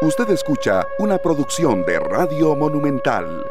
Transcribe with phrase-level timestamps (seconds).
[0.00, 3.44] Usted escucha una producción de Radio Monumental.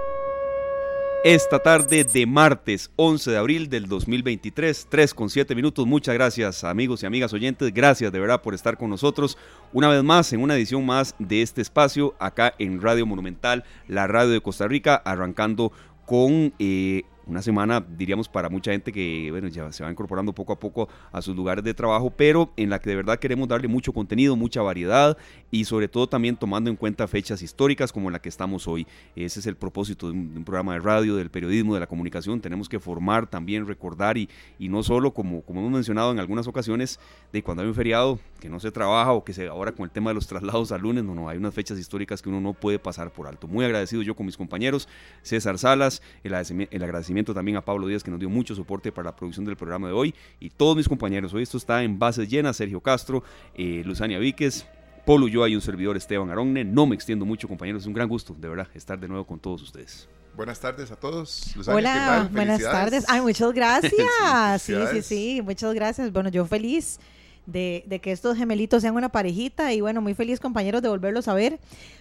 [1.25, 5.85] Esta tarde de martes 11 de abril del 2023, 3 con 7 minutos.
[5.85, 7.73] Muchas gracias amigos y amigas oyentes.
[7.73, 9.37] Gracias de verdad por estar con nosotros
[9.73, 14.07] una vez más en una edición más de este espacio acá en Radio Monumental, la
[14.07, 15.73] radio de Costa Rica, arrancando
[16.05, 20.53] con eh, una semana, diríamos, para mucha gente que bueno, ya se va incorporando poco
[20.53, 23.67] a poco a sus lugares de trabajo, pero en la que de verdad queremos darle
[23.67, 25.17] mucho contenido, mucha variedad
[25.51, 28.87] y sobre todo también tomando en cuenta fechas históricas como la que estamos hoy.
[29.15, 32.39] Ese es el propósito de un, programa de radio, del periodismo, de la comunicación.
[32.39, 36.47] Tenemos que formar, también recordar y, y no solo, como, como hemos mencionado en algunas
[36.47, 36.99] ocasiones,
[37.33, 39.91] de cuando hay un feriado que no se trabaja o que se ahora con el
[39.91, 42.53] tema de los traslados al lunes, no, no, hay unas fechas históricas que uno no
[42.53, 43.47] puede pasar por alto.
[43.47, 44.87] Muy agradecido yo con mis compañeros,
[45.21, 49.15] César Salas, el agradecimiento también a Pablo Díaz que nos dio mucho soporte para la
[49.15, 51.33] producción del programa de hoy y todos mis compañeros.
[51.33, 53.23] Hoy esto está en bases llenas, Sergio Castro,
[53.55, 54.65] eh, Luzania Víquez,
[55.07, 56.65] Polo yo hay un servidor Esteban Aronne.
[56.65, 57.83] No me extiendo mucho, compañeros.
[57.83, 60.09] Es un gran gusto, de verdad, estar de nuevo con todos ustedes.
[60.35, 61.55] Buenas tardes a todos.
[61.65, 63.05] Hola, buenas tardes.
[63.07, 63.93] Ay, muchas gracias.
[64.61, 66.11] sí, sí, sí, muchas gracias.
[66.11, 66.99] Bueno, yo feliz
[67.47, 71.33] de, que estos gemelitos sean una parejita y bueno, muy feliz compañeros de volverlos a
[71.33, 71.59] ver.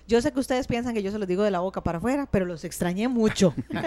[0.09, 2.29] Yo sé que ustedes piensan que yo se los digo de la boca para afuera,
[2.31, 3.55] pero los extrañé mucho.
[3.71, 3.81] no,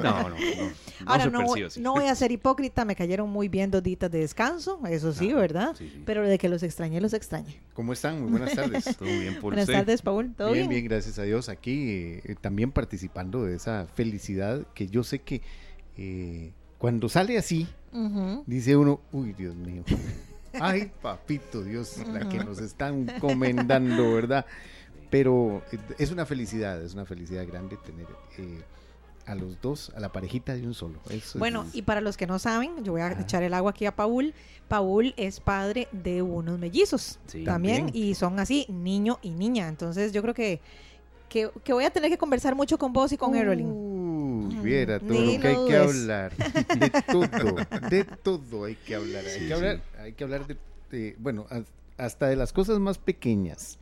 [0.00, 0.36] no, no.
[1.06, 1.44] Ahora, no,
[1.80, 5.32] no, voy a ser hipócrita, me cayeron muy bien dos días de descanso, eso sí,
[5.32, 5.74] ¿verdad?
[6.04, 7.60] Pero de que los extrañé, los extrañé.
[7.72, 8.20] ¿Cómo están?
[8.20, 8.84] Muy buenas tardes.
[8.96, 10.34] Todo bien por Buenas tardes, Paul.
[10.36, 10.68] ¿Todo bien?
[10.68, 11.48] Bien, gracias a Dios.
[11.48, 15.40] Aquí eh, también participando de esa felicidad que yo sé que
[15.96, 17.66] eh, cuando sale así,
[18.46, 19.82] dice uno, uy, Dios mío.
[20.60, 24.46] Ay, papito Dios, la que nos están comendando, ¿verdad?
[25.10, 28.06] Pero eh, es una felicidad, es una felicidad grande tener
[28.38, 28.62] eh,
[29.26, 31.00] a los dos, a la parejita de un solo.
[31.34, 33.94] bueno, y para los que no saben, yo voy a echar el agua aquí a
[33.94, 34.34] Paul.
[34.68, 39.68] Paul es padre de unos mellizos también, y son así, niño y niña.
[39.68, 40.60] Entonces yo creo que,
[41.28, 45.40] que, voy a tener que conversar mucho con vos y con uh, Viera todo lo
[45.40, 46.32] que hay que hablar.
[46.36, 47.56] De todo,
[47.90, 49.24] de todo hay que hablar.
[49.26, 50.46] Hay que hablar hay que hablar
[50.90, 51.46] de, bueno,
[51.96, 53.78] hasta de las cosas más pequeñas.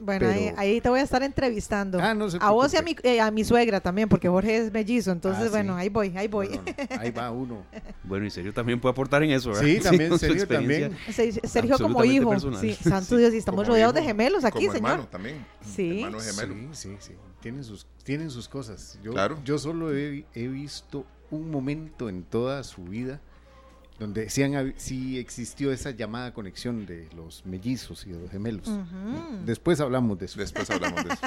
[0.00, 1.98] Bueno, ahí, te voy a estar entrevistando.
[2.00, 5.10] Ah, a vos y a mi, eh, a mi suegra también, porque Jorge es mellizo.
[5.10, 6.60] Entonces, ah, bueno, ahí voy, ahí voy.
[6.98, 7.64] ahí va uno.
[8.04, 9.64] Bueno, y Sergio también puede aportar en eso, ¿verdad?
[9.64, 10.96] Sí, también, Sergio también.
[11.44, 12.34] Sergio como hijo.
[12.58, 14.90] Sí, santo Dios, y estamos rodeados de gemelos aquí, como señor.
[14.90, 15.46] Hermano también.
[15.60, 16.00] Sí.
[16.02, 16.54] Hermano gemelo.
[16.72, 17.12] Sí, sí, sí.
[17.40, 18.98] Tienen sus, tienen sus cosas.
[19.02, 19.38] Yo, claro.
[19.44, 23.20] yo solo he, he visto un momento en toda su vida
[23.98, 28.70] donde decían si existió esa llamada conexión de los mellizos y de los gemelos.
[29.44, 30.38] Después hablamos de eso.
[30.38, 31.22] Después hablamos de eso.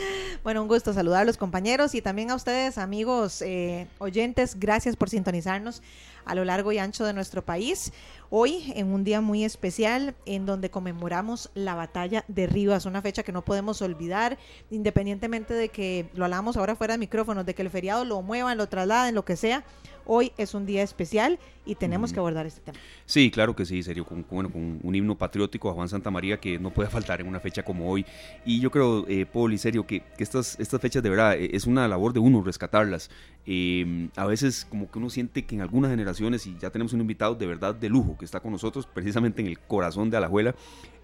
[0.42, 4.58] bueno, un gusto saludar a los compañeros y también a ustedes, amigos eh, oyentes.
[4.58, 5.82] Gracias por sintonizarnos
[6.24, 7.92] a lo largo y ancho de nuestro país.
[8.28, 13.22] Hoy, en un día muy especial, en donde conmemoramos la batalla de Rivas, una fecha
[13.22, 14.36] que no podemos olvidar,
[14.70, 18.58] independientemente de que lo hablamos ahora fuera de micrófonos, de que el feriado lo muevan,
[18.58, 19.64] lo trasladen, lo que sea
[20.06, 22.78] Hoy es un día especial y tenemos que abordar este tema.
[23.04, 26.38] Sí, claro que sí, serio, con, bueno, con un himno patriótico a Juan Santa María
[26.38, 28.06] que no puede faltar en una fecha como hoy.
[28.44, 31.66] Y yo creo, eh, Paul y serio, que, estas, estas fechas de verdad eh, es
[31.66, 33.10] una labor de uno rescatarlas.
[33.46, 37.00] Em, a veces como que uno siente que en algunas generaciones, y ya tenemos un
[37.00, 40.54] invitado de verdad de lujo que está con nosotros precisamente en el corazón de Alajuela,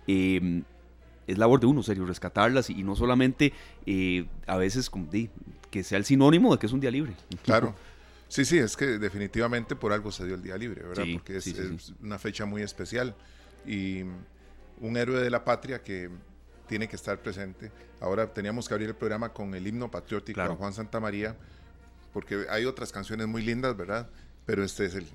[0.07, 0.63] eh,
[1.27, 3.53] es labor de uno, serio, rescatarlas y, no solamente
[3.87, 5.09] eh, a veces como,
[5.71, 7.15] que sea el sinónimo de que es un día libre.
[7.45, 7.75] Claro.
[8.33, 11.05] Sí, sí, es que definitivamente por algo se dio el día libre, ¿verdad?
[11.13, 13.15] Porque es, una fecha muy especial
[13.67, 14.05] y
[14.81, 16.09] un héroe de la patria que
[16.67, 17.71] tiene que estar presente.
[18.01, 21.37] Ahora teníamos que abrir el programa con el himno patriótico a Juan Santa María,
[22.15, 24.09] porque hay otras canciones muy lindas, ¿verdad?
[24.47, 25.07] Pero este es el,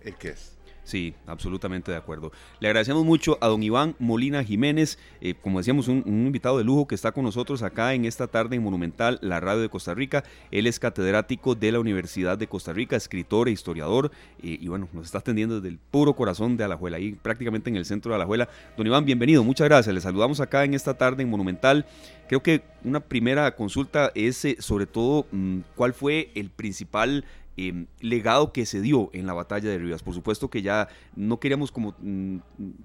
[0.00, 0.52] el que es.
[0.84, 2.32] Sí, absolutamente de acuerdo.
[2.58, 6.88] Le agradecemos mucho a don Iván Molina Jiménez, eh, como decíamos, un, invitado de lujo
[6.88, 10.24] que está con nosotros acá en esta tarde en Monumental, la radio de Costa Rica.
[10.50, 14.10] Él es catedrático de la Universidad de Costa Rica, escritor e historiador,
[14.42, 17.76] eh, y bueno, nos está atendiendo desde el puro corazón de Alajuela, ahí prácticamente en
[17.76, 18.48] el centro de Alajuela.
[18.76, 19.94] Don Iván, bienvenido, muchas gracias.
[19.94, 21.86] Le saludamos acá en esta tarde en Monumental.
[22.28, 27.86] Creo que una primera consulta es eh, sobre todo mm, cuál fue el principal Em,
[28.00, 30.02] legado que se dio en la batalla de Rivas.
[30.02, 32.38] Por supuesto que ya no queríamos como mm,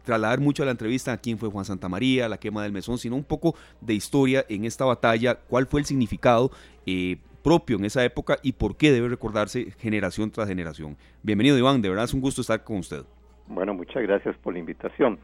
[0.03, 2.97] trasladar mucho a la entrevista a quién fue Juan Santa María, la quema del mesón,
[2.97, 6.51] sino un poco de historia en esta batalla, cuál fue el significado
[6.85, 10.97] eh, propio en esa época y por qué debe recordarse generación tras generación.
[11.23, 13.03] Bienvenido Iván, de verdad es un gusto estar con usted.
[13.47, 15.17] Bueno, muchas gracias por la invitación.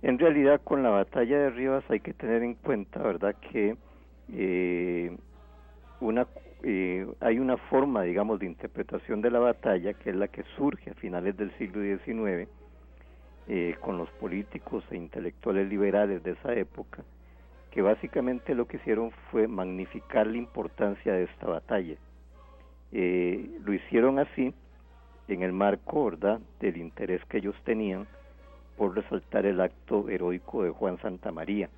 [0.00, 3.76] En realidad con la batalla de Rivas hay que tener en cuenta, ¿verdad?, que
[4.32, 5.14] eh,
[6.00, 6.26] una
[6.66, 10.90] eh, hay una forma, digamos, de interpretación de la batalla que es la que surge
[10.90, 12.48] a finales del siglo XIX
[13.48, 17.04] eh, con los políticos e intelectuales liberales de esa época,
[17.70, 21.96] que básicamente lo que hicieron fue magnificar la importancia de esta batalla.
[22.92, 24.54] Eh, lo hicieron así
[25.28, 26.40] en el marco ¿verdad?
[26.60, 28.06] del interés que ellos tenían
[28.78, 31.68] por resaltar el acto heroico de Juan Santa María,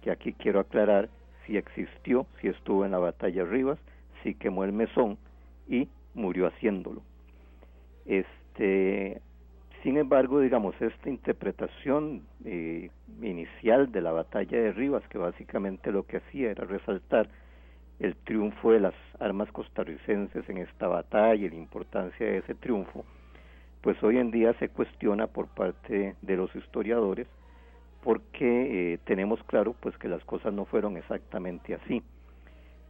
[0.00, 1.10] que aquí quiero aclarar
[1.44, 3.78] si existió, si estuvo en la batalla Rivas,
[4.26, 5.18] si quemó el mesón
[5.68, 7.02] y murió haciéndolo.
[8.04, 9.20] Este,
[9.84, 12.90] sin embargo, digamos, esta interpretación eh,
[13.22, 17.28] inicial de la batalla de Rivas, que básicamente lo que hacía era resaltar
[18.00, 23.04] el triunfo de las armas costarricenses en esta batalla y la importancia de ese triunfo,
[23.80, 27.28] pues hoy en día se cuestiona por parte de los historiadores
[28.02, 32.02] porque eh, tenemos claro pues que las cosas no fueron exactamente así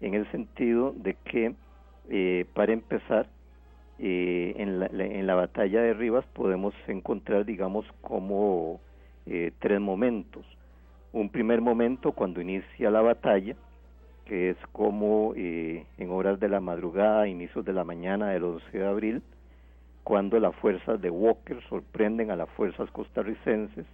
[0.01, 1.55] en el sentido de que
[2.09, 3.27] eh, para empezar
[3.99, 8.81] eh, en, la, en, la, batalla de Rivas podemos encontrar digamos como
[9.59, 10.47] tres momentos
[11.13, 13.57] un primer momento cuando inicia la batalla
[14.25, 18.87] que es como en horas de la madrugada inicios de la mañana del 11 de
[18.87, 19.23] abril
[20.07, 23.87] cuando las fuerzas de Walker sorprenden a las fuerzas costarricenses.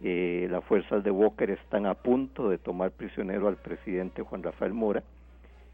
[0.00, 4.72] Eh, las fuerzas de Walker están a punto de tomar prisionero al presidente Juan Rafael
[4.72, 5.02] Mora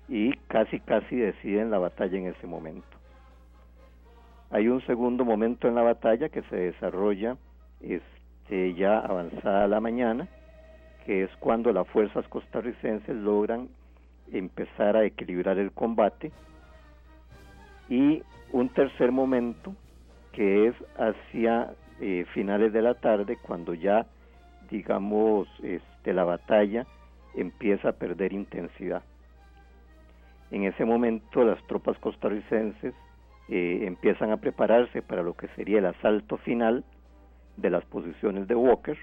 [0.09, 2.87] y casi casi deciden la batalla en ese momento.
[4.51, 7.37] Hay un segundo momento en la batalla que se desarrolla
[7.81, 10.29] este, ya avanzada la mañana,
[11.05, 13.69] que es cuando las fuerzas costarricenses logran
[14.33, 16.33] empezar a equilibrar el combate
[17.89, 18.23] y
[18.53, 19.75] un tercer momento
[20.33, 24.07] que es hacia eh, finales de la tarde cuando ya
[24.71, 26.87] digamos este, la batalla
[27.35, 29.03] empieza a perder intensidad.
[30.51, 32.95] En ese momento las tropas costarricenses
[33.49, 36.85] eh, empiezan a prepararse para lo que sería el asalto final
[37.57, 38.99] de las posiciones de Walker,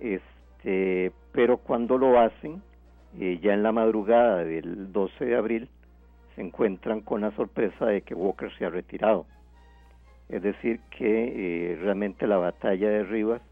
[0.00, 2.62] este, pero cuando lo hacen,
[3.18, 5.68] eh, ya en la madrugada del 12 de abril,
[6.34, 9.26] se encuentran con la sorpresa de que Walker se ha retirado.
[10.28, 13.42] Es decir, que eh, realmente la batalla de Rivas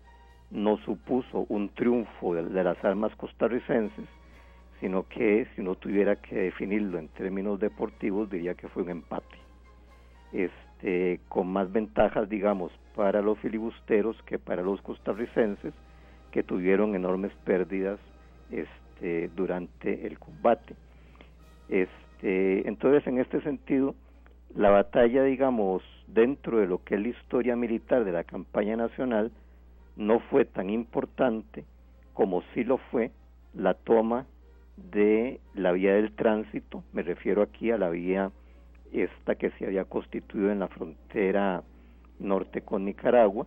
[0.51, 4.07] no supuso un triunfo de, las armas costarricenses,
[4.81, 9.37] sino que si uno tuviera que definirlo en términos deportivos, diría que fue un empate.
[10.33, 15.75] Este, con más ventajas, digamos, para los filibusteros que para los costarricenses,
[16.31, 17.99] que tuvieron enormes pérdidas
[18.51, 20.75] este, durante el combate.
[21.69, 23.95] Este, entonces, en este sentido,
[24.55, 29.31] la batalla, digamos, dentro de lo que es la historia militar de la campaña nacional,
[29.97, 31.65] no fue tan importante
[32.15, 33.11] como sí lo fue
[33.55, 34.27] la toma
[34.77, 38.31] de la vía del tránsito, me refiero aquí a la vía
[38.93, 41.63] esta que se había constituido en la frontera
[42.19, 43.47] norte con Nicaragua,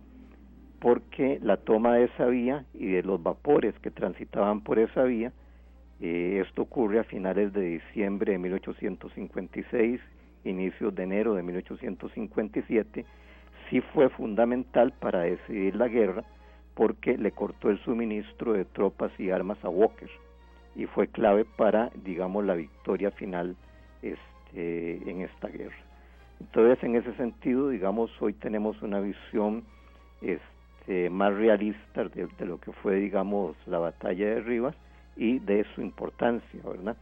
[0.80, 5.32] porque la toma de esa vía y de los vapores que transitaban por esa vía
[6.00, 10.00] eh, esto ocurre a finales de diciembre de 1856,
[10.44, 13.04] inicios de enero de 1857.
[13.70, 16.24] Sí fue fundamental para decidir la guerra
[16.74, 20.10] porque le cortó el suministro de tropas y armas a Walker
[20.74, 23.56] y fue clave para, digamos, la victoria final
[24.02, 25.76] este, en esta guerra.
[26.40, 29.64] Entonces, en ese sentido, digamos, hoy tenemos una visión
[30.20, 34.74] este, más realista de, de, lo que fue, digamos, la batalla de Rivas
[35.16, 36.96] y de su importancia, ¿verdad?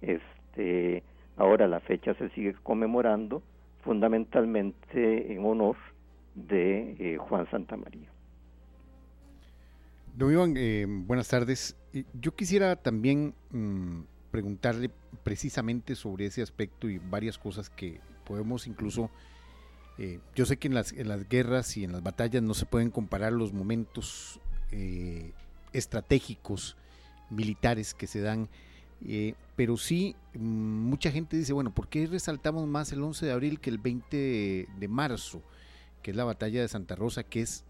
[0.00, 1.02] Este,
[1.40, 3.42] ahora la fecha se sigue conmemorando
[3.82, 5.76] fundamentalmente en honor
[6.34, 8.08] de eh, Juan Santa María.
[10.14, 11.76] Don Iván, eh, buenas tardes.
[12.12, 14.90] Yo quisiera también mm, preguntarle
[15.24, 19.10] precisamente sobre ese aspecto y varias cosas que podemos incluso...
[19.98, 22.64] Eh, yo sé que en las, en las, guerras y en las batallas no se
[22.64, 24.40] pueden comparar los momentos
[25.72, 26.76] estratégicos
[27.28, 28.48] militares que se dan.
[29.06, 33.60] Eh, pero sí, mucha gente dice, bueno, ¿por qué resaltamos más el 11 de abril
[33.60, 35.42] que el 20 de, marzo,
[36.02, 37.64] que es la batalla de Santa Rosa, que es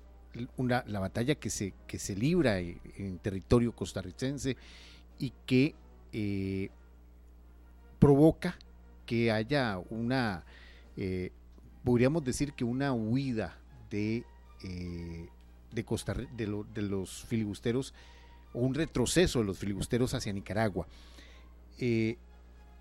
[0.56, 4.56] una, la batalla que se, que se libra en, territorio costarricense
[5.18, 5.74] y que
[6.12, 6.70] eh,
[7.98, 8.56] provoca
[9.06, 10.44] que haya una,
[10.96, 11.32] eh,
[11.84, 13.58] podríamos decir que una huida
[13.90, 14.24] de,
[15.72, 17.92] de, Costa, de los filibusteros
[18.52, 20.86] o un retroceso de los filibusteros hacia Nicaragua.
[21.80, 22.18] Eh,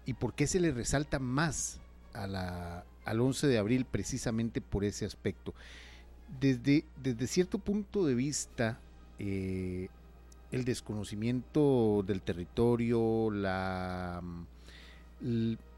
[0.06, 1.79] ¿Y por qué se le resalta más
[2.13, 5.53] a la, al 11 de abril precisamente por ese aspecto?
[6.39, 8.79] Desde, desde cierto punto de vista,
[9.18, 9.88] eh,
[10.51, 14.22] el desconocimiento del territorio, la,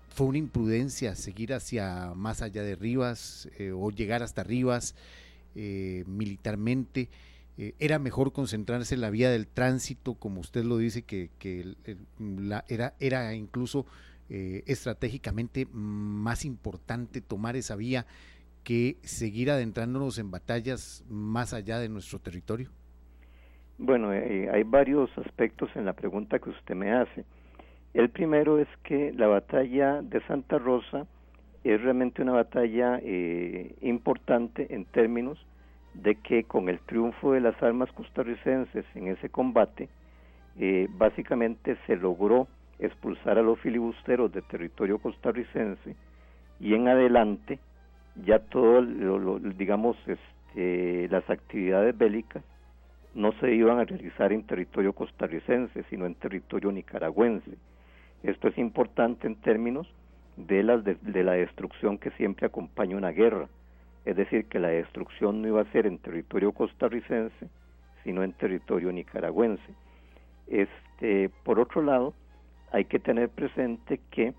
[0.10, 4.96] fue una imprudencia seguir hacia más allá de Rivas eh, o llegar hasta Rivas
[5.54, 7.10] militarmente
[7.58, 11.29] eh, era mejor concentrarse en la vía del tránsito, como usted lo dice, que,
[12.20, 13.86] la, era, era incluso
[14.29, 18.05] eh, estratégicamente más importante tomar esa vía
[18.63, 22.70] que seguir adentrándonos en batallas más allá de nuestro territorio?
[23.77, 27.25] Bueno, eh, hay varios aspectos en la pregunta que usted me hace.
[27.93, 31.05] El primero es que la batalla de Santa Rosa
[31.63, 33.01] es realmente una batalla
[33.81, 35.38] importante en términos
[35.94, 39.90] de que con el triunfo de las armas costarricenses en ese combate,
[40.60, 42.48] eh, básicamente se logró
[42.80, 45.96] expulsar a los filibusteros del territorio costarricense
[46.60, 47.60] y en adelante
[48.26, 52.44] ya todo, lo, digamos, este, las actividades bélicas
[53.14, 57.52] no se iban a realizar en territorio costarricense, sino en territorio nicaragüense.
[58.24, 59.88] Esto es importante en términos
[60.38, 63.48] de la, de, la destrucción que siempre acompaña una guerra.
[64.05, 67.50] Es decir, que la destrucción no iba a ser en territorio costarricense,
[68.03, 69.74] sino en territorio nicaragüense.
[70.48, 72.13] Este, por otro lado,
[72.72, 74.34] hay que tener presente que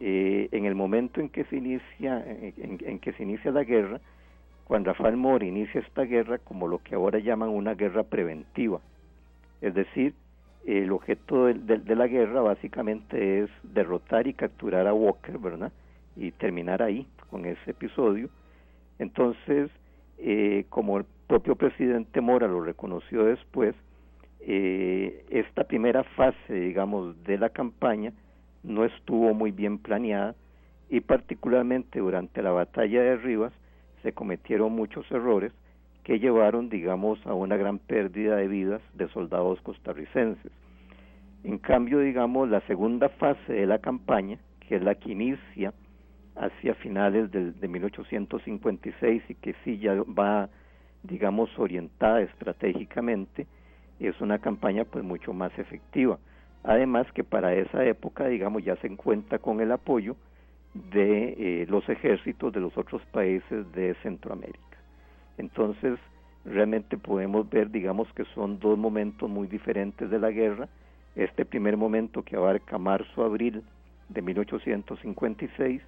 [0.00, 4.00] eh, en el momento en que se inicia, en, que se inicia la guerra,
[4.64, 8.80] cuando Rafael Mori inicia esta guerra como lo que ahora llaman una guerra preventiva.
[9.60, 10.14] Es decir,
[10.66, 15.72] el objeto de, la guerra básicamente es derrotar y capturar a Walker, ¿verdad?
[16.14, 18.28] Y terminar ahí con ese episodio.
[18.98, 19.70] Entonces,
[20.18, 23.74] eh, como el propio presidente Mora lo reconoció después,
[24.40, 28.12] eh, esta primera fase, digamos, de la campaña
[28.62, 30.34] no estuvo muy bien planeada
[30.88, 33.52] y particularmente durante la batalla de Rivas
[34.02, 35.52] se cometieron muchos errores
[36.02, 40.50] que llevaron, digamos, a una gran pérdida de vidas de soldados costarricenses.
[41.44, 45.72] En cambio, digamos, la segunda fase de la campaña, que es la que inicia
[46.38, 50.48] hacia finales de 1856 y que sí ya va,
[51.02, 53.46] digamos, orientada estratégicamente,
[54.00, 56.18] es una campaña pues mucho más efectiva.
[56.62, 60.16] Además que para esa época, digamos, ya se encuentra con el apoyo
[60.74, 64.78] de eh, los ejércitos de los otros países de Centroamérica.
[65.38, 65.98] Entonces,
[66.44, 70.68] realmente podemos ver, digamos, que son dos momentos muy diferentes de la guerra.
[71.16, 73.62] Este primer momento que abarca marzo-abril
[74.08, 75.82] de 1856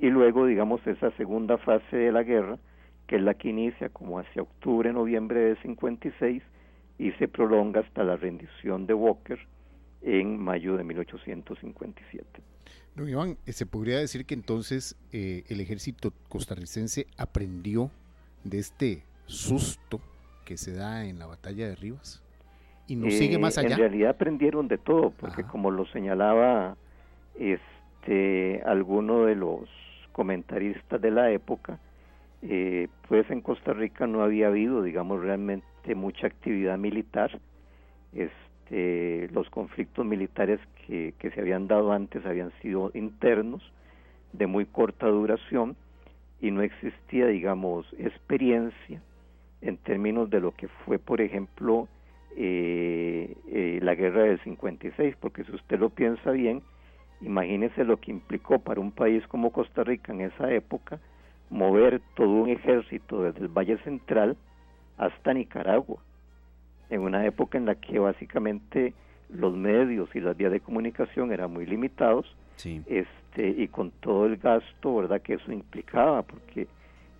[0.00, 2.58] y luego, digamos, esa segunda fase de la guerra,
[3.06, 6.42] que es la que inicia como hacia octubre-noviembre de 56
[6.98, 9.38] y se prolonga hasta la rendición de Walker
[10.02, 12.42] en mayo de 1857.
[12.94, 17.90] Don Iván, eh, ¿se podría decir que entonces eh, el ejército costarricense aprendió
[18.44, 20.00] de este susto
[20.44, 22.22] que se da en la batalla de Rivas?
[22.86, 23.74] ¿Y no sigue eh, más allá?
[23.74, 26.76] En realidad aprendieron de todo, porque como lo señalaba
[27.38, 29.68] este alguno de los
[30.18, 31.78] comentaristas de la época,
[33.08, 37.30] pues en Costa Rica no había habido, digamos, realmente mucha actividad militar.
[38.12, 43.62] Este, los conflictos militares que, que se habían dado antes habían sido internos,
[44.32, 45.76] de muy corta duración,
[46.40, 49.00] y no existía, digamos, experiencia
[49.60, 51.86] en términos de lo que fue, por ejemplo,
[52.36, 56.62] eh, eh, la guerra del 56, porque si usted lo piensa bien,
[57.20, 61.00] imagínese lo que implicó para un país como Costa Rica en esa época
[61.50, 64.36] mover todo un ejército desde el Valle Central
[64.98, 65.98] hasta Nicaragua,
[66.90, 68.92] en una época en la que básicamente
[69.30, 72.26] los medios y las vías de comunicación eran muy limitados
[72.86, 76.66] este y con todo el gasto verdad que eso implicaba porque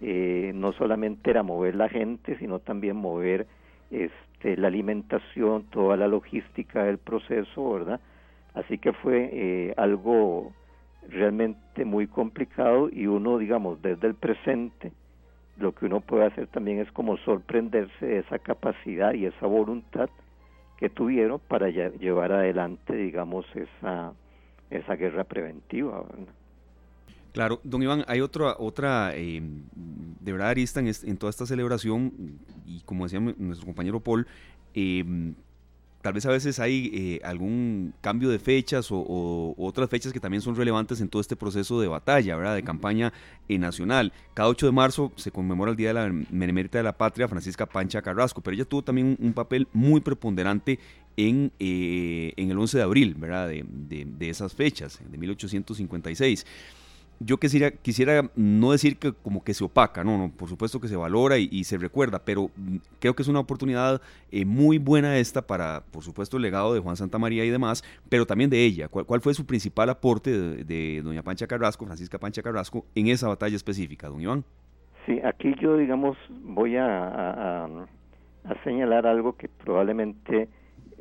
[0.01, 3.47] eh, no solamente era mover la gente sino también mover
[3.91, 8.01] este la alimentación toda la logística del proceso verdad
[8.59, 10.53] así que fue eh, algo
[11.09, 14.93] realmente muy complicado y uno digamos desde el presente
[15.59, 20.09] lo que uno puede hacer también es como sorprenderse de esa capacidad y esa voluntad
[20.77, 24.13] que tuvieron para llevar adelante, digamos, esa,
[24.71, 26.05] esa guerra preventiva.
[27.33, 29.43] Claro, don Iván, hay otra, otra eh,
[30.21, 32.13] de verdad, Arista, en, en, toda esta celebración,
[32.65, 34.29] y como decía nuestro compañero Paul,
[34.75, 35.05] eh,
[36.09, 40.41] tal vez a veces hay eh, algún cambio de fechas o, otras fechas que también
[40.41, 42.55] son relevantes en todo este proceso de batalla, ¿verdad?
[42.55, 43.13] De campaña
[43.47, 44.15] eh, nacional.
[44.33, 47.67] Cada 8 de marzo se conmemora el Día de la Menemérita de la Patria, Francisca
[47.67, 50.79] Pancha Carrasco, pero ella tuvo también un, papel muy preponderante
[51.19, 53.47] en, eh, en, el 11 de abril, ¿verdad?
[53.47, 56.47] De, de esas fechas, de 1856
[57.21, 60.89] yo quisiera, quisiera no decir que como que se opaca, no, no, por supuesto que
[60.89, 65.19] se valora y, se recuerda, pero mm, creo que es una oportunidad eh, muy buena
[65.19, 68.65] esta para, por supuesto, el legado de Juan Santa María y demás, pero también de
[68.65, 68.89] ella.
[68.89, 73.57] ¿Cuál, fue su principal aporte de, doña Pancha Carrasco, Francisca Pancha Carrasco, en esa batalla
[73.57, 74.45] específica, don Iván?
[75.07, 80.49] Sí, aquí yo, digamos, voy a, a señalar algo que probablemente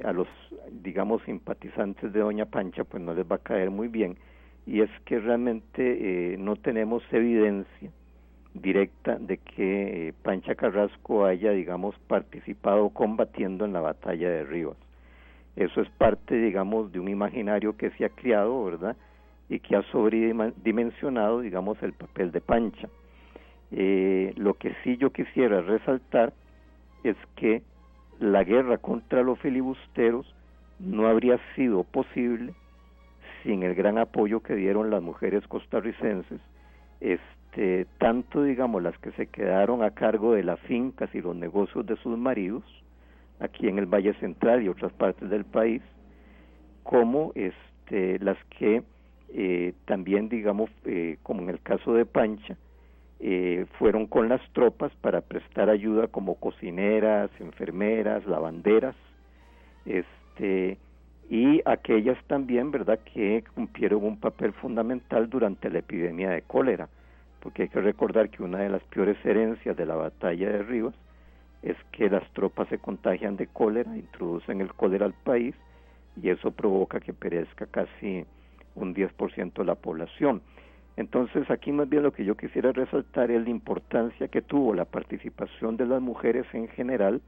[0.03, 0.27] a los,
[0.71, 4.17] digamos, simpatizantes de Doña Pancha, pues no les va a caer muy bien,
[4.67, 7.89] y es que realmente eh, no tenemos evidencia
[8.53, 14.75] directa de que eh, Pancha Carrasco haya, digamos, participado combatiendo en la batalla de Rivas.
[15.55, 18.97] Eso es parte, digamos, de un imaginario que se ha creado, ¿verdad?
[19.47, 22.89] Y que ha sobredimensionado, digamos, el papel de Pancha.
[23.71, 26.33] Eh, lo que sí yo quisiera resaltar
[27.05, 27.61] es que
[28.19, 30.35] la guerra contra los filibusteros
[30.79, 32.53] no habría sido posible
[33.47, 36.41] sin el gran apoyo que dieron las mujeres costarricenses,
[36.99, 41.85] este, tanto digamos las que se quedaron a cargo de las fincas y los negocios
[41.85, 42.63] de sus maridos,
[43.39, 45.81] aquí en el Valle Central y otras partes del país,
[46.83, 48.83] como este, las que
[49.29, 52.57] eh, también digamos, eh, como en el caso de Pancha,
[53.21, 58.95] eh, fueron con las tropas para prestar ayuda como cocineras, enfermeras, lavanderas,
[59.85, 60.77] este,
[61.29, 66.87] y aquellas también, ¿verdad?, que cumplieron un papel fundamental durante la epidemia de cólera,
[67.41, 70.95] porque hay que recordar que una de las peores herencias de la batalla de Rivas
[71.61, 75.55] es que las tropas se contagian de cólera, introducen el cólera al país
[76.21, 78.25] y eso provoca que perezca casi
[78.75, 80.41] un 10% de la población.
[80.95, 84.85] Entonces aquí más bien lo que yo quisiera resaltar es la importancia que tuvo la
[84.85, 87.21] participación de las mujeres en general,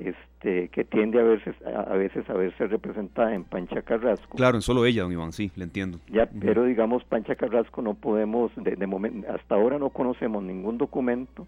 [0.00, 4.36] este, que tiende a veces, a, veces a verse representada en Pancha Carrasco.
[4.36, 5.98] Claro, en solo ella, don Iván, sí, le entiendo.
[6.08, 10.78] Ya, pero digamos, Pancha Carrasco no podemos, de, de momento, hasta ahora no conocemos ningún
[10.78, 11.46] documento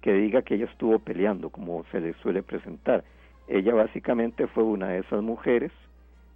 [0.00, 3.04] que diga que ella estuvo peleando, como se le suele presentar.
[3.48, 5.72] Ella básicamente fue una de esas mujeres,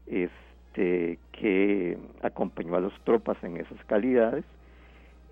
[0.07, 4.45] este, que acompañó a las tropas en esas calidades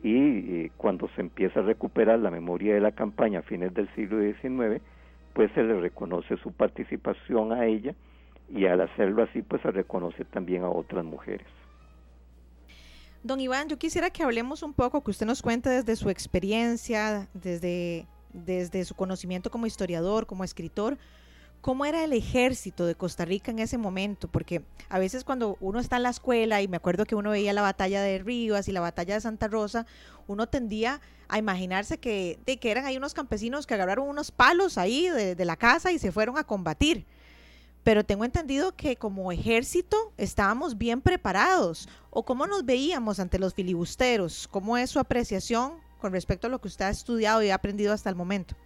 [0.02, 3.88] y eh, cuando se empieza a recuperar la memoria de la campaña a fines del
[3.94, 4.82] siglo XIX,
[5.36, 7.94] pues se le reconoce su participación a ella
[8.48, 11.46] y al hacerlo así, pues se reconoce también a otras mujeres.
[13.22, 17.28] Don Iván, yo quisiera que hablemos un poco, que usted nos cuente desde su experiencia,
[17.34, 20.96] desde, desde su conocimiento como historiador, como escritor,
[21.60, 25.80] cómo era el ejército de Costa Rica en ese momento, porque a veces cuando uno
[25.80, 28.72] está en la escuela y me acuerdo que uno veía la batalla de Rivas y
[28.72, 29.84] la batalla de Santa Rosa,
[30.26, 34.78] uno tendía a imaginarse que, de que eran ahí unos campesinos que agarraron unos palos
[34.78, 37.04] ahí de, la casa y se fueron a combatir.
[37.82, 41.88] Pero tengo entendido que como ejército estábamos bien preparados.
[42.10, 44.48] ¿O cómo nos veíamos ante los filibusteros?
[44.48, 47.92] ¿Cómo es su apreciación con respecto a lo que usted ha estudiado y ha aprendido
[47.92, 48.56] hasta el momento?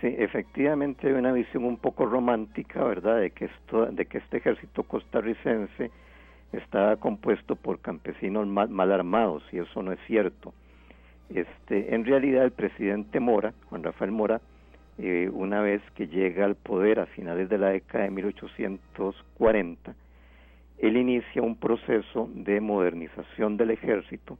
[0.00, 4.38] Sí, efectivamente hay una visión un poco romántica, ¿verdad?, de que esto, de que este
[4.38, 5.90] ejército costarricense
[6.52, 10.52] está compuesto por campesinos mal, mal, armados y eso no es cierto.
[11.28, 14.40] Este, en realidad el presidente Mora, Juan Rafael Mora,
[14.98, 19.94] eh, una vez que llega al poder a finales de la década de 1840,
[20.78, 24.38] él inicia un proceso de modernización del ejército,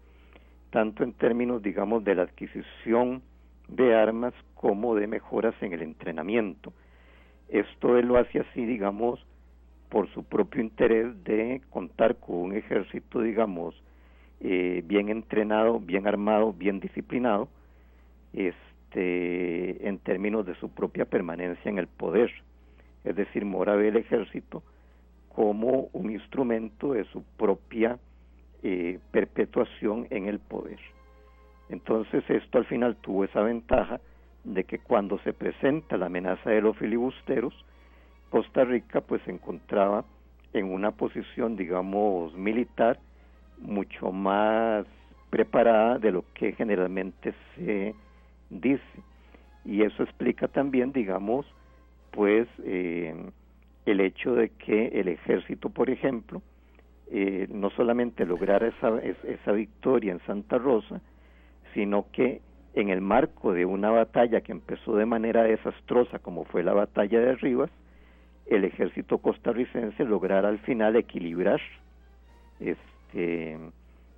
[0.71, 3.23] tanto en términos, digamos, de la adquisición
[3.69, 6.73] de armas como de mejoras en el entrenamiento.
[7.49, 9.25] Esto él lo hace así, digamos,
[9.89, 13.75] por su propio interés de contar con un ejército, digamos,
[14.41, 17.49] eh, bien entrenado, bien armado, bien disciplinado,
[18.33, 22.31] este, en términos de su propia permanencia en el poder.
[23.05, 24.63] Es decir, Mora ve el ejército
[25.35, 27.99] como un instrumento de su propia
[28.63, 30.81] eh, perpetuación en el poder.
[31.69, 34.01] Entonces esto al final tuvo esa ventaja
[34.45, 37.55] de que cuando se presenta la amenaza de los filibusteros,
[38.31, 40.05] Costa Rica pues se encontraba
[40.53, 42.99] en una posición, digamos, militar
[43.59, 44.87] mucho más
[45.31, 47.95] preparada de lo que generalmente se
[48.51, 49.03] dice.
[49.65, 51.47] Y eso explica también, digamos,
[52.13, 53.15] pues eh,
[53.85, 56.43] el hecho de que el ejército, por ejemplo,
[57.11, 61.01] eh, no solamente lograra esa, esa victoria en Santa Rosa,
[61.75, 62.41] sino que
[62.75, 67.21] en el marco de una batalla que empezó de manera desastrosa como fue la batalla
[67.21, 67.71] de Rivas,
[68.47, 71.61] el ejército costarricense lograra al final equilibrar
[72.61, 72.96] este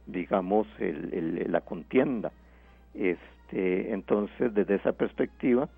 [0.06, 2.32] digamos la contienda
[2.94, 5.68] este entonces desde esa perspectiva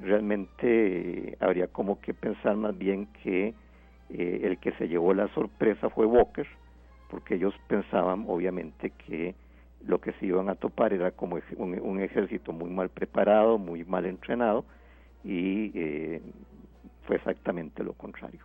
[0.00, 3.54] realmente habría como que pensar más bien que
[4.10, 6.46] eh, el que se llevó la sorpresa fue Walker
[7.10, 9.34] porque ellos pensaban obviamente que
[9.86, 14.06] lo que se iban a topar era como un, ejército muy mal preparado, muy mal
[14.06, 14.64] entrenado
[15.22, 16.22] y eh,
[17.06, 18.40] fue exactamente lo contrario.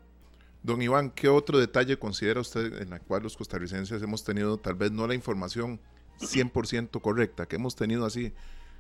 [0.62, 4.76] Don Iván, ¿qué otro detalle considera usted en la cual los costarricenses hemos tenido tal
[4.76, 5.80] vez no la información
[6.20, 8.34] 100% correcta, que hemos tenido así,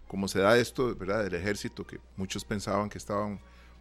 [0.07, 1.23] como se da esto, ¿verdad?
[1.23, 3.39] Del ejército, que muchos pensaban que estaban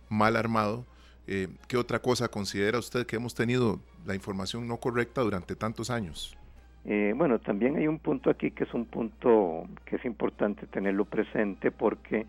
[0.08, 0.86] mal armado.
[1.26, 5.90] Eh, ¿Qué otra cosa considera usted que hemos tenido la información no correcta durante tantos
[5.90, 6.36] años?
[6.84, 11.04] Eh, bueno, también hay un punto aquí que es un punto que es importante tenerlo
[11.04, 12.26] presente porque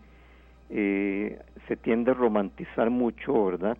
[0.68, 3.78] eh, se tiende a romantizar mucho, ¿verdad?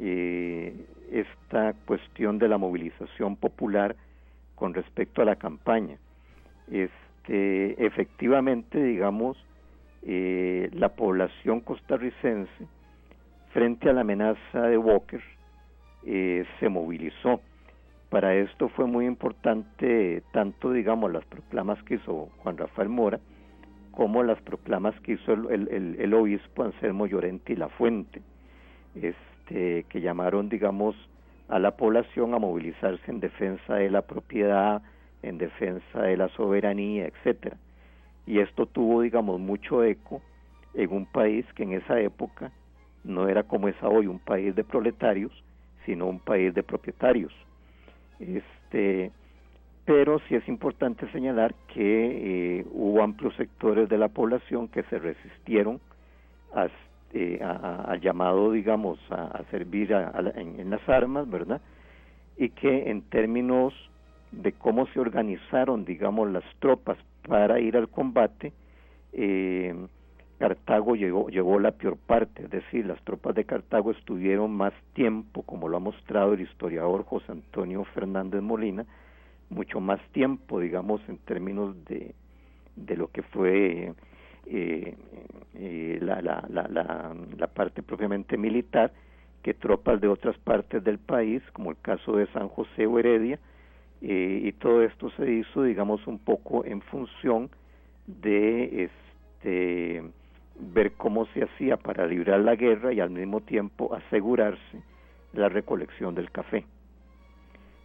[0.00, 0.74] Eh,
[1.10, 3.96] esta cuestión de la movilización popular
[4.54, 5.96] con respecto a la campaña.
[6.70, 9.36] Este, efectivamente, digamos,
[10.02, 12.66] la población costarricense
[13.52, 15.20] frente a la amenaza de Walker
[16.04, 17.40] se movilizó
[18.10, 23.18] para esto fue muy importante tanto, digamos, las proclamas que hizo Juan Rafael Mora,
[23.90, 28.22] como las proclamas que hizo el, obispo Anselmo Llorente y La Fuente,
[29.46, 30.96] este, que llamaron, digamos,
[31.48, 34.82] a la población a movilizarse en defensa de la propiedad,
[35.22, 37.56] en defensa de la soberanía, etcétera.
[38.26, 40.20] Y esto tuvo, digamos, mucho eco
[40.74, 42.50] en un país que en esa época
[43.04, 45.32] no era como es hoy, un país de proletarios,
[45.84, 47.32] sino un país de propietarios.
[48.18, 49.12] Este,
[49.84, 54.98] pero sí es importante señalar que eh, hubo amplios sectores de la población que se
[54.98, 55.80] resistieron
[57.12, 61.60] eh, al llamado, digamos, a, servir en, las armas, ¿verdad?
[62.36, 63.72] Y que en términos
[64.32, 68.52] de cómo se organizaron, digamos, las tropas para ir al combate,
[69.12, 69.74] eh,
[70.38, 75.42] Cartago llegó, llevó la peor parte, es decir, las tropas de Cartago estuvieron más tiempo,
[75.42, 78.84] como lo ha mostrado el historiador José Antonio Fernández Molina,
[79.48, 82.14] mucho más tiempo, digamos, en términos de,
[82.74, 83.94] de lo que fue
[84.46, 84.94] eh,
[85.54, 88.92] eh, la, la, la, la, parte propiamente militar,
[89.42, 93.38] que tropas de otras partes del país, como el caso de San José o Heredia,
[94.02, 97.50] eh, y todo esto se hizo, digamos, un poco en función
[98.06, 100.04] de este
[100.58, 104.82] ver cómo se hacía para librar la guerra y al mismo tiempo asegurarse
[105.32, 106.64] la recolección del café.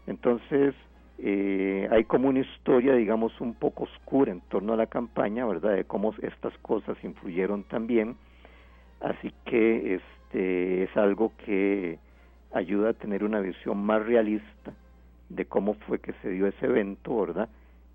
[0.08, 0.74] Entonces,
[1.18, 5.76] eh, hay como una historia, digamos, un poco oscura en torno a la campaña, ¿verdad?
[5.76, 8.16] De cómo estas cosas influyeron también.
[9.00, 12.00] Así que este es algo que
[12.54, 14.74] ayuda a tener una visión más realista
[15.30, 17.50] de cómo fue que se dio ese evento, ¿verdad?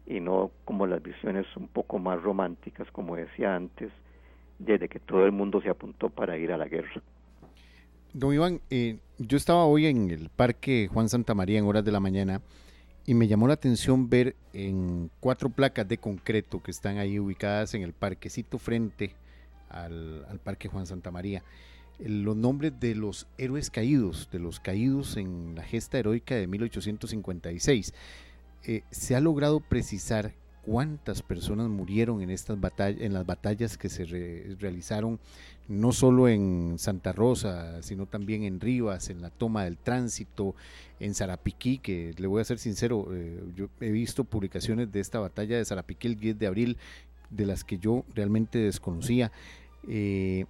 [0.06, 3.90] Y no como las visiones un poco más románticas, como decía antes,
[4.58, 7.02] desde que todo el mundo se apuntó para ir a la guerra.
[8.12, 11.92] Don Iván, eh, yo estaba hoy en el Parque Juan Santa María en horas de
[11.92, 12.40] la mañana
[13.06, 17.74] y me llamó la atención ver en cuatro placas de concreto que están ahí ubicadas
[17.74, 19.14] en el parquecito frente
[19.68, 21.42] al, Parque Juan Santa María
[21.98, 27.94] los nombres de los héroes caídos, de los caídos en la gesta heroica de 1856.
[28.64, 30.34] Eh, se ha logrado precisar
[30.66, 34.04] cuántas personas murieron en estas batallas, en las batallas que se
[34.58, 35.20] realizaron
[35.68, 40.54] no solo en Santa Rosa, sino también en Rivas, en la toma del tránsito,
[41.00, 45.20] en Zarapiquí, que le voy a ser sincero, eh, yo he visto publicaciones de esta
[45.20, 46.76] batalla de Zarapiquí el 10 de abril,
[47.30, 49.32] de las que yo realmente desconocía.
[49.88, 50.46] Eh,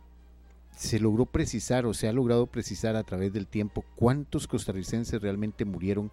[0.77, 5.65] se logró precisar o se ha logrado precisar a través del tiempo cuántos costarricenses realmente
[5.65, 6.11] murieron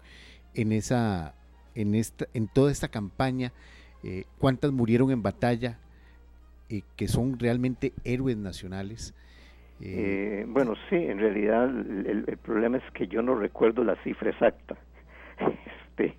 [0.54, 1.34] en esa
[1.74, 3.52] en esta en toda esta campaña
[4.04, 5.78] eh, cuántas murieron en batalla,
[6.68, 9.14] eh, que son realmente héroes nacionales.
[9.80, 14.76] Eh, bueno, sí, en realidad el, problema es que yo no recuerdo la cifra exacta.
[15.88, 16.14] este,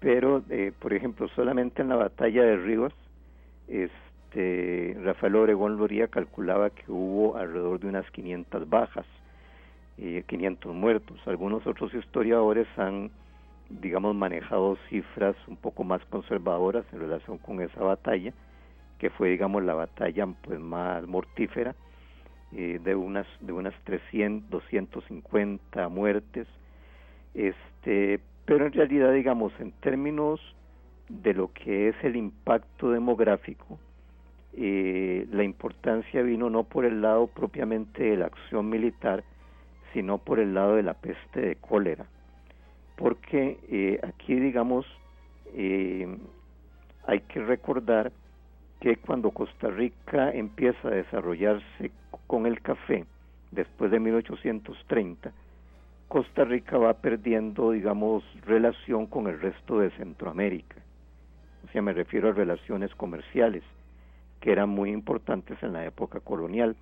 [0.00, 0.42] pero,
[0.80, 2.92] por ejemplo, solamente en la batalla de Ríos,
[3.68, 9.06] este, Rafael Obregón Loría calculaba que hubo alrededor de unas 500 bajas,
[9.96, 11.20] y 500 muertos.
[11.26, 13.10] Algunos otros historiadores han
[13.80, 18.32] digamos, manejado cifras un poco más conservadoras en relación con esa batalla,
[18.98, 21.74] que fue, digamos, la batalla pues más mortífera,
[22.52, 26.46] eh, de unas de unas 300, 250 muertes,
[27.34, 30.40] este, pero en realidad, digamos, en términos
[31.08, 33.78] de lo que es el impacto demográfico,
[34.54, 39.24] eh, la importancia vino no por el lado propiamente de la acción militar,
[39.94, 42.06] sino por el lado de la peste de cólera
[43.02, 44.86] porque eh, aquí, digamos,
[45.54, 46.06] eh,
[47.04, 48.12] hay que recordar
[48.78, 51.90] que cuando Costa Rica empieza a desarrollarse
[52.28, 53.04] con el café,
[53.50, 55.32] después de 1830,
[56.06, 60.76] Costa Rica va perdiendo, digamos, relación con el resto de Centroamérica.
[61.66, 63.64] O sea, me refiero a relaciones comerciales,
[64.40, 66.76] que eran muy importantes en la época colonial.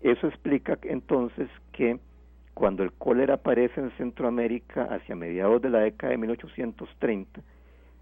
[0.00, 1.98] Eso explica entonces que
[2.58, 7.40] cuando el cólera aparece en Centroamérica hacia mediados de la década de 1830,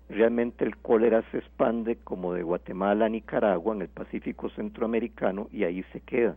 [0.09, 5.65] realmente el cólera se expande como de Guatemala a Nicaragua en el Pacífico centroamericano y
[5.65, 6.37] ahí se queda.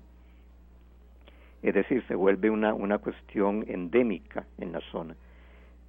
[1.64, 5.16] es decir, se vuelve una, una cuestión endémica en la zona,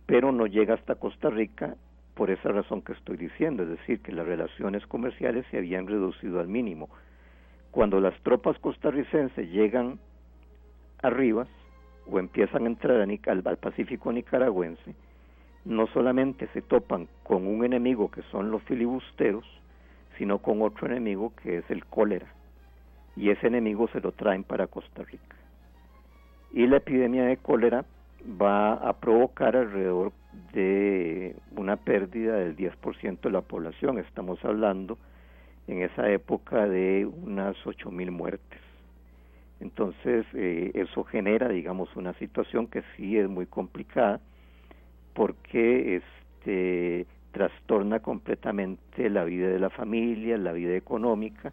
[0.07, 1.75] pero no llega hasta Costa Rica
[2.14, 6.38] por esa razón que estoy diciendo, es decir, que las relaciones comerciales se habían reducido
[6.38, 6.90] al mínimo.
[7.73, 9.99] Cuando las tropas costarricenses llegan
[11.03, 11.49] a Rivas
[12.11, 14.95] o empiezan a entrar al, Pacífico nicaragüense,
[15.65, 19.45] no solamente se topan con un enemigo que son los filibusteros,
[20.17, 22.27] sino con otro enemigo que es el cólera.
[23.17, 25.37] Y ese enemigo se lo traen para Costa Rica.
[26.53, 27.85] Y la epidemia de cólera
[28.41, 30.13] va a provocar alrededor
[30.53, 33.99] de una pérdida del 10% de la población.
[33.99, 34.99] Estamos hablando
[35.67, 38.69] en esa época de unas 8.000 muertes.
[39.61, 44.20] Entonces, eh, eso genera, digamos, una situación que sí es muy complicada
[45.14, 51.53] porque este trastorna completamente la vida de la familia, la vida económica,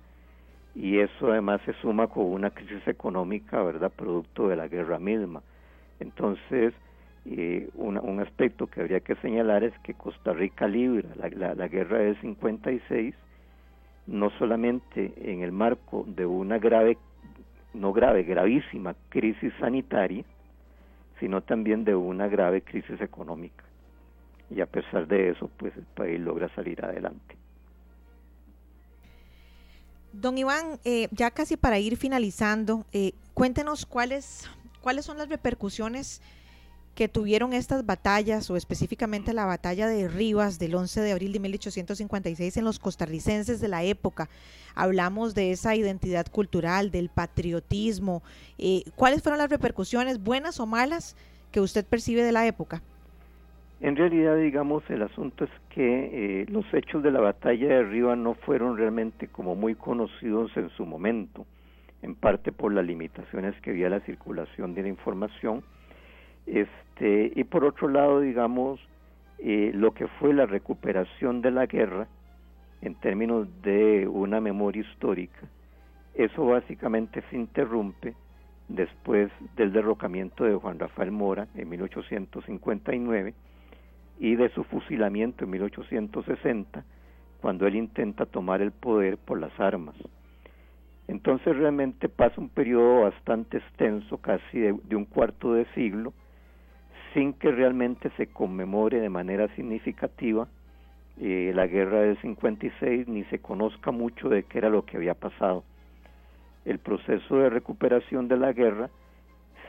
[0.73, 5.41] y eso además se suma con una crisis económica, ¿verdad?, producto de la guerra misma.
[5.99, 6.73] Entonces,
[7.25, 11.97] eh, un aspecto que habría que señalar es que Costa Rica libra la, la guerra
[11.99, 13.13] del 56
[14.07, 16.97] no solamente en el marco de una grave,
[17.77, 20.23] no grave, gravísima crisis sanitaria,
[21.19, 23.63] sino también de una grave crisis económica.
[24.49, 27.35] Y a pesar de eso, pues el país logra salir adelante.
[30.13, 34.49] Don Iván, eh, ya casi para ir finalizando, eh, cuéntenos cuáles,
[34.81, 36.21] cuáles son las repercusiones
[36.97, 41.39] que tuvieron estas batallas, o específicamente la batalla de Rivas del 11 de abril de
[41.39, 44.29] 1856 en los costarricenses de la época.
[44.73, 48.23] Hablamos de esa identidad cultural, del patriotismo.
[48.57, 51.15] Eh, ¿Cuáles fueron las repercusiones, buenas o malas,
[51.51, 52.81] que usted percibe de la época?
[53.79, 58.17] En realidad, digamos, el asunto es que eh, los hechos de la batalla de Rivas
[58.17, 61.45] no fueron realmente como muy conocidos en su momento,
[62.01, 65.63] en parte por las limitaciones que había la circulación de la información
[66.47, 68.79] este, y por otro lado, digamos,
[69.39, 72.07] eh, lo que fue la recuperación de la guerra
[72.81, 75.41] en términos de una memoria histórica,
[76.15, 78.15] eso básicamente se interrumpe
[78.69, 83.33] después del derrocamiento de Juan Rafael Mora en 1859
[84.19, 86.83] y de su fusilamiento en 1860,
[87.41, 89.95] cuando él intenta tomar el poder por las armas.
[91.07, 96.13] Entonces realmente pasa un periodo bastante extenso, casi de un cuarto de siglo,
[97.13, 100.47] sin que realmente se conmemore de manera significativa
[101.19, 105.15] eh, la guerra del 56 ni se conozca mucho de qué era lo que había
[105.15, 105.63] pasado.
[106.63, 108.89] El proceso de recuperación de la guerra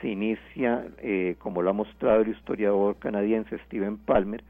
[0.01, 4.42] se inicia, eh, como lo ha mostrado el historiador canadiense Steven Palmer,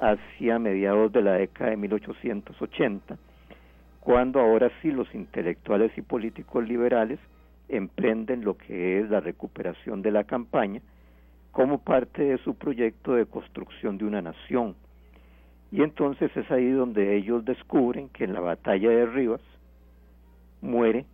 [0.00, 3.18] hacia mediados de la década de 1880,
[4.00, 7.20] cuando ahora sí los intelectuales y políticos liberales
[7.68, 10.80] emprenden lo que es la recuperación de la campaña
[11.52, 14.74] como parte de su proyecto de construcción de una nación.
[15.70, 19.40] Y entonces es ahí donde ellos descubren que en la batalla de Rivas
[20.60, 21.06] muere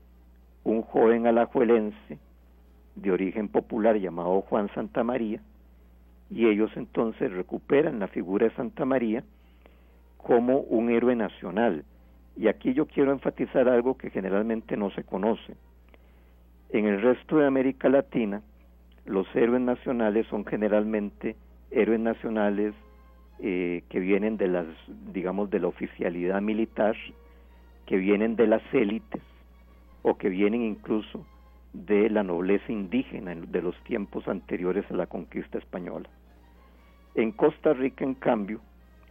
[0.65, 2.19] un joven alajuelense
[2.95, 5.41] de origen popular llamado Juan Santa María,
[6.31, 9.25] y ellos entonces recuperan la figura de Santa María
[10.19, 11.85] como un héroe nacional.
[12.37, 15.57] Y aquí yo quiero enfatizar algo que generalmente no se conoce.
[16.71, 18.43] En el resto de América Latina,
[19.09, 21.37] los héroes nacionales son generalmente
[21.71, 22.75] héroes nacionales
[23.41, 24.67] eh, que vienen de las,
[25.13, 26.97] digamos, de la oficialidad militar,
[27.87, 29.23] que vienen de las élites
[30.03, 31.27] o que vienen incluso
[31.73, 36.09] de la nobleza indígena de los tiempos anteriores a la conquista española.
[37.15, 38.61] En Costa Rica, en cambio,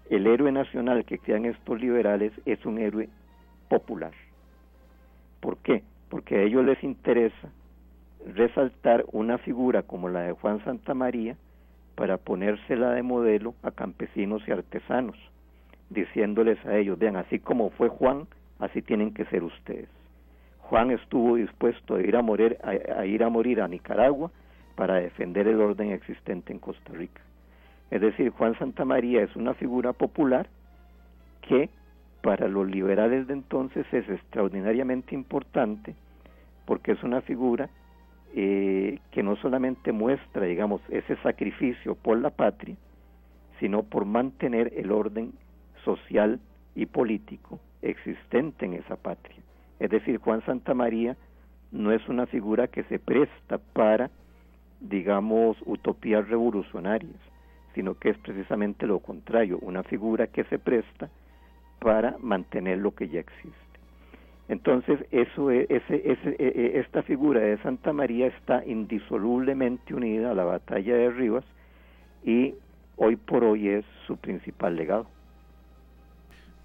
[0.09, 3.09] el héroe nacional que crean estos liberales es un héroe
[3.67, 4.13] popular.
[5.39, 5.83] ¿Por qué?
[6.09, 7.49] Porque a ellos les interesa
[8.35, 11.35] resaltar una figura como la de Juan Santa María
[11.95, 15.17] para ponérsela de modelo a campesinos y artesanos,
[15.89, 18.27] diciéndoles a ellos, vean, así como fue Juan,
[18.59, 19.89] así tienen que ser ustedes.
[20.59, 24.31] Juan estuvo dispuesto a ir a morir a, ir a morir a Nicaragua
[24.75, 27.21] para defender el orden existente en Costa Rica.
[27.89, 30.47] Es decir, Juan Santa María es una figura popular
[31.41, 31.69] que
[32.21, 35.95] para los liberales de entonces es extraordinariamente importante
[36.65, 37.69] porque es una figura
[38.35, 42.75] eh, que no solamente muestra, digamos, ese sacrificio por la patria,
[43.59, 45.33] sino por mantener el orden
[45.83, 46.39] social
[46.75, 49.37] y político existente en esa patria.
[49.79, 51.15] Es decir, Juan Santa María
[51.71, 54.09] no es una figura que se presta para,
[54.79, 57.19] digamos, utopías revolucionarias,
[57.73, 61.09] sino que es precisamente lo contrario, una figura que se presta
[61.79, 63.66] para mantener lo que ya existe.
[64.49, 70.31] Entonces, eso es, ese, ese, e, e, esta figura de Santa María está indisolublemente unida
[70.31, 71.43] a la batalla de Rivas
[72.23, 72.55] y
[72.95, 75.07] hoy por hoy es su principal legado.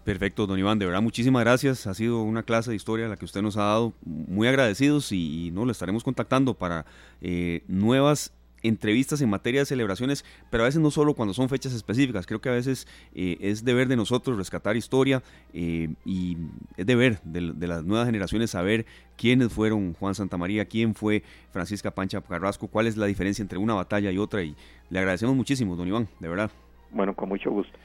[0.04, 1.86] Perfecto, don Iván, de verdad muchísimas gracias.
[1.86, 3.92] Ha sido una clase de historia la que usted nos ha dado.
[4.04, 6.86] Muy agradecidos y, no lo estaremos contactando para
[7.20, 11.72] eh, nuevas entrevistas en materia de celebraciones, pero a veces no solo cuando son fechas
[11.72, 15.22] específicas, creo que a veces eh, es deber de nosotros rescatar historia
[15.52, 16.36] eh, y
[16.76, 21.90] es deber de, de, las nuevas generaciones saber quiénes fueron Juan Santamaría, quién fue Francisca
[21.90, 24.54] Pancha Carrasco, cuál es la diferencia entre una batalla y otra y
[24.90, 26.50] le agradecemos muchísimo, don Iván, de verdad.
[26.90, 27.78] Bueno, con mucho gusto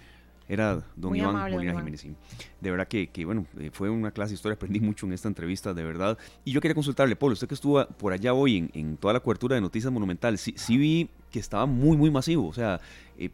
[0.48, 2.06] era don Iván Molina Jiménez.
[2.62, 5.28] De verdad que, que, bueno, eh, fue una clase de historia, aprendí mucho en esta
[5.28, 6.18] entrevista, de verdad.
[6.46, 9.20] Y yo quería consultarle, Pablo, usted que estuvo por allá hoy en, en toda la
[9.20, 12.80] cobertura de Noticias Monumental, sí, sí, vi que estaba muy, muy masivo, o sea...
[13.18, 13.30] Eh,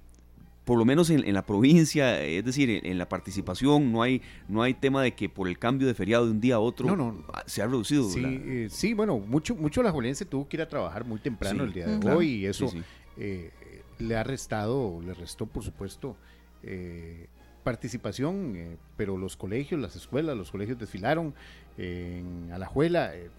[0.66, 4.62] por lo menos en, en, la provincia, es decir, en, la participación, no hay no
[4.62, 6.96] hay tema de que por el cambio de feriado de un día a otro no,
[6.96, 7.26] no.
[7.46, 8.10] se ha reducido.
[8.10, 11.66] Sí, eh, sí bueno, mucho mucho la Juelense tuvo que ir a trabajar muy temprano
[11.66, 12.72] el día de hoy y eso
[13.18, 13.52] eh,
[14.00, 16.16] le ha restado, le restó por supuesto
[16.64, 17.28] eh,
[17.64, 21.34] participación, eh, pero los colegios, las escuelas, los colegios desfilaron
[21.78, 23.16] en Alajuela.
[23.16, 23.30] Eh,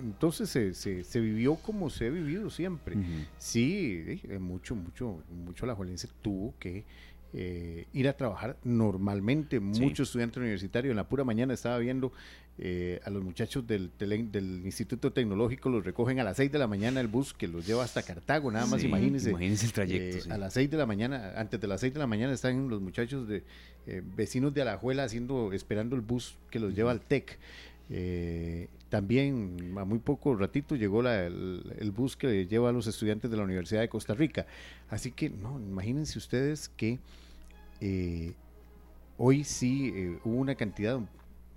[0.00, 2.96] entonces se, se, vivió como se ha vivido siempre.
[3.38, 6.84] Sí, eh, mucho, mucho, mucho alajuelense tuvo que
[7.32, 9.60] ir a trabajar normalmente.
[9.60, 12.12] Muchos estudiantes universitarios en la pura mañana estaba viendo
[12.60, 16.66] eh, a los muchachos del, del, Instituto Tecnológico los recogen a las 6 de la
[16.66, 19.30] mañana el bus que los lleva hasta Cartago, nada más imagínense.
[19.30, 20.28] el trayecto.
[20.28, 22.68] Eh, a las 6 de la mañana, antes de las 6 de la mañana están
[22.68, 23.44] los muchachos de
[23.86, 27.38] eh, vecinos de Alajuela haciendo, esperando el bus que los lleva al TEC.
[28.88, 33.36] también a muy poco ratito llegó la, el, bus que lleva a los estudiantes de
[33.36, 34.46] la Universidad de Costa Rica.
[34.90, 36.98] Así que, no, imagínense ustedes que
[39.16, 40.98] hoy sí hubo una cantidad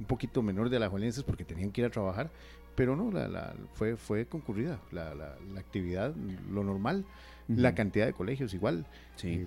[0.01, 2.31] un poquito menor de alajuelenses porque tenían que ir a trabajar,
[2.75, 6.15] pero no, la, la, fue, fue concurrida la, la, actividad,
[6.51, 7.05] lo normal,
[7.47, 8.87] la cantidad de colegios igual.
[9.23, 9.45] Eh,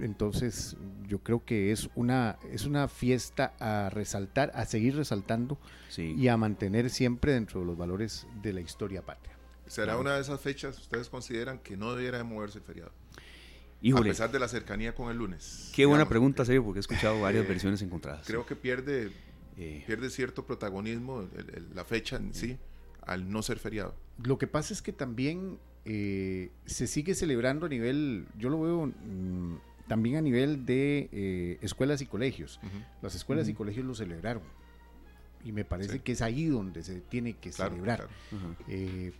[0.00, 0.76] entonces,
[1.08, 5.58] yo creo que es una, es una fiesta a resaltar, a seguir resaltando
[5.96, 9.36] y a mantener siempre dentro de los valores de la historia patria.
[9.66, 12.92] ¿Será una de esas fechas, ustedes consideran que no debiera de moverse el feriado?
[13.94, 15.70] a pesar de la cercanía con el lunes.
[15.74, 18.26] Qué buena pregunta, serio, porque he escuchado varias eh, versiones encontradas.
[18.26, 19.12] Creo que pierde
[19.58, 21.28] eh, pierde cierto protagonismo
[21.74, 22.56] la fecha en sí
[23.02, 23.94] al no ser feriado.
[24.22, 28.86] Lo que pasa es que también eh, se sigue celebrando a nivel, yo lo veo
[28.86, 29.56] mm,
[29.88, 32.60] también a nivel de eh, escuelas y colegios.
[33.02, 34.42] Las escuelas y colegios lo celebraron.
[35.44, 38.08] Y me parece que es ahí donde se tiene que celebrar.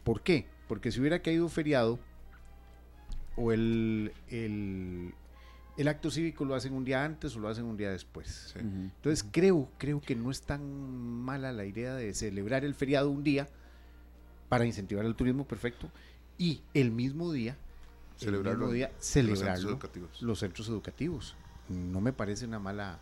[0.04, 0.46] ¿Por qué?
[0.68, 1.98] Porque si hubiera caído feriado
[3.34, 5.14] o el, el,
[5.78, 8.52] el acto cívico lo hacen un día antes o lo hacen un día después.
[8.56, 10.60] Entonces creo, creo que no es tan
[11.22, 13.48] mala la idea de celebrar el feriado un día
[14.48, 15.88] para incentivar el turismo perfecto
[16.36, 17.56] y el mismo día
[18.16, 19.78] celebrarlo, el día, celebrarlo
[20.20, 21.36] los, centros educativos.
[21.68, 22.98] No me parece una mala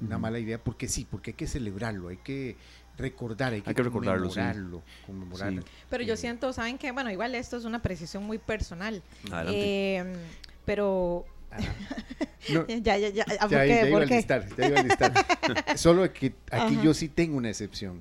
[0.00, 2.56] una mala idea porque sí, porque hay que celebrarlo, hay que
[2.96, 5.62] recordar, hay que, recordarlo, conmemorarlo.
[5.88, 9.02] Pero yo siento, saben que, bueno, igual esto es una precisión muy personal,
[9.46, 10.16] eh,
[10.64, 11.24] pero
[12.82, 13.24] ya, ya, ya.
[13.24, 13.88] ¿Por ya, qué?
[13.88, 15.12] iba a listar, ya iba a listar.
[15.76, 18.00] Solo que aquí yo sí tengo una excepción.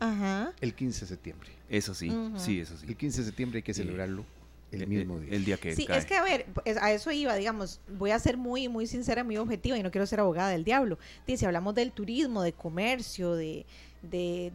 [0.61, 1.49] El 15 de septiembre.
[1.69, 2.85] Eso sí, sí, eso sí.
[2.87, 4.25] El 15 de septiembre hay que celebrarlo.
[4.69, 5.33] El, mismo día.
[5.33, 6.45] El día que Sí, es que a ver,
[6.81, 10.05] a eso iba, digamos, voy a ser muy, muy sincera, muy objetiva y no quiero
[10.05, 10.99] ser abogada del diablo.
[11.25, 13.65] Dice, hablamos del turismo, de comercio, de,
[14.01, 14.51] de,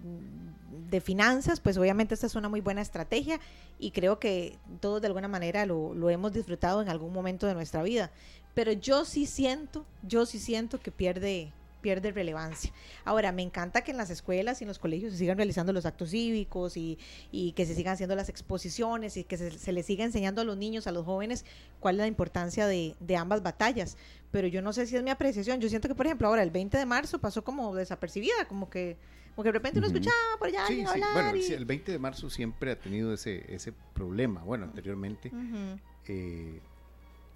[0.90, 3.40] de, finanzas, pues obviamente esta es una muy buena estrategia
[3.78, 7.54] y creo que todos de alguna manera lo, lo hemos disfrutado en algún momento de
[7.54, 8.10] nuestra vida
[8.54, 12.72] pero yo sí siento, yo sí siento que pierde pierde relevancia.
[13.04, 15.84] Ahora, me encanta que en las escuelas y en los colegios se sigan realizando los
[15.84, 16.96] actos cívicos y,
[17.54, 20.56] que se sigan haciendo las exposiciones y que se, se les siga enseñando a los
[20.56, 21.44] niños, a los jóvenes,
[21.80, 23.98] cuál es la importancia de, ambas batallas.
[24.30, 25.60] Pero yo no sé si es mi apreciación.
[25.60, 28.96] Yo siento que, por ejemplo, ahora el 20 de marzo pasó como desapercibida, como que,
[29.34, 31.00] como que de repente uno escuchaba por allá sí, sí.
[31.12, 34.42] Bueno, el 20 de marzo siempre ha tenido ese, ese problema.
[34.42, 35.30] Bueno, anteriormente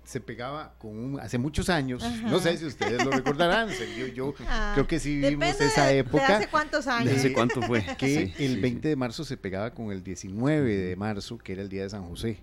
[0.07, 4.35] se pegaba con un, hace muchos años, no sé si ustedes lo recordarán, yo, yo
[4.47, 6.29] ah, creo que sí vivimos esa época.
[6.29, 7.11] De hace cuántos años?
[7.11, 7.85] ¿De hace cuánto fue?
[7.99, 11.69] Que el 20 de marzo se pegaba con el 19 de marzo, que era el
[11.69, 12.39] día de San José,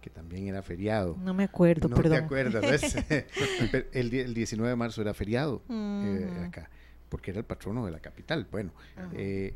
[0.00, 1.16] que también era feriado.
[1.22, 2.18] No me acuerdo, no perdón.
[2.18, 2.94] te acuerdas,
[3.92, 6.68] el, el, 19 de marzo era feriado eh, acá,
[7.08, 8.48] porque era el patrono de la capital.
[8.50, 8.72] Bueno,
[9.12, 9.54] eh,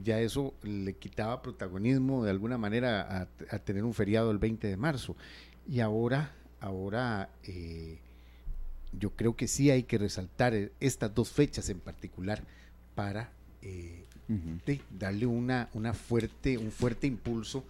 [0.00, 4.68] ya eso le quitaba protagonismo de alguna manera a, a tener un feriado el 20
[4.68, 5.16] de marzo.
[5.66, 6.30] Y ahora
[6.64, 7.98] ahora eh,
[8.98, 12.42] yo creo que sí hay que resaltar eh, estas dos fechas en particular
[12.94, 13.30] para,
[13.62, 14.04] eh,
[14.64, 17.64] de darle una, una fuerte, un fuerte impulso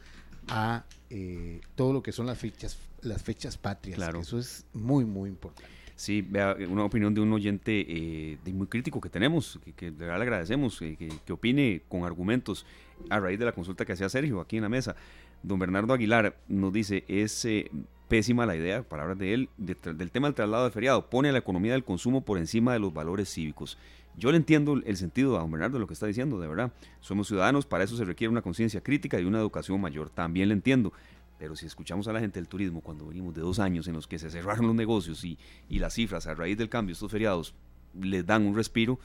[0.49, 3.97] a eh, todo lo que son las fechas, las fechas patrias.
[3.97, 4.21] Claro.
[4.21, 5.73] Eso es muy, muy importante.
[5.97, 10.11] Sí, vea, una opinión de un oyente eh, de muy crítico que tenemos, que, le
[10.11, 12.67] agradecemos, eh, que, que opine con argumentos
[13.11, 14.97] a raíz de la consulta que hacía Sergio aquí en la mesa.
[15.45, 17.71] Don Bernardo Aguilar nos dice, es eh,
[18.09, 21.33] pésima la idea, palabras de él, de del tema del traslado de feriado, pone a
[21.33, 23.77] la economía del consumo por encima de los valores cívicos.
[24.17, 26.73] Yo le entiendo el sentido a don Bernardo de lo que está diciendo, de verdad.
[27.01, 30.09] Somos ciudadanos, para eso se requiere una conciencia crítica y una educación mayor.
[30.09, 30.93] También le entiendo.
[31.39, 34.07] Pero si escuchamos a la gente del turismo cuando venimos de dos años en los
[34.07, 35.37] que se cerraron los negocios y,
[35.69, 37.55] y las cifras a raíz del cambio, estos feriados
[38.01, 38.99] les dan un respiro,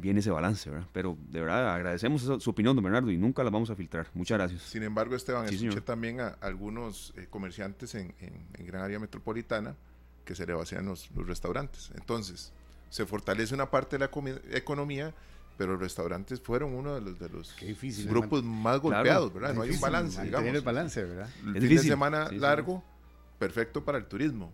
[0.00, 0.86] viene ese balance, ¿verdad?
[0.92, 4.08] Pero de verdad agradecemos su opinión, don Bernardo, y nunca la vamos a filtrar.
[4.14, 4.62] Muchas gracias.
[4.62, 5.84] Sin embargo, Esteban, Sí, escuché señor.
[5.84, 9.74] también a algunos eh, comerciantes en, en- en gran área metropolitana
[10.24, 11.90] que se le vacían los, los restaurantes.
[11.94, 12.52] Entonces,
[12.90, 14.10] se fortalece una parte de la
[14.56, 15.14] economía,
[15.56, 18.96] pero los restaurantes fueron uno de los, de los difícil grupos más Claro.
[18.96, 19.54] golpeados, ¿verdad?
[19.54, 20.54] No hay un balance, digamos.
[20.54, 21.28] el balance, ¿verdad?
[21.42, 21.76] El Es fin difícil.
[21.76, 22.40] de semana Sí, sí.
[22.40, 22.84] largo,
[23.38, 24.52] perfecto para el turismo,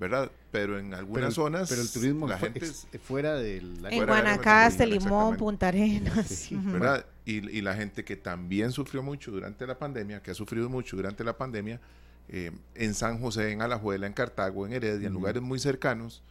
[0.00, 0.32] ¿verdad?
[0.50, 3.74] Pero en algunas Pero, zonas, pero el turismo la gente, ex- fuera del...
[3.76, 5.36] En Fuera de la Guanacaste, Limón.
[5.36, 6.26] Punta Arenas.
[6.26, 6.56] Sí.
[6.60, 7.04] ¿verdad?
[7.24, 10.96] Y, y la gente que también sufrió mucho durante la pandemia, que ha sufrido mucho
[10.96, 11.80] durante la pandemia,
[12.28, 16.22] eh, en San José, en Alajuela, en Cartago, en Heredia, en lugares muy cercanos,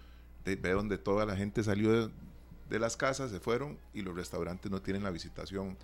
[0.43, 2.11] de, ve donde toda la gente salió de,
[2.69, 5.77] de las casas, se fueron y los restaurantes no tienen la visitación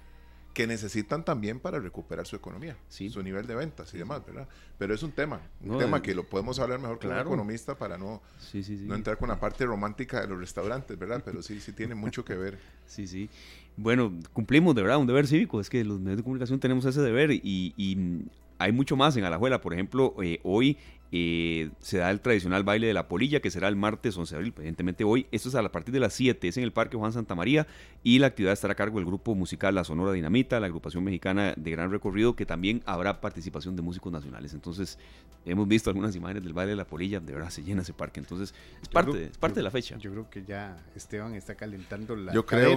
[0.56, 3.10] que necesitan también para recuperar su economía, Sí.
[3.10, 4.48] su nivel de ventas y demás, ¿verdad?
[4.80, 7.30] Pero es un tema, un No, tema que lo podemos hablar mejor con un claro.
[7.30, 8.86] economista para no, Sí, sí, sí.
[8.86, 11.22] no entrar con la parte romántica de los restaurantes, ¿verdad?
[11.26, 12.58] Pero sí, sí tiene mucho que ver.
[12.88, 13.30] Sí, sí.
[13.78, 15.60] Bueno, cumplimos de verdad un deber cívico.
[15.60, 18.26] Es que los medios de comunicación tenemos ese deber y, y,
[18.58, 19.60] hay mucho más en Alajuela.
[19.60, 20.78] Por ejemplo, eh, hoy
[21.12, 24.38] eh, se da el tradicional baile de la polilla, que será el martes 11 de
[24.38, 24.54] abril.
[24.58, 27.14] Evidentemente hoy, esto es a la partir de las 7, es en el Parque Juan
[27.14, 27.68] Santa María
[28.04, 31.54] y la actividad estará a cargo del grupo musical La Sonora Dinamita, la agrupación mexicana
[31.56, 34.54] de gran recorrido, que también habrá participación de músicos nacionales.
[34.54, 34.98] Entonces,
[35.46, 38.20] hemos visto algunas imágenes del baile de la polilla, de verdad se llena ese parque.
[38.20, 39.98] Entonces, es Yo parte, creo- es parte yo- de la fecha.
[39.98, 42.76] Yo creo que ya Esteban está calentando la Yo creo.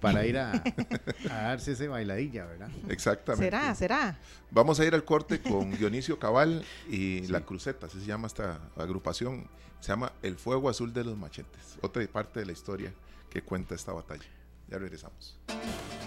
[0.00, 0.52] Para ir a,
[1.30, 2.68] a darse ese bailadilla, ¿verdad?
[2.88, 3.44] Exactamente.
[3.44, 3.74] ¿Será?
[3.74, 4.18] ¿Será?
[4.50, 8.60] Vamos a ir al corte con Dionisio Cabal y La Cruceta, así se llama esta
[8.76, 9.48] agrupación.
[9.80, 11.78] Se llama El Fuego Azul de los Machetes.
[11.82, 12.92] Otra parte de la historia
[13.30, 14.24] que cuenta esta batalla.
[14.68, 15.38] Ya regresamos.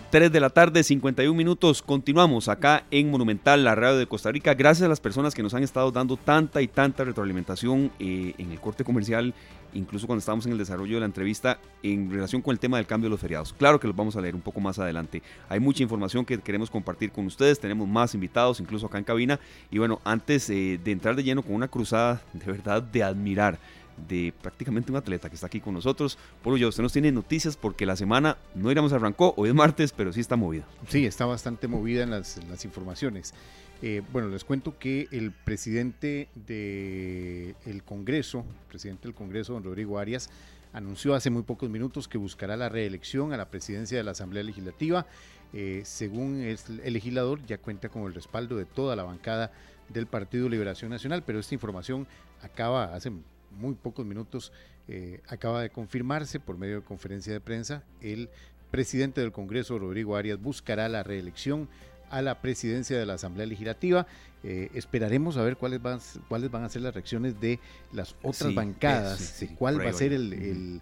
[0.10, 1.84] 3 de la tarde, 51 minutos.
[1.84, 4.55] Continuamos acá en Monumental, la radio de Costa Rica.
[4.55, 8.51] Gracias a las personas que nos han estado dando tanta y tanta retroalimentación eh, en
[8.51, 9.36] el corte comercial,
[9.72, 12.88] incluso cuando estábamos en el desarrollo de la entrevista en relación con el tema del
[12.88, 13.53] cambio de los feriados.
[13.53, 15.22] Claro que los vamos a leer un poco más adelante.
[15.47, 17.60] Hay mucha información que queremos compartir con ustedes.
[17.60, 19.39] Tenemos más invitados, incluso acá en cabina.
[19.70, 23.60] Y bueno, antes eh, de entrar de lleno con una cruzada de verdad de admirar
[24.08, 26.18] de prácticamente un atleta que está aquí con nosotros.
[26.41, 29.91] Por ello, usted nos tiene noticias porque la semana no iremos arrancó, hoy es martes,
[29.91, 30.66] pero sí está movida.
[30.88, 33.34] Sí, está bastante movida en las, las informaciones.
[33.82, 40.30] Eh, bueno, les cuento que el presidente del Congreso, presidente del Congreso, don Rodrigo Arias,
[40.74, 44.43] anunció hace muy pocos minutos que buscará la reelección a la presidencia de la Asamblea
[44.43, 45.06] Legislativa.
[45.54, 49.52] Eh, según es- el legislador, ya cuenta con el respaldo de toda la bancada
[49.88, 52.06] del Partido Liberación Nacional, pero esta información
[52.43, 53.12] acaba hace
[53.58, 54.52] muy pocos minutos,
[54.88, 57.84] eh, acaba de confirmarse por medio de conferencia de prensa.
[58.02, 58.30] El
[58.72, 61.68] presidente del Congreso, Rodrigo Arias, buscará la reelección
[62.10, 64.08] a la presidencia de la Asamblea Legislativa.
[64.43, 67.60] Eh, esperaremos a ver cuáles van, cuáles van a ser las reacciones de
[67.91, 70.82] las otras Sí, bancadas, sí, sí, cuál va a ser el, el-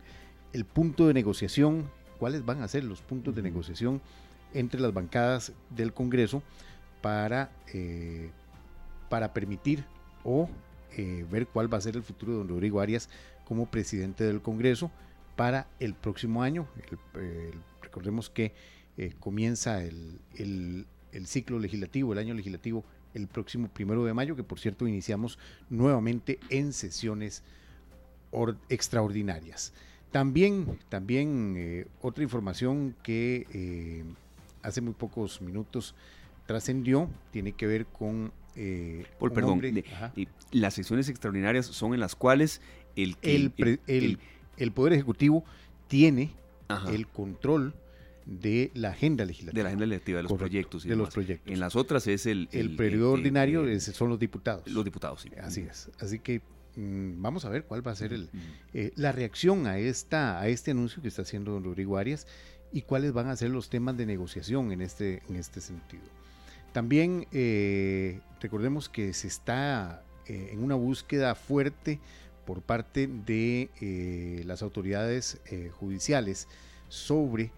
[0.53, 4.01] el punto de negociación, cuáles van a ser los puntos de negociación
[4.53, 6.41] entre las bancadas del Congreso
[7.01, 8.29] para, eh,
[9.09, 9.83] para permitir
[10.23, 10.49] o
[10.97, 13.09] eh, ver cuál va a ser el futuro de don Rodrigo Arias
[13.45, 14.91] como presidente del Congreso
[15.35, 16.67] para el próximo año.
[17.15, 18.53] El- recordemos que
[18.97, 20.85] eh, comienza el, el-
[21.25, 22.83] ciclo legislativo, el año legislativo,
[23.13, 25.39] el próximo primero de mayo, que por cierto iniciamos
[25.69, 27.43] nuevamente en sesiones
[28.31, 29.73] or- extraordinarias.
[30.11, 34.03] También, también eh, otra información que eh,
[34.61, 35.95] hace muy pocos minutos
[36.45, 39.85] trascendió tiene que ver con eh, Paul, perdón, hombre- de-.
[40.15, 42.59] Y las sesiones extraordinarias son en las cuales
[42.95, 44.19] el, el, el- el-
[44.57, 45.45] el Poder Ejecutivo
[45.87, 46.31] tiene
[46.67, 47.75] ajá, el control
[48.25, 49.57] de la agenda legislativa.
[49.57, 51.53] de la agenda legislativa, de los Correcto, proyectos y de los proyectos.
[51.53, 52.49] En las otras es el...
[52.51, 54.67] el, periodo eh, ordinario eh, es- son los diputados.
[54.67, 55.29] Los diputados, sí.
[55.41, 55.89] Así es.
[55.99, 56.41] Así que
[56.75, 58.29] mm, vamos a ver cuál va a ser el,
[58.73, 62.27] eh, la reacción a, esta, a este anuncio que está haciendo don Rodrigo Arias
[62.73, 66.03] y cuáles van a ser los temas de negociación en este, en este sentido.
[66.77, 71.99] También eh, recordemos que se está eh, en una búsqueda fuerte
[72.45, 75.41] por parte de eh, las autoridades
[75.79, 76.47] judiciales
[76.87, 77.49] sobre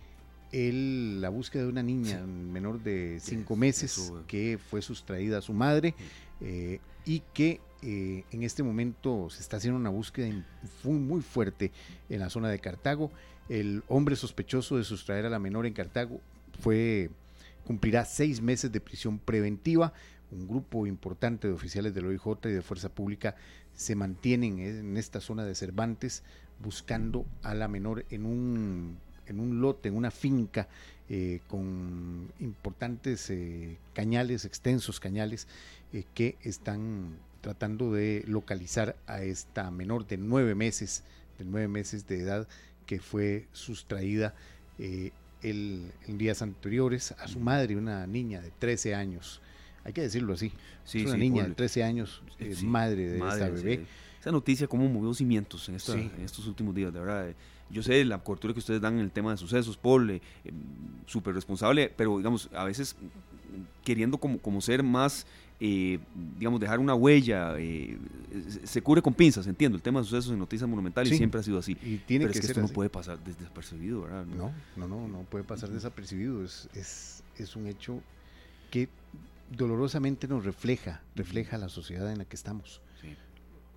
[0.54, 5.52] el, la búsqueda de una niña menor de cinco meses que fue sustraída a su
[5.52, 5.96] madre
[7.04, 10.34] y que eh, en este momento se está haciendo una búsqueda
[10.86, 11.74] muy fuerte
[12.08, 13.12] en la zona de Cartago.
[13.50, 16.22] El hombre sospechoso de sustraer a la menor en Cartago
[16.62, 17.10] fue
[17.70, 19.94] cumplirá seis meses de prisión preventiva.
[20.32, 23.36] Un grupo importante de oficiales del OIJ y de Fuerza Pública
[23.76, 26.24] se mantienen en esta zona de Cervantes
[26.64, 28.98] buscando a la menor en un,
[29.28, 30.68] en un lote, en una finca
[31.10, 35.48] eh, con importantes eh, cañales, extensos cañales,
[35.94, 41.04] eh, que están tratando de localizar a esta menor de nueve meses,
[41.38, 42.48] de nueve meses de edad,
[42.88, 44.34] que fue sustraída
[45.42, 49.42] el, en días anteriores a su madre, una niña de 13 años.
[49.84, 50.52] Hay que decirlo así.
[50.84, 52.22] Sí, es una niña de 13 años,
[52.64, 53.86] madre de esta bebé.
[54.20, 57.34] Esa noticia como movió cimientos en, en estos últimos días, de verdad.
[57.70, 60.52] Yo sé la cobertura que ustedes dan en el tema de sucesos, Paul, eh, eh,
[61.06, 62.96] súper responsable, pero digamos, a veces
[63.84, 65.26] queriendo como, como ser más,
[65.60, 66.00] eh,
[66.38, 67.56] digamos, dejar una huella,
[68.64, 71.60] se cubre con pinzas, entiendo, el tema de sucesos en Noticias Monumentales siempre ha sido
[71.60, 71.78] así.
[71.82, 74.26] Y tiene pero que es que ser esto no puede pasar desapercibido, ¿verdad?
[74.26, 76.44] No, no, no, no puede pasar desapercibido.
[76.44, 78.02] Es, es, es un hecho
[78.72, 78.88] que
[79.52, 82.82] dolorosamente nos refleja, refleja la sociedad en la que estamos.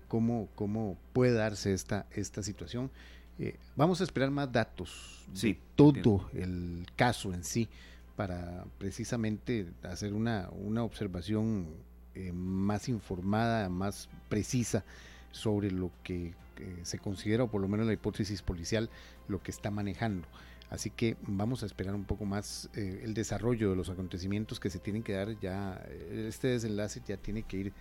[0.07, 2.91] Cómo, cómo puede darse esta, esta situación.
[3.39, 7.67] Eh, vamos a esperar más datos sí, de todo el caso en sí
[8.15, 11.67] para precisamente hacer una, una observación
[12.15, 14.83] eh, más informada, más precisa
[15.31, 18.89] sobre lo que eh, se considera, o por lo menos la hipótesis policial,
[19.27, 20.27] lo que está manejando.
[20.69, 24.79] Así que vamos a esperar un poco más el desarrollo de los acontecimientos que se
[24.79, 25.39] tienen que dar.
[25.39, 25.75] Ya
[26.09, 27.73] este desenlace ya tiene que ir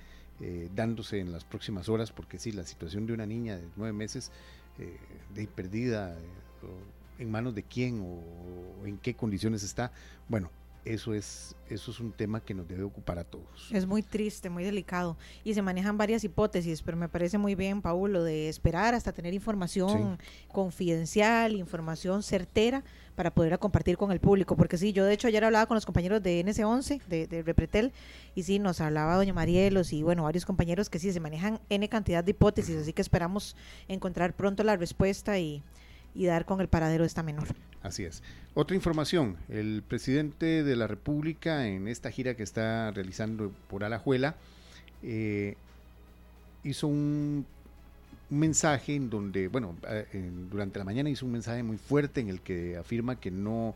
[0.74, 4.30] dándose en las próximas horas, porque sí, la situación de una niña de nueve meses
[4.78, 4.96] eh,
[5.34, 6.24] de perdida, eh,
[7.18, 9.92] en manos de quién o, en qué condiciones está.
[10.28, 10.50] Bueno,
[10.84, 13.70] eso es, eso es un tema que nos debe ocupar a todos.
[13.70, 15.16] Es muy triste, muy delicado.
[15.44, 19.32] Y se manejan varias hipótesis, pero me parece muy bien, Paulo, de esperar hasta tener
[19.32, 20.18] información
[20.50, 22.82] confidencial, información certera
[23.14, 24.56] para poderla compartir con el público.
[24.56, 27.92] Porque sí, yo de hecho ayer hablaba con los compañeros de NS11, de, de Repretel,
[28.34, 31.88] y sí, nos hablaba doña Marielos y bueno, varios compañeros que sí, se manejan N
[31.88, 33.54] cantidad de hipótesis, así que esperamos
[33.86, 35.62] encontrar pronto la respuesta y,
[36.14, 37.48] y dar con el paradero de esta menor.
[37.82, 38.22] Así es.
[38.54, 44.36] Otra información, el presidente de la República en esta gira que está realizando por Alajuela,
[45.02, 45.56] eh,
[46.62, 47.44] hizo un
[48.30, 52.40] mensaje en donde, bueno, eh, durante la mañana hizo un mensaje muy fuerte en el
[52.40, 53.74] que afirma que no,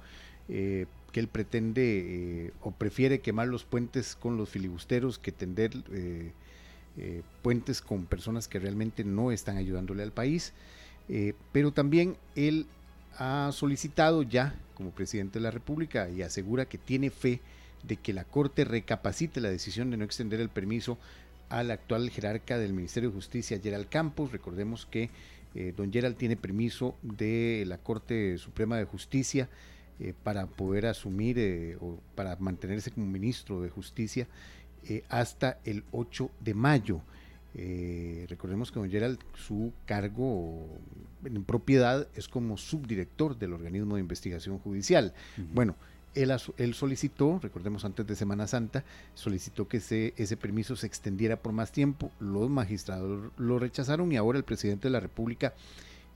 [0.48, 5.72] eh, que él pretende o prefiere quemar los puentes con los filibusteros que tender
[7.42, 10.52] puentes con personas que realmente no están ayudándole al país.
[11.52, 12.66] Pero también él
[13.18, 17.40] ha solicitado ya, como presidente de la República, y asegura que tiene fe
[17.82, 20.98] de que la Corte recapacite la decisión de no extender el permiso
[21.48, 24.32] al actual jerarca del Ministerio de Justicia, Gerald Campos.
[24.32, 25.10] Recordemos que
[25.54, 29.48] eh, don Gerald tiene permiso de la Corte Suprema de Justicia
[30.00, 34.26] eh, para poder asumir eh, o para mantenerse como ministro de Justicia
[35.08, 37.00] hasta el 8 de mayo.
[38.28, 40.66] Recordemos que don Gerald, su cargo
[41.24, 45.14] en propiedad es como subdirector del organismo de investigación judicial.
[45.54, 45.74] Bueno,
[46.14, 48.84] él, solicitó, recordemos antes de Semana Santa,
[49.14, 52.10] solicitó que ese permiso se extendiera por más tiempo.
[52.20, 55.54] Los magistrados lo rechazaron y ahora el presidente de la República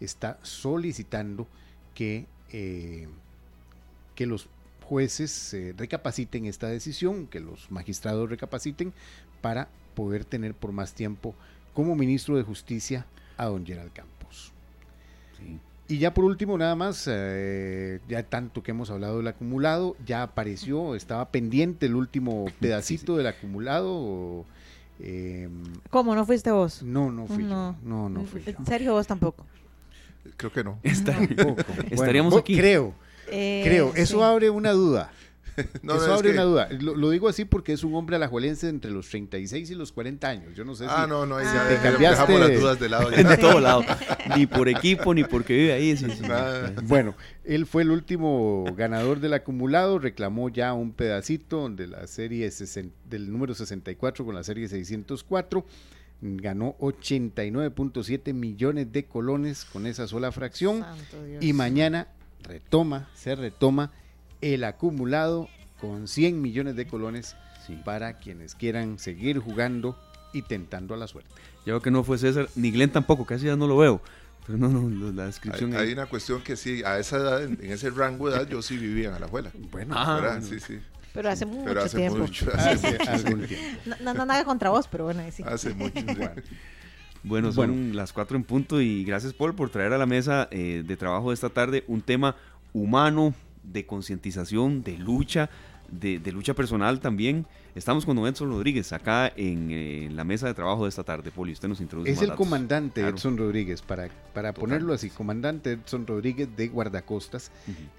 [0.00, 1.46] está solicitando
[1.94, 3.08] que, eh,
[4.14, 4.48] que los
[4.84, 8.92] jueces recapaciten esta decisión, que los magistrados recapaciten
[9.40, 11.34] para poder tener por más tiempo
[11.74, 14.52] como ministro de Justicia a don Gerald Campos.
[15.90, 20.22] Y ya por último, nada más, eh, ya tanto que hemos hablado del acumulado, ya
[20.22, 24.44] apareció, estaba pendiente el último pedacito del acumulado.
[25.00, 25.48] Eh,
[25.90, 26.14] ¿Cómo?
[26.14, 26.84] ¿No fuiste vos?
[26.84, 27.72] No, no fui no.
[27.72, 27.76] yo.
[27.82, 28.52] No, no fui yo.
[28.64, 29.44] Sergio, vos tampoco.
[30.36, 30.78] Creo que no.
[31.90, 32.56] Estaríamos aquí.
[32.56, 32.94] Creo,
[33.28, 33.92] eh, creo.
[33.96, 35.10] Eso abre una duda.
[35.82, 36.68] no, Eso abre una duda.
[36.80, 40.54] Lo, digo así porque es un hombre alajuelense entre los 36 y los 40 años.
[40.54, 41.10] Yo no sé ah, si.
[41.10, 42.38] no, no, ahí ya, te cambiaste.
[42.38, 43.10] las dudas de lado.
[43.10, 43.84] de todo lado.
[44.36, 45.96] Ni por equipo, ni porque vive ahí.
[46.84, 49.98] Bueno, él fue el último ganador del acumulado.
[49.98, 52.50] Reclamó ya un pedacito de la serie
[53.08, 55.64] del número 64 con la serie 604
[56.22, 60.84] ganó 89.7 millones de colones con esa sola fracción
[61.40, 62.08] y mañana
[62.42, 63.92] retoma, se retoma
[64.40, 65.48] el acumulado
[65.80, 67.36] con 100 millones de colones
[67.84, 69.96] para quienes quieran seguir jugando
[70.32, 71.30] y tentando a la suerte.
[71.58, 74.00] Yo creo que no fue César, ni Glenn tampoco, casi ya no lo veo.
[74.46, 75.74] Pero no, no, la descripción.
[75.74, 78.62] Hay, hay, una cuestión que sí, a esa edad, en, ese rango de edad, yo
[78.62, 79.52] sí vivía en Alajuela.
[79.70, 80.80] Bueno, Ah, Sí, sí.
[81.12, 82.18] Pero hace mucho Pero hace tiempo.
[82.18, 83.80] mucho, hace hace, algún tiempo.
[83.86, 85.42] No, no, no, nada contra vos, pero bueno, ahí sí.
[85.44, 86.00] hace mucho.
[87.22, 90.82] Bueno, son las cuatro en punto y gracias Paul por traer a la mesa eh,
[90.86, 92.36] de trabajo de esta tarde un tema
[92.72, 93.34] humano,
[93.72, 95.50] de concientización, de lucha,
[95.90, 97.46] de, de lucha personal también.
[97.74, 101.30] Estamos con Don Edson Rodríguez acá en eh, la mesa de trabajo de esta tarde,
[101.36, 102.46] y usted nos introduce Es más el datos.
[102.46, 103.16] comandante Claro.
[103.16, 107.50] Edson Rodríguez, para, para ponerlo así, comandante Edson Rodríguez de Guardacostas,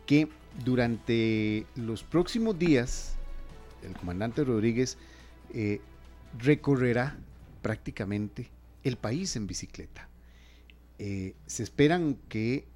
[0.05, 0.27] que
[0.65, 3.15] durante los próximos días,
[3.83, 4.97] el comandante Rodríguez
[5.53, 5.79] eh,
[6.37, 7.17] recorrerá
[7.61, 8.49] prácticamente
[8.83, 10.09] el país en bicicleta.
[10.99, 12.67] Eh, se esperan que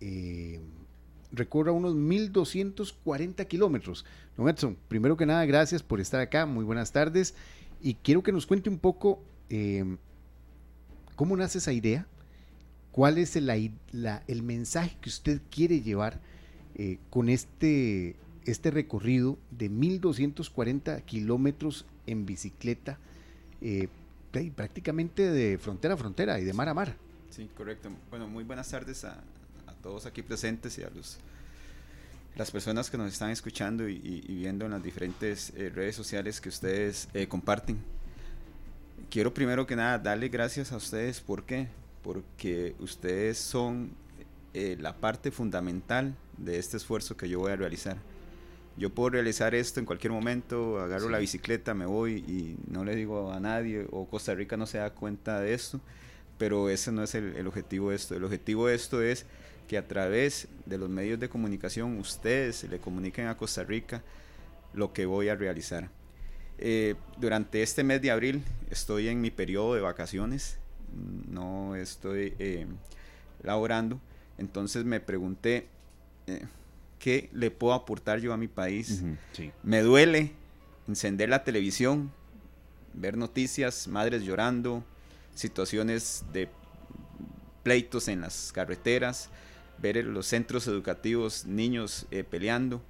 [1.36, 4.06] recorra unos 1.240 kilómetros.
[4.38, 7.36] Don Edson, primero que nada, gracias por estar acá, muy buenas tardes,
[7.82, 9.98] y quiero que nos cuente un poco eh,
[11.16, 12.08] cómo nace esa idea,
[12.92, 13.46] cuál es el,
[13.92, 16.20] la- el mensaje que usted quiere llevar
[16.76, 18.16] eh, con este,
[18.46, 22.98] este recorrido de 1.240 kilómetros en bicicleta,
[23.62, 23.88] eh,
[24.34, 26.96] pr- prácticamente de frontera a frontera y de mar a mar.
[27.30, 27.90] Sí, correcto.
[28.10, 29.22] Bueno, muy buenas tardes a
[29.86, 31.20] todos aquí presentes y a los
[32.36, 36.42] las personas que nos están escuchando y, y- viendo en las diferentes eh, redes sociales
[36.42, 37.78] que ustedes eh, comparten.
[39.12, 41.22] Quiero primero que nada darle gracias a ustedes.
[41.22, 41.68] ¿Por qué?
[42.04, 43.92] Porque ustedes son
[44.56, 47.98] eh, la parte fundamental de este esfuerzo que yo voy a realizar.
[48.78, 51.12] Yo puedo realizar esto en cualquier momento, agarro Sí.
[51.12, 54.80] la bicicleta, me voy y no le digo a nadie, o Costa Rica no se
[54.80, 55.80] da cuenta de esto,
[56.40, 58.16] pero ese no es el, el objetivo de esto.
[58.16, 59.26] El objetivo de esto es
[59.68, 64.04] que a través de los medios de comunicación ustedes le comuniquen a Costa Rica
[64.74, 65.90] lo que voy a realizar.
[66.58, 70.58] Eh, durante este mes de abril estoy en mi periodo de vacaciones,
[71.30, 72.66] no estoy eh,
[73.44, 74.00] laborando,
[74.38, 75.68] entonces me pregunté
[76.28, 76.46] eh,
[77.00, 79.04] qué le puedo aportar yo a mi país.
[79.34, 79.52] Sí.
[79.64, 80.32] Me duele
[80.88, 82.12] encender la televisión,
[82.94, 84.84] ver noticias, madres llorando,
[85.34, 86.48] situaciones de
[87.64, 89.30] pleitos en las carreteras,
[89.78, 92.82] ver los centros educativos niños eh, peleando,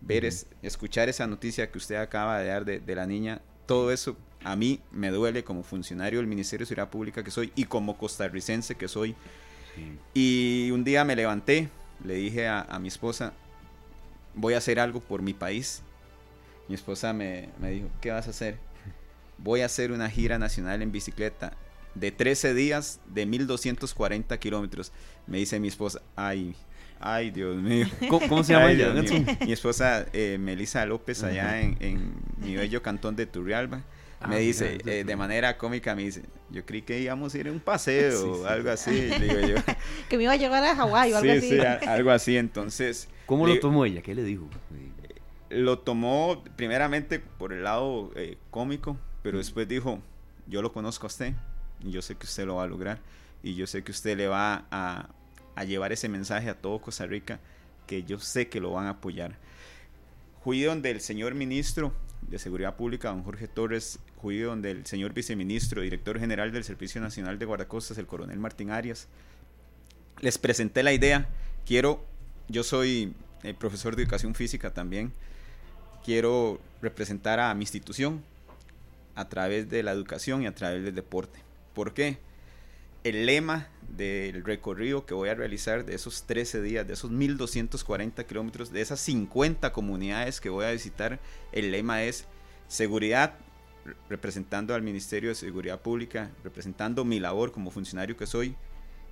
[0.00, 3.92] ver es- escuchar esa noticia que usted acaba de dar de, de la niña, todo
[3.92, 7.64] eso a mí me duele como funcionario del Ministerio de Seguridad Pública que soy y
[7.64, 9.14] como costarricense que soy.
[9.74, 9.98] sí.
[10.14, 11.68] Y un día me levanté,
[12.04, 13.32] le dije a, a mi esposa,
[14.34, 15.82] voy a hacer algo por mi país.
[16.68, 18.56] Mi esposa me, me dijo, ¿qué vas a hacer?
[19.38, 21.54] Voy a hacer una gira nacional en bicicleta
[21.94, 24.92] de 13 días de 1240 kilómetros.
[25.26, 26.54] Me dice mi esposa, ay,
[27.00, 27.86] ay, Dios mío.
[28.08, 28.92] ¿Cómo, cómo se llama Ay, ella?
[29.44, 33.82] Mi esposa, eh, Melissa López, allá en, en mi bello cantón de Turrialba,
[34.24, 37.38] Ah, me dice, mira, eh, de manera cómica, me dice, yo creí que íbamos a
[37.38, 38.42] ir a un paseo Sí, o sí.
[38.46, 38.92] algo así.
[38.92, 39.56] Digo yo,
[40.08, 41.48] Que me iba a llevar a Hawái o algo sí, así.
[41.48, 42.36] sí, a- algo así.
[42.36, 44.00] Entonces, ¿Cómo lo tomó ella?
[44.00, 44.48] ¿Qué le dijo?
[45.50, 50.00] lo tomó primeramente por el lado eh, cómico, pero después dijo,
[50.46, 51.34] yo lo conozco a usted
[51.82, 53.00] yo sé que usted lo va a lograr
[53.42, 55.08] y yo sé que usted le va a,
[55.54, 57.40] a llevar ese mensaje a todo Costa Rica
[57.86, 59.36] que yo sé que lo van a apoyar.
[60.42, 65.12] Fui donde el señor ministro de Seguridad Pública, don Jorge Torres, fui donde el señor
[65.12, 69.08] viceministro, director general del Servicio Nacional de Guardacostas, el coronel Martín Arias.
[70.20, 71.28] Les presenté la idea.
[71.66, 72.04] Quiero,
[72.48, 75.12] yo soy eh, profesor de educación física también.
[76.04, 78.22] Quiero representar a mi institución
[79.14, 81.40] a través de la educación y a través del deporte.
[81.74, 82.18] ¿Por qué?
[83.04, 88.24] El lema del recorrido que voy a realizar de esos 13 días, de esos 1240
[88.24, 91.18] kilómetros, de esas 50 comunidades que voy a visitar,
[91.50, 92.26] el lema es
[92.68, 93.34] seguridad,
[93.84, 98.54] re- representando al Ministerio de Seguridad Pública, representando mi labor como funcionario que soy,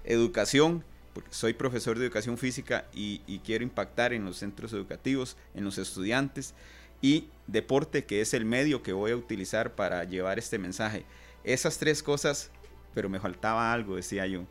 [0.05, 5.37] educación, porque soy profesor de educación física y, y quiero impactar en los centros educativos,
[5.55, 6.55] en los estudiantes,
[7.03, 11.05] y deporte, que es el medio que voy a utilizar para llevar este mensaje.
[11.45, 12.51] Esas tres cosas,
[12.95, 14.45] pero me faltaba algo, decía yo.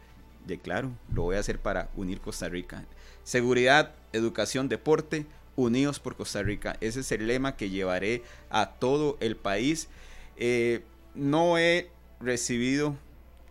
[0.46, 2.86] De claro, lo voy a hacer para unir Costa Rica.
[3.24, 5.26] Seguridad, educación, deporte,
[5.56, 6.78] unidos por Costa Rica.
[6.82, 9.90] Ese es el lema que llevaré a todo el país.
[10.38, 10.84] Eh,
[11.14, 12.96] no he recibido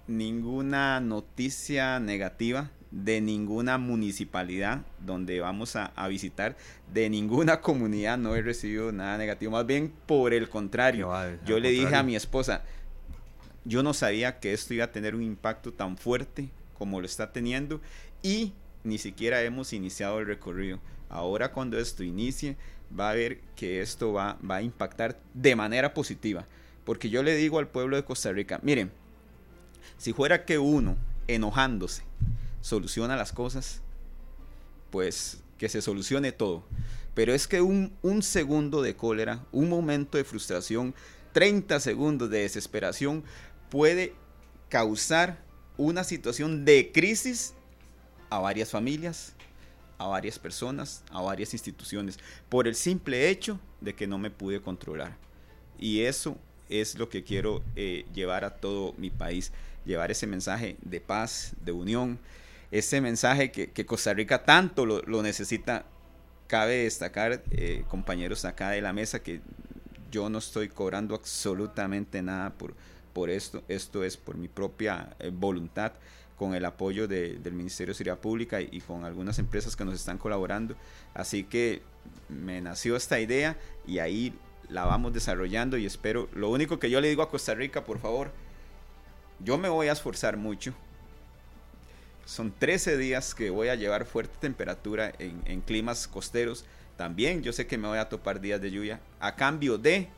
[0.07, 6.57] ninguna noticia negativa de ninguna municipalidad donde vamos a, a visitar,
[6.93, 11.13] de ninguna comunidad no he recibido nada negativo, más bien por el contrario.
[11.45, 12.63] Yo le dije a mi esposa,
[13.69, 16.49] yo no sabía que esto iba a tener un impacto tan fuerte
[16.79, 17.81] como lo está teniendo
[18.23, 20.81] y ni siquiera hemos iniciado el recorrido.
[21.11, 22.57] Ahora cuando esto inicie,
[22.99, 26.47] va a ver que esto va, a impactar de manera positiva.
[26.85, 28.91] Porque yo le digo al pueblo de Costa Rica, miren,
[29.99, 30.97] si fuera que uno,
[31.27, 32.05] enojándose,
[32.63, 33.83] soluciona las cosas,
[34.91, 36.65] pues que se solucione todo.
[37.15, 40.95] Pero es que un, un segundo de cólera, un momento de frustración,
[41.33, 43.23] 30 segundos de desesperación
[43.69, 44.15] puede
[44.69, 45.39] causar
[45.77, 47.55] una situación de crisis
[48.31, 49.35] a varias familias,
[49.97, 54.61] a varias personas, a varias instituciones, por el simple hecho de que no me pude
[54.61, 55.17] controlar.
[55.79, 56.37] Y eso
[56.69, 59.53] es lo que quiero eh, llevar a todo mi país,
[59.85, 62.19] llevar ese mensaje de paz, de unión,
[62.71, 65.87] ese mensaje que, Costa Rica tanto lo, necesita.
[66.47, 69.43] Cabe destacar, eh, compañeros acá de la mesa, que
[70.11, 72.75] yo no estoy cobrando absolutamente nada por,
[73.19, 75.91] por esto, esto es por mi propia eh, voluntad
[76.37, 80.19] con el apoyo del Ministerio de Seguridad Pública y, con algunas empresas que nos están
[80.19, 80.77] colaborando.
[81.15, 81.83] Así que
[82.29, 83.57] me nació esta idea
[83.89, 84.33] y ahí
[84.69, 87.99] la vamos desarrollando y espero, lo único que yo le digo a Costa Rica, por
[87.99, 88.31] favor,
[89.41, 90.73] yo me voy a esforzar mucho.
[92.25, 96.65] Son 13 días que voy a llevar fuerte temperatura en, climas costeros.
[96.97, 100.09] También yo sé que me voy a topar días de lluvia a cambio de,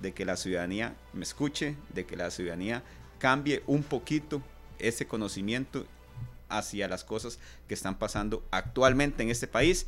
[0.00, 2.82] de que la ciudadanía me escuche, de que la ciudadanía
[3.18, 4.42] cambie un poquito
[4.78, 5.86] ese conocimiento
[6.48, 7.38] hacia las cosas
[7.68, 9.86] que están pasando actualmente en este país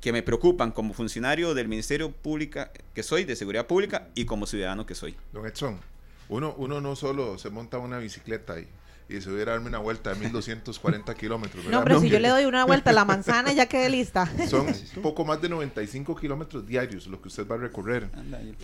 [0.00, 4.46] que me preocupan como funcionario del Ministerio Pública que soy, de Seguridad Pública, y como
[4.46, 5.16] ciudadano que soy.
[5.32, 5.80] Don Edson,
[6.28, 8.68] uno, uno no solo se monta una bicicleta y,
[9.08, 11.64] y se hubiera darme una vuelta de 1240 kilómetros.
[11.66, 14.30] No, hombre, si yo le doy una vuelta a la manzana ya quedé lista.
[14.48, 14.66] Son
[15.02, 18.08] poco más de 95 kilómetros diarios lo que usted va a recorrer.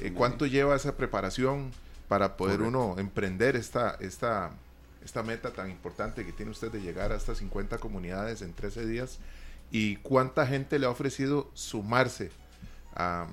[0.01, 1.71] Eh, ¿Cuánto lleva esa preparación
[2.09, 4.51] para poder uno emprender esta, esta,
[5.05, 8.87] esta meta tan importante que tiene usted de llegar a estas 50 comunidades en 13
[8.87, 9.19] días?
[9.73, 12.31] y cuánta gente le ha ofrecido sumarse
[12.95, 13.27] a,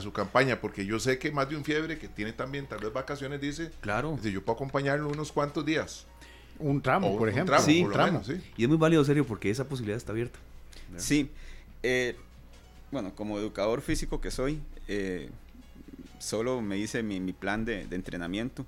[0.00, 2.92] su campaña, porque yo sé que más de un fiebre que tiene también tal vez
[2.92, 6.04] vacaciones dice, claro, dice, yo puedo acompañarlo unos cuantos días.
[6.58, 7.58] Un tramo, por ejemplo.
[7.60, 7.86] sí,
[8.56, 10.38] Y es muy válido, serio, porque esa posibilidad está abierta.
[10.96, 11.30] Sí.
[11.82, 12.16] Eh,
[12.90, 15.30] bueno, como educador físico que soy, eh,
[16.18, 18.64] solo me hice mi, plan de, entrenamiento,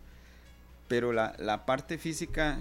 [0.89, 2.59] pero la, la parte física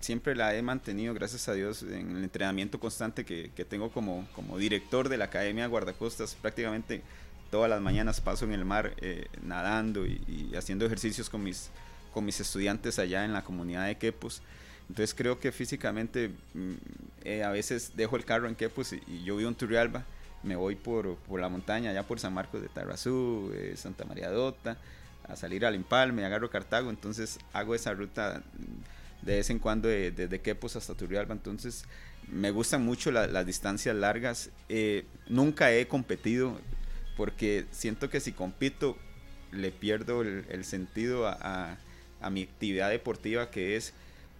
[0.00, 4.56] siempre la he mantenido, gracias a Dios, en el entrenamiento constante que, tengo como, como
[4.56, 6.36] director de la Academia Guardacostas.
[6.36, 7.02] Prácticamente
[7.50, 11.70] todas las mañanas paso en el mar eh, nadando y, haciendo ejercicios con mis,
[12.16, 14.40] con mis estudiantes allá en la comunidad de Quepos.
[14.88, 16.72] Entonces creo que físicamente mm,
[17.24, 20.02] eh, a veces dejo el carro en Quepos y, yo vivo en Turrialba,
[20.42, 24.30] me voy por, por, la montaña, allá por San Marcos de Tarrazú, eh, Santa María
[24.30, 24.78] Dota,
[25.28, 28.42] a salir al Empalme, agarro Cartago, entonces hago esa ruta
[29.20, 31.34] de vez en cuando desde Quepos hasta Turrialba.
[31.34, 31.84] Entonces
[32.28, 34.48] me gustan mucho las distancias largas.
[34.70, 36.58] Eh, nunca he competido
[37.14, 38.96] porque siento que si compito
[39.52, 41.76] le pierdo el, sentido a,
[42.30, 43.92] mi actividad deportiva que es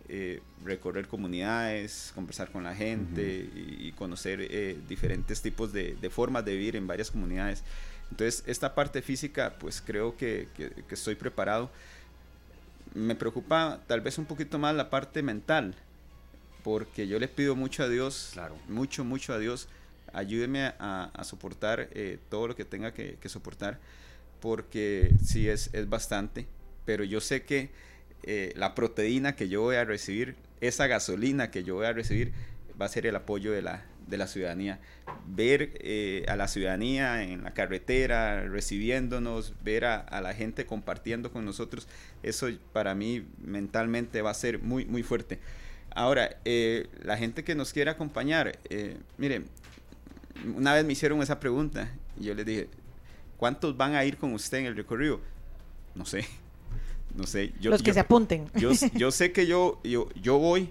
[0.08, 6.52] eh, recorrer comunidades, conversar con la gente y, conocer eh, diferentes tipos de, formas de
[6.52, 7.64] vivir en varias comunidades.
[8.10, 11.70] Entonces, esta parte física, pues creo que, que estoy preparado
[12.96, 15.74] me preocupa tal vez un poquito más la parte mental,
[16.64, 18.56] porque yo le pido mucho a Dios, claro.
[18.68, 19.68] mucho, mucho a Dios,
[20.12, 23.78] ayúdeme a, soportar eh, todo lo que tenga que, soportar,
[24.40, 26.46] porque sí es, es bastante,
[26.86, 27.68] pero yo sé que
[28.22, 32.32] eh, la proteína que yo voy a recibir, esa gasolina que yo voy a recibir,
[32.80, 34.78] va a ser el apoyo de la, de la ciudadanía.
[35.26, 41.44] Ver eh, a la ciudadanía en la carretera recibiéndonos, ver a, la gente compartiendo con
[41.44, 41.88] nosotros,
[42.22, 45.38] eso para mí mentalmente va a ser muy, muy fuerte.
[45.90, 49.46] Ahora, eh, la gente que nos quiere acompañar, eh, miren,
[50.54, 52.68] una vez me hicieron esa pregunta y yo les dije,
[53.38, 55.20] ¿cuántos van a ir con usted en el recorrido?
[55.94, 56.26] No sé,
[57.16, 57.52] no sé.
[57.60, 58.46] Yo, Los que se apunten.
[58.54, 60.70] Yo, yo, sé que yo, yo, yo voy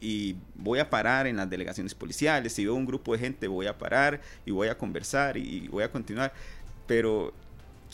[0.00, 3.66] y voy a parar en las delegaciones policiales, si veo un grupo de gente voy
[3.66, 6.32] a parar y voy a conversar y voy a continuar,
[6.86, 7.32] pero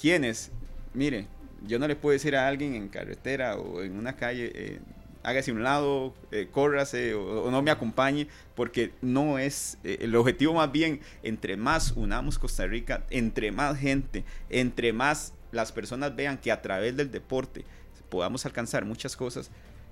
[0.00, 0.50] ¿quiénes?
[0.94, 1.26] Mire,
[1.66, 4.80] yo no le puedo decir a alguien en carretera o en una calle, eh,
[5.22, 10.54] hágase un lado, eh, córrase o, no me acompañe, porque no es eh, el objetivo
[10.54, 16.38] más bien, entre más unamos Costa Rica, entre más gente, entre más las personas vean
[16.38, 17.64] que a través del deporte
[18.08, 19.50] podamos alcanzar muchas cosas,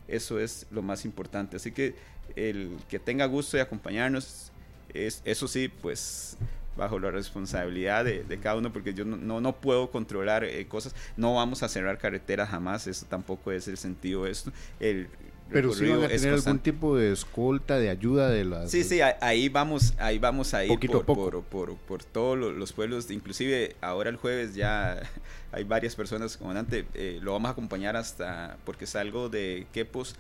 [0.09, 1.57] eso es lo más importante.
[1.57, 1.95] Así que
[2.37, 4.51] el que tenga gusto de acompañarnos,
[4.93, 6.37] es, eso sí, pues
[6.77, 11.35] bajo la responsabilidad de, cada uno, porque yo no, no, puedo controlar eh, cosas, no
[11.35, 14.53] vamos a cerrar carreteras jamás, eso tampoco es el sentido de esto.
[14.79, 15.09] El,
[15.53, 18.71] pero si van a tener algún tipo de escolta, de ayuda de las...
[18.71, 23.11] Sí, sí, ahí vamos, ahí vamos a ir por, por, por, por, todos los pueblos,
[23.11, 25.03] inclusive ahora el jueves ya
[25.53, 30.17] hay varias personas, comandante, eh, lo vamos a acompañar hasta, porque salgo de Quepos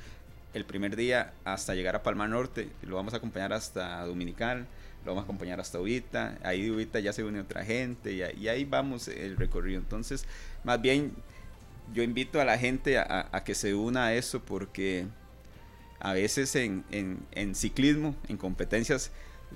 [0.55, 4.67] el primer día hasta llegar a Palmar Norte, lo vamos a acompañar hasta Dominical,
[5.05, 8.23] lo vamos a acompañar hasta Ubita, ahí de Ubita ya se une otra gente y,
[8.43, 9.79] y, ahí vamos el recorrido.
[9.79, 10.27] Entonces,
[10.65, 11.13] más bien,
[11.95, 15.07] yo invito a la gente a, a que se una a eso porque
[16.01, 19.13] a veces en, en, en ciclismo, en competencias,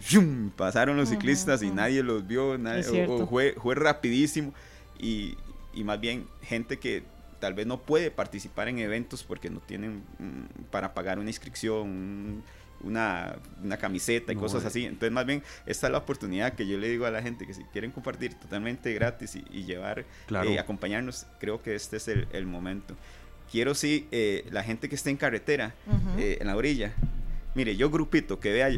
[0.08, 0.50] ¡yum!
[0.50, 4.52] pasaron los ciclistas y nadie los vio, nadie, o, o fue, fue, rapidísimo
[4.98, 5.36] y,
[5.72, 7.02] y, más bien gente que
[7.40, 12.42] tal vez no puede participar en eventos porque no tienen mm, para pagar una inscripción,
[12.82, 14.84] una, una, camiseta y no, cosas así.
[14.84, 17.54] Entonces, más bien, esta es la oportunidad que yo le digo a la gente que
[17.54, 20.50] si quieren compartir totalmente gratis y, y llevar, claro.
[20.50, 22.94] eh, acompañarnos, creo que este es el, el momento.
[23.50, 26.18] Quiero sí, eh, la gente que esté en carretera, uh -huh.
[26.18, 26.92] eh, en la orilla,
[27.54, 28.68] mire, yo grupito que vea,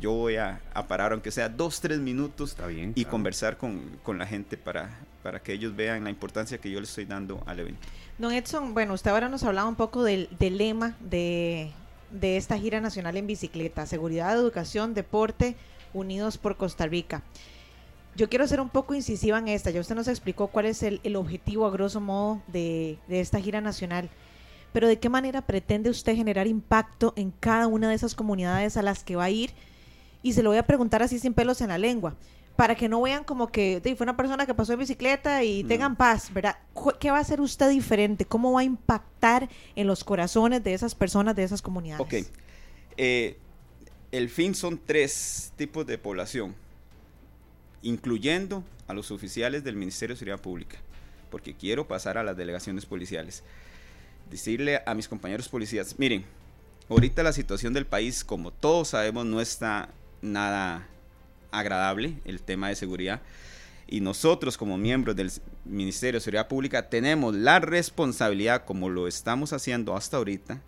[0.00, 3.10] yo voy a, a parar, aunque sea dos, tres minutos, bien, y claro.
[3.10, 4.90] conversar con, con, la gente para,
[5.22, 7.80] para que ellos vean la importancia que yo le estoy dando al evento.
[8.18, 11.70] Don Edson, bueno, usted ahora nos hablaba un poco del, del lema de,
[12.10, 15.56] de esta gira nacional en bicicleta, seguridad, educación, deporte,
[15.94, 17.22] unidos por Costa Rica.
[18.18, 19.70] Yo quiero ser un poco incisiva en esta.
[19.70, 23.40] Ya usted nos explicó cuál es el, el objetivo, a grosso modo, de, de, esta
[23.40, 24.10] gira nacional.
[24.72, 28.82] Pero ¿de qué manera pretende usted generar impacto en cada una de esas comunidades a
[28.82, 29.52] las que va a ir?
[30.20, 32.16] Y se lo voy a preguntar así sin pelos en la lengua,
[32.56, 35.68] para que no vean como que fue una persona que pasó en bicicleta y no.
[35.68, 36.56] tengan paz, ¿verdad?
[36.98, 38.24] ¿Qué va a hacer usted diferente?
[38.24, 42.04] ¿Cómo va a impactar en los corazones de esas personas, de esas comunidades?
[42.04, 42.28] Ok.
[42.96, 43.38] Eh,
[44.10, 46.56] el fin son tres tipos de población
[47.82, 50.78] incluyendo a los oficiales del Ministerio de Seguridad Pública,
[51.30, 53.42] porque quiero pasar a las delegaciones policiales.
[54.30, 56.24] Decirle a mis compañeros policías, miren,
[56.88, 59.90] ahorita la situación del país, como todos sabemos, no está
[60.22, 60.86] nada
[61.50, 63.22] agradable, el tema de seguridad,
[63.86, 65.32] y nosotros como miembros del
[65.64, 70.60] Ministerio de Seguridad Pública tenemos la responsabilidad, como lo estamos haciendo hasta ahorita,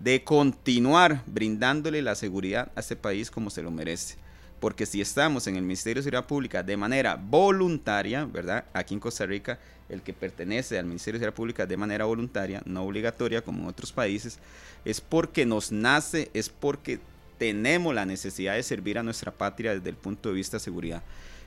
[0.00, 4.16] de continuar brindándole la seguridad a este país como se lo merece
[4.60, 8.64] porque si estamos en el Ministerio de Seguridad Pública de manera voluntaria, ¿verdad?
[8.74, 9.58] Aquí en Costa Rica,
[9.88, 13.68] el que pertenece al Ministerio de Seguridad Pública de manera voluntaria, no obligatoria como en
[13.68, 14.38] otros países,
[14.84, 17.00] es porque nos nace, es porque
[17.38, 21.02] tenemos la necesidad de servir a nuestra patria desde el punto de vista de seguridad.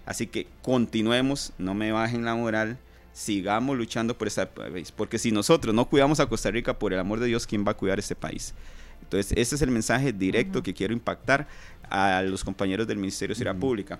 [0.08, 2.80] Así que continuemos, no me bajen la moral,
[3.14, 7.00] sigamos luchando por este país, porque si nosotros no cuidamos a Costa Rica, por el
[7.00, 8.56] amor de Dios, ¿quién va a cuidar este país?
[9.04, 10.66] Entonces, ese es el mensaje directo uh -huh.
[10.66, 11.48] que quiero impactar
[11.90, 13.70] a los compañeros del Ministerio de Seguridad uh -huh.
[13.70, 14.00] Pública.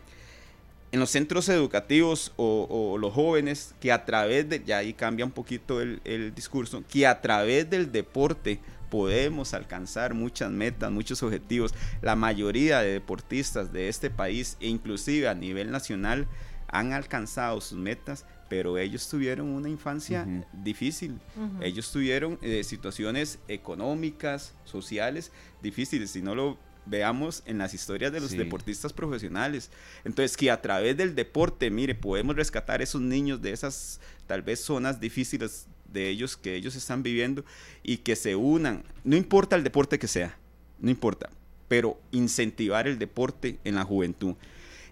[0.92, 5.26] En los centros educativos o, o, los jóvenes que a través de, ya ahí cambia
[5.26, 8.60] un poquito el, el discurso, que a través del deporte
[8.92, 11.74] podemos alcanzar muchas metas, muchos objetivos.
[12.04, 16.28] La mayoría de deportistas de este país, e inclusive a nivel nacional,
[16.68, 20.46] han alcanzado sus metas, pero ellos tuvieron una infancia uh -huh.
[20.64, 21.14] difícil.
[21.36, 21.64] Uh -huh.
[21.64, 25.32] Ellos tuvieron eh, situaciones económicas, sociales
[25.64, 26.12] difíciles.
[26.12, 28.38] Si no lo veamos en las historias de los sí.
[28.38, 29.70] deportistas profesionales.
[30.04, 34.42] Entonces, que a través del deporte, mire, podemos rescatar a esos niños de esas tal
[34.42, 37.46] vez zonas difíciles de ellos que ellos están viviendo
[37.84, 38.84] y que se unan.
[39.04, 40.38] No importa el deporte que sea,
[40.80, 41.30] no importa,
[41.68, 44.36] pero incentivar el deporte en la juventud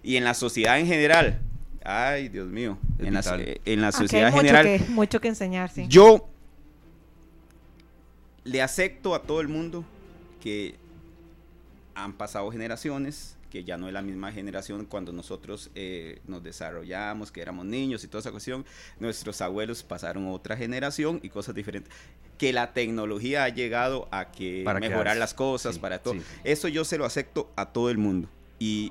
[0.02, 1.40] y en la sociedad en general.
[1.84, 3.22] Ay, Dios mío, en la,
[3.64, 4.64] en la, sociedad general.
[4.64, 5.86] Que, mucho que enseñar, sí.
[5.88, 6.28] Yo
[8.44, 9.84] le acepto a todo el mundo
[10.40, 10.76] que
[11.94, 17.30] han pasado generaciones, que ya no es la misma generación cuando nosotros eh, nos desarrollamos,
[17.30, 18.64] que éramos niños y toda esa cuestión.
[18.98, 21.92] Nuestros abuelos pasaron otra generación y cosas diferentes.
[22.38, 26.14] Que la tecnología ha llegado a que para mejorar las cosas, sí, para todo.
[26.14, 26.22] Sí.
[26.44, 28.28] Eso yo se lo acepto a todo el mundo
[28.58, 28.90] y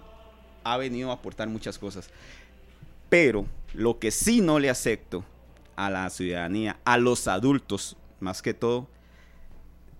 [0.64, 2.10] ha venido a aportar muchas cosas.
[3.10, 5.26] Pero lo que sí no le acepto
[5.76, 8.88] a la ciudadanía, a los adultos más que todo,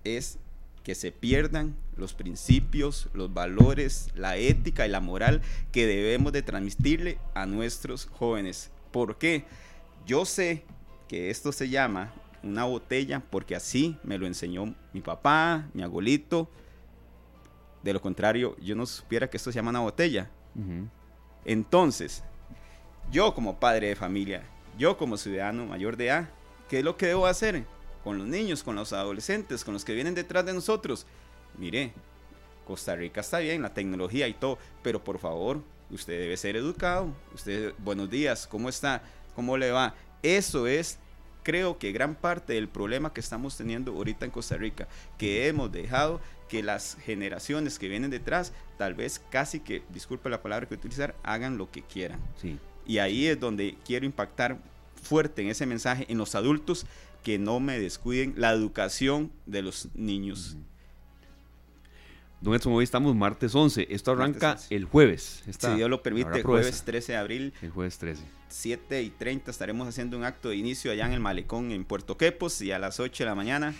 [0.04, 0.38] es
[0.84, 5.40] que se pierdan los principios, los valores, la ética y la moral
[5.70, 8.70] que debemos de transmitirle a nuestros jóvenes.
[8.90, 9.44] ¿Por qué?
[10.04, 10.64] Yo sé
[11.08, 16.50] que esto se llama una botella porque así me lo enseñó mi papá, mi abuelito.
[17.82, 20.28] De lo contrario, yo no supiera que esto se llama una botella.
[20.54, 20.88] Uh -huh.
[21.44, 22.22] Entonces,
[23.10, 24.42] yo como padre de familia,
[24.76, 26.28] yo como ciudadano mayor de edad,
[26.68, 27.64] ¿qué es lo que debo hacer?
[28.02, 31.06] con los niños, con los adolescentes, con los que vienen detrás de nosotros.
[31.58, 31.92] Mire,
[32.66, 37.14] Costa Rica está bien, la tecnología y todo, pero por favor, usted debe ser educado.
[37.34, 39.02] Usted, buenos días, ¿cómo está?
[39.34, 39.94] ¿Cómo le va?
[40.22, 40.98] Eso es,
[41.42, 44.88] creo que gran parte del problema que estamos teniendo ahorita en Costa Rica,
[45.18, 50.42] que hemos dejado que las generaciones que vienen detrás, tal vez casi que, disculpe la
[50.42, 52.20] palabra que utilizar, hagan lo que quieran.
[52.40, 52.58] Sí.
[52.86, 54.58] Y ahí es donde quiero impactar
[55.02, 56.86] fuerte en ese mensaje en los adultos
[57.22, 60.56] que no me descuiden la educación de los niños.
[62.42, 63.86] Don Edson, hoy estamos martes 11.
[63.88, 65.44] Esto arranca el jueves.
[65.46, 67.52] si Dios lo permite, jueves 13 de abril.
[67.62, 68.20] El jueves 13.
[68.48, 72.16] 7 y 30 estaremos haciendo un acto de inicio allá en el Malecón en Puerto
[72.16, 73.74] Quepos y a las 8 de la mañana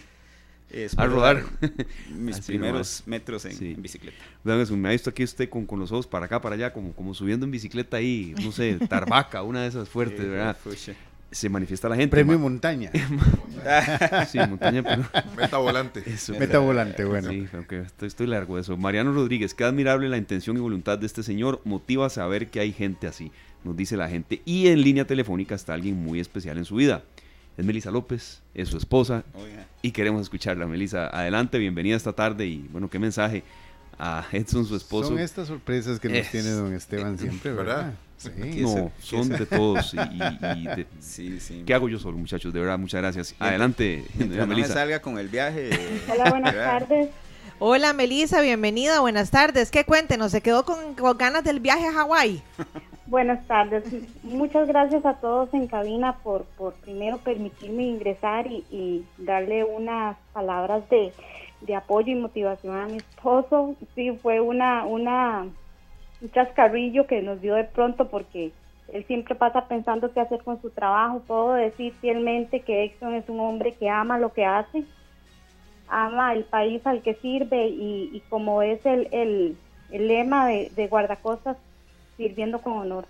[0.96, 1.44] a rodar
[2.10, 4.16] mis primeros metros en, bicicleta.
[4.44, 7.14] me ha visto aquí usted con, con, los ojos para acá, para allá, como, como
[7.14, 10.56] subiendo en bicicleta ahí, no sé, Tarbaca, una de esas fuertes, ¿verdad?
[11.32, 12.10] Se manifiesta la gente.
[12.10, 12.92] Premio montaña.
[14.30, 15.04] sí, montaña, pero...
[15.36, 16.04] Meta volante.
[16.38, 17.30] Meta volante, bueno.
[17.30, 18.76] Sí, aunque estoy, estoy, largo de eso.
[18.76, 21.60] Mariano Rodríguez, qué admirable la intención y voluntad de este señor.
[21.64, 23.32] Motiva a saber que hay gente así,
[23.64, 24.42] nos dice la gente.
[24.44, 27.02] Y en línea telefónica está alguien muy especial en su vida
[27.56, 29.24] es Melisa López, es su esposa
[29.82, 30.66] y queremos escucharla.
[30.66, 33.42] Melisa, adelante, bienvenida esta tarde y bueno, qué mensaje
[33.98, 35.10] a Edson, su esposo.
[35.10, 37.92] Son estas sorpresas que nos tiene don Esteban siempre, ¿verdad?
[38.22, 39.94] Sí, no, son de todos.
[39.94, 39.98] Y,
[41.00, 41.62] sí, sí.
[41.66, 42.52] ¿Qué hago yo solo, muchachos?
[42.52, 43.34] De verdad, muchas gracias.
[43.38, 44.04] Adelante.
[44.32, 45.70] No me salga con el viaje.
[46.10, 47.10] Hola, buenas tardes.
[47.58, 49.70] Hola, Melisa, bienvenida, buenas tardes.
[49.70, 50.32] ¿Qué cuéntenos?
[50.32, 52.42] ¿Se quedó con, con ganas del viaje a Hawái?
[53.12, 53.84] Buenas tardes.
[54.22, 60.82] Muchas gracias a todos en cabina por, por primero permitirme ingresar y, darle unas palabras
[60.88, 61.12] de,
[61.76, 63.76] apoyo y motivación a mi esposo.
[63.94, 65.46] Sí, fue una, una,
[66.22, 68.52] un chascarrillo que nos dio de pronto porque
[68.92, 71.22] él siempre pasa pensando qué hacer con su trabajo.
[71.26, 74.84] Puedo decir fielmente que Exxon es un hombre que ama lo que hace,
[75.88, 79.56] ama el país al que sirve y, como es el, el,
[79.90, 81.56] lema de, de guardacostas
[82.16, 83.06] sirviendo con honor.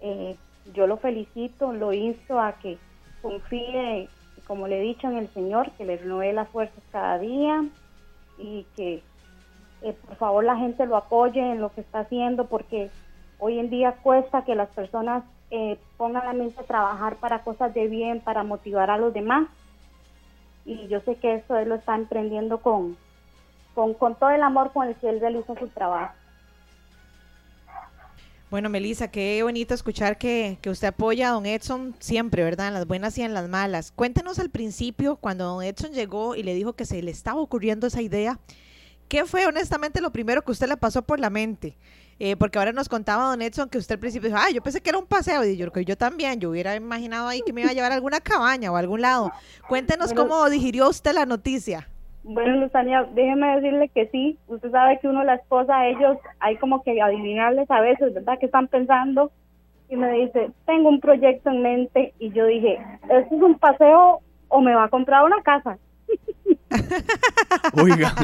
[0.00, 0.36] Eh,
[0.74, 2.78] yo lo felicito, lo insto a que
[3.22, 4.08] confíe,
[4.46, 7.64] como le he dicho, en el Señor, que le renueve las fuerzas cada día
[8.38, 9.02] y que
[9.82, 12.90] eh, por favor la gente lo apoye en lo que está haciendo porque
[13.38, 17.74] hoy en día cuesta que las personas eh, pongan la mente a trabajar para cosas
[17.74, 19.48] de bien, para motivar a los demás.
[20.64, 22.96] Y yo sé que eso él lo está emprendiendo con,
[23.74, 26.14] con, con todo el amor con el que él realiza su trabajo.
[28.50, 32.66] Bueno, Melissa, qué bonito escuchar que, usted apoya a don Edson siempre, ¿verdad?
[32.66, 33.92] En las buenas y en las malas.
[33.92, 37.86] Cuéntenos al principio, cuando don Edson llegó y le dijo que se le estaba ocurriendo
[37.86, 38.40] esa idea,
[39.10, 41.76] ¿qué fue honestamente lo primero que usted le pasó por la mente?
[42.20, 44.80] Eh, porque ahora nos contaba don Edson que usted al principio dijo, ah, yo pensé
[44.80, 47.70] que era un paseo, y yo, yo también, yo hubiera imaginado ahí que me iba
[47.70, 49.32] a llevar a alguna cabaña o a algún lado.
[49.68, 51.88] Cuéntenos cómo digirió usted la noticia.
[52.22, 54.38] Bueno, Luzania, déjeme decirle que sí.
[54.46, 58.38] Usted sabe que uno, la esposa, ellos, hay como que adivinarles a veces, ¿verdad?
[58.38, 59.32] ¿Qué están pensando?
[59.88, 62.12] Y me dice, tengo un proyecto en mente.
[62.18, 65.78] Y yo dije, ¿esto es un paseo o me va a comprar una casa?
[67.82, 68.14] Oiga.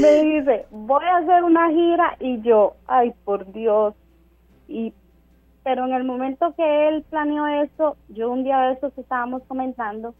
[0.00, 2.16] me dice, voy a hacer una gira.
[2.20, 3.94] Y yo, ay, por Dios.
[4.68, 4.92] Y
[5.68, 10.14] pero en el momento que él planeó eso, yo un día de esos estábamos comentando,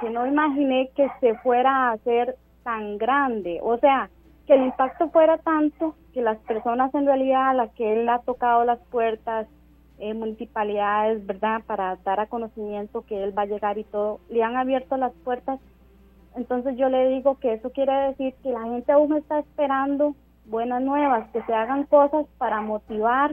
[0.00, 4.08] que no imaginé que se fuera a hacer tan grande, o sea,
[4.46, 8.20] que el impacto fuera tanto que las personas en realidad a las que él ha
[8.20, 9.46] tocado las puertas,
[9.98, 11.60] eh, municipalidades, ¿verdad?
[11.66, 15.12] Para dar a conocimiento que él va a llegar y todo, le han abierto las
[15.22, 15.60] puertas.
[16.38, 20.14] Entonces yo le digo que eso quiere decir que la gente aún está esperando
[20.46, 23.32] buenas nuevas, que se hagan cosas para motivar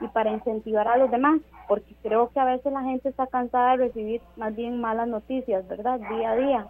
[0.00, 3.72] y para incentivar a los demás porque creo que a veces la gente está cansada
[3.72, 6.00] de recibir más bien malas noticias, ¿verdad?
[6.00, 6.66] Día a día.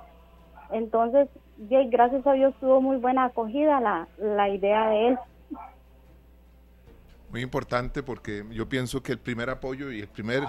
[0.72, 5.18] Entonces, gracias a Dios tuvo muy buena acogida la, la idea de él.
[7.30, 10.42] Muy importante porque yo pienso que el primer apoyo y el primer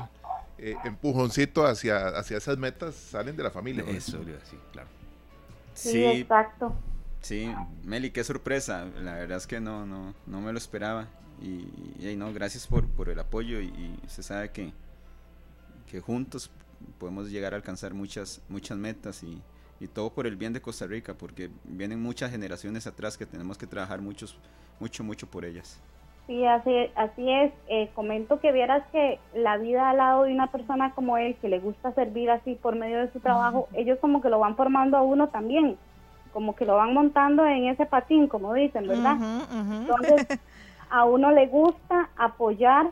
[0.58, 3.84] eh, empujoncito hacia, hacia esas metas salen de la familia.
[3.88, 4.99] Eso, sí, claro.
[5.80, 6.76] Sí, exacto.
[7.22, 7.54] Sí,
[7.84, 8.86] Meli, qué sorpresa.
[9.02, 11.08] La verdad es que no, no, no me lo esperaba.
[11.42, 14.74] Y, no, gracias por, por el apoyo y, se sabe que,
[15.90, 16.52] que juntos
[16.98, 19.42] podemos llegar a alcanzar muchas, muchas metas y,
[19.80, 23.58] y, todo por el bien de Costa Rica, porque vienen muchas generaciones atrás que tenemos
[23.58, 24.38] que trabajar muchos,
[24.80, 25.80] mucho, mucho por ellas.
[26.30, 27.52] Sí, así, así es.
[27.70, 31.50] Eh, comento que vieras que la vida al lado de una persona como él, que
[31.50, 34.96] le gusta servir así por medio de su trabajo, ellos como que lo van formando
[34.96, 35.76] a uno también,
[36.32, 39.18] como que lo van montando en ese patín, como dicen, ¿verdad?
[39.72, 40.40] Entonces,
[40.92, 42.92] a uno le gusta apoyar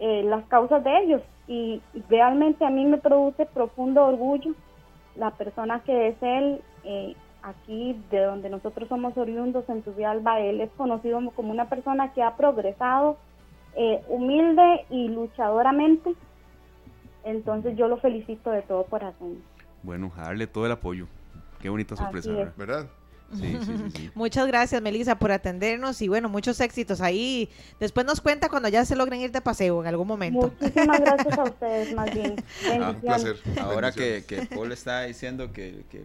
[0.00, 4.54] eh, las causas de ellos y realmente a mí me produce profundo orgullo
[5.14, 10.60] la persona que es él eh, aquí de donde nosotros somos oriundos en Tubialba, él
[10.60, 13.16] es conocido como una persona que ha progresado
[13.76, 16.14] eh, humilde y luchadoramente
[17.24, 19.42] entonces yo lo felicito de todo corazón
[19.82, 21.06] bueno, a darle todo el apoyo
[21.60, 22.88] qué bonita sorpresa ¿verdad?
[23.32, 24.10] Sí, sí, sí, sí.
[24.14, 27.48] Muchas gracias, Melissa, por atendernos y bueno, muchos éxitos ahí.
[27.78, 30.52] Después nos cuenta cuando ya se logren ir de paseo en algún momento.
[30.60, 32.36] Muchísimas gracias a ustedes, más bien.
[32.80, 33.36] Ah, un placer.
[33.60, 36.02] Ahora que, que Paul está diciendo que, que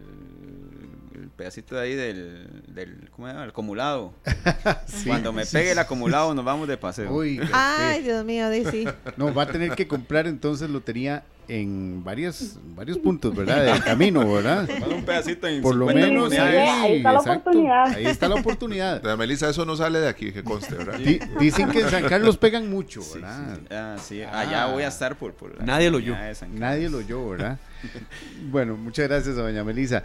[1.36, 3.44] pedacito de ahí del, del ¿cómo se llama?
[3.44, 4.14] El acumulado.
[5.06, 7.12] Cuando me pegue el acumulado nos vamos de paseo.
[7.12, 8.92] Uy, Ay, Dios mío, dice.
[9.16, 13.64] no, va a tener que comprar entonces lotería en varias, varios puntos, ¿verdad?
[13.64, 14.68] Del camino, ¿verdad?
[14.96, 17.40] Un pedacito en Por lo 50 menos ahí, Ahí está la exacto.
[17.50, 17.86] oportunidad.
[17.94, 19.02] Ahí está la oportunidad.
[19.02, 20.98] Doña Melissa, eso no sale de aquí, que conste, ¿verdad?
[20.98, 23.56] Di- dicen que en San Carlos pegan mucho, Sí, ¿verdad?
[23.58, 23.66] sí.
[23.70, 26.16] Ah, sí, allá voy a estar por, por la Nadie lo oyó.
[26.52, 27.58] Nadie lo oyó, ¿verdad?
[28.50, 30.02] bueno, muchas gracias a doña Melissa.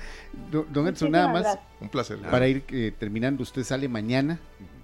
[0.52, 1.60] Do- Don Edson, Muchísimas nada más.
[1.80, 2.18] Un placer.
[2.20, 4.40] para ir eh, terminando, usted sale mañana.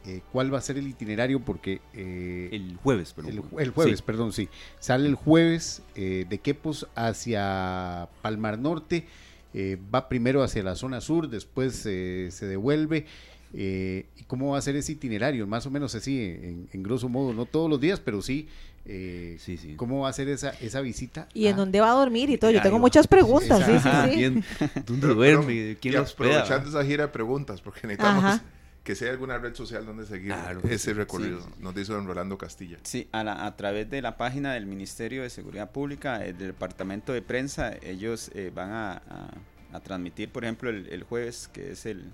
[0.08, 1.40] Eh, ¿Cuál va a ser el itinerario?
[1.42, 3.28] Porque eh, El jueves, pero.
[3.28, 4.04] el, el jueves, Sí.
[4.06, 4.48] perdón, sí.
[4.80, 9.06] Sale el jueves eh, de Quepos hacia Palmar Norte.
[9.54, 13.06] eh, va primero hacia la zona sur, después eh, se devuelve.
[13.54, 15.48] eh, ¿Y cómo va a ser ese itinerario?
[15.48, 18.48] Más o menos así, en, en grosso modo, no todos los días, pero sí.
[18.86, 19.74] eh, Sí, sí.
[19.76, 21.28] ¿Cómo va a ser esa, esa visita?
[21.34, 22.52] ¿Y en a- dónde va a dormir y todo?
[22.52, 24.16] Yo tengo muchas preguntas, sí, sí, sí.
[24.18, 24.44] bien.
[24.86, 25.78] ¿Dónde duerme?
[25.82, 28.44] ¿Quién y aprovechando esa gira de preguntas, porque necesitamos Ajá.
[28.88, 30.62] Que sea alguna red social donde seguir Claro.
[30.70, 31.42] ese recorrido.
[31.42, 31.50] Sí.
[31.60, 32.78] Nos dice don Rolando Castilla.
[32.84, 36.48] Sí, a, la- a través de la página del Ministerio de Seguridad Pública, eh, del
[36.48, 39.32] Departamento de Prensa, ellos eh, van a, a-
[39.74, 42.06] a transmitir, por ejemplo, el, el jueves, que es el,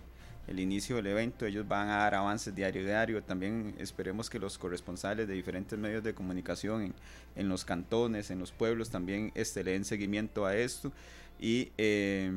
[0.48, 3.22] el inicio del evento, ellos van a dar avances diario diario.
[3.22, 6.94] También esperemos que los corresponsales de diferentes medios de comunicación en,
[7.36, 10.92] en los cantones, en los pueblos, también este, le den seguimiento a esto.
[11.40, 12.32] Y eh,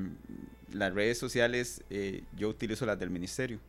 [0.74, 3.61] las redes sociales, eh, yo utilizo las del Ministerio.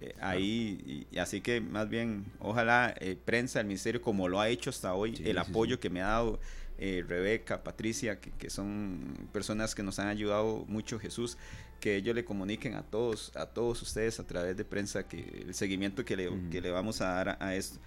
[0.00, 4.48] Eh, ahí, y, así que más bien, ojalá eh, prensa, el ministerio, como lo ha
[4.48, 6.40] hecho hasta hoy, Sí, el sí, apoyo que me ha dado
[6.78, 11.38] eh, Rebeca, Patricia, que, que son personas que nos han ayudado mucho, Jesús,
[11.80, 15.54] que ellos le comuniquen a todos, a todos ustedes a través de prensa, que el
[15.54, 17.78] seguimiento que le, que le vamos a dar a, a esto.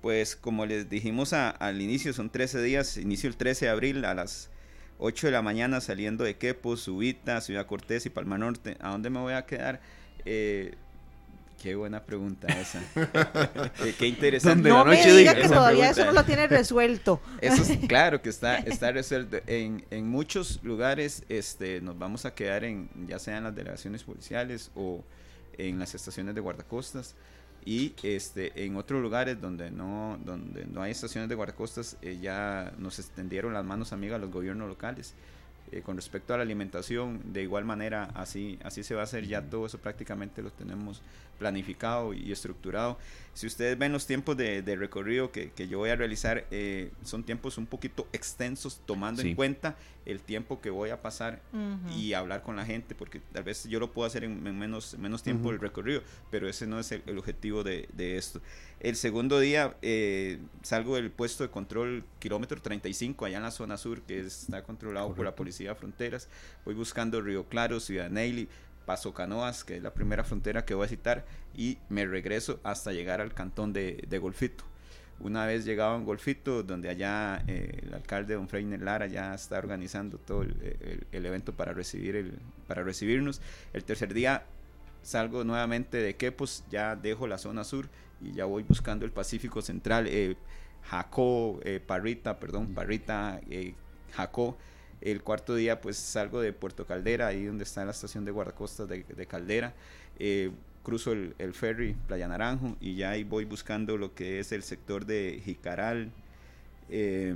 [0.00, 4.04] Pues como les dijimos a- al inicio, son 13 días, inicio el 13 de abril
[4.04, 4.50] a las
[4.98, 8.76] 8 de la mañana saliendo de Quepos, Subita, Ciudad Cortés y Palma Norte.
[8.80, 9.80] ¿A dónde me voy a quedar?
[10.24, 10.74] Eh,
[11.62, 12.82] qué buena pregunta esa.
[13.98, 14.68] Qué interesante.
[14.68, 16.02] No me noche diga que Esa todavía pregunta.
[16.02, 17.20] eso no lo tiene resuelto.
[17.40, 19.38] Eso es claro que está, está resuelto.
[19.46, 24.02] En, en muchos lugares este, nos vamos a quedar en, ya sea en las delegaciones
[24.02, 25.04] policiales o
[25.56, 27.14] en las estaciones de guardacostas.
[27.64, 32.72] Y este, en otros lugares donde no, donde no hay estaciones de guardacostas, eh, ya
[32.78, 35.14] nos extendieron las manos amigas los gobiernos locales.
[35.72, 39.26] Eh, con respecto a la alimentación, de igual manera, así, así se va a hacer.
[39.26, 41.00] Ya todo eso prácticamente lo tenemos
[41.38, 42.98] planificado y estructurado.
[43.34, 46.90] Si ustedes ven los tiempos de, de recorrido que, que yo voy a realizar, eh,
[47.02, 49.30] son tiempos un poquito extensos, tomando Sí.
[49.30, 51.40] en cuenta el tiempo que voy a pasar
[51.96, 54.98] y hablar con la gente, porque tal vez yo lo puedo hacer en, en menos,
[54.98, 58.40] menos tiempo el recorrido, pero ese no es el, el objetivo de, de esto.
[58.80, 63.76] El segundo día eh, salgo del puesto de control kilómetro 35 allá en la zona
[63.78, 65.32] sur, que está controlado por la.
[65.36, 66.28] Policía de Fronteras.
[66.64, 68.48] Voy buscando Río Claro, Ciudad Neily,
[68.84, 71.24] Paso Canoas, que es la primera frontera que voy a citar,
[71.56, 74.64] y me regreso hasta llegar al cantón de, de Golfito.
[75.20, 79.58] Una vez llegado en Golfito, donde allá eh, el alcalde don Freiner Lara ya está
[79.58, 83.40] organizando todo el, el- el evento para recibir el, para recibirnos.
[83.72, 84.44] El tercer día
[85.02, 87.88] salgo nuevamente de Quepos, ya dejo la zona sur
[88.20, 90.36] y ya voy buscando el Pacífico Central, eh,
[90.84, 93.40] Jacó, eh, Parrita, perdón, Parrita,
[94.12, 94.56] Jacó.
[95.02, 98.88] El cuarto día pues salgo de Puerto Caldera, ahí donde está la estación de guardacostas
[98.88, 99.74] de, de Caldera.
[100.18, 100.50] Eh,
[100.82, 104.62] cruzo el, el ferry Playa Naranjo y ya ahí voy buscando lo que es el
[104.62, 106.10] sector de Jicaral.
[106.88, 107.34] eh,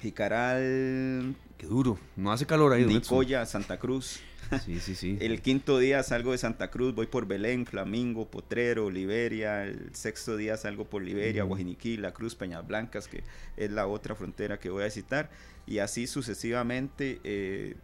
[0.00, 1.98] Jicaral, Qué duro.
[2.16, 2.84] No hace calor ahí.
[2.84, 4.20] Nicoya, Santa Cruz.
[4.64, 5.18] Sí, sí, sí.
[5.20, 9.64] El quinto día salgo de Santa Cruz, voy por Belén, Flamingo, Potrero, Liberia.
[9.64, 13.22] El sexto día salgo por Liberia, Guajiniquí, La Cruz, Peñas Blancas, que
[13.56, 15.30] es la otra frontera que voy a visitar.
[15.66, 17.76] Y así sucesivamente, eh,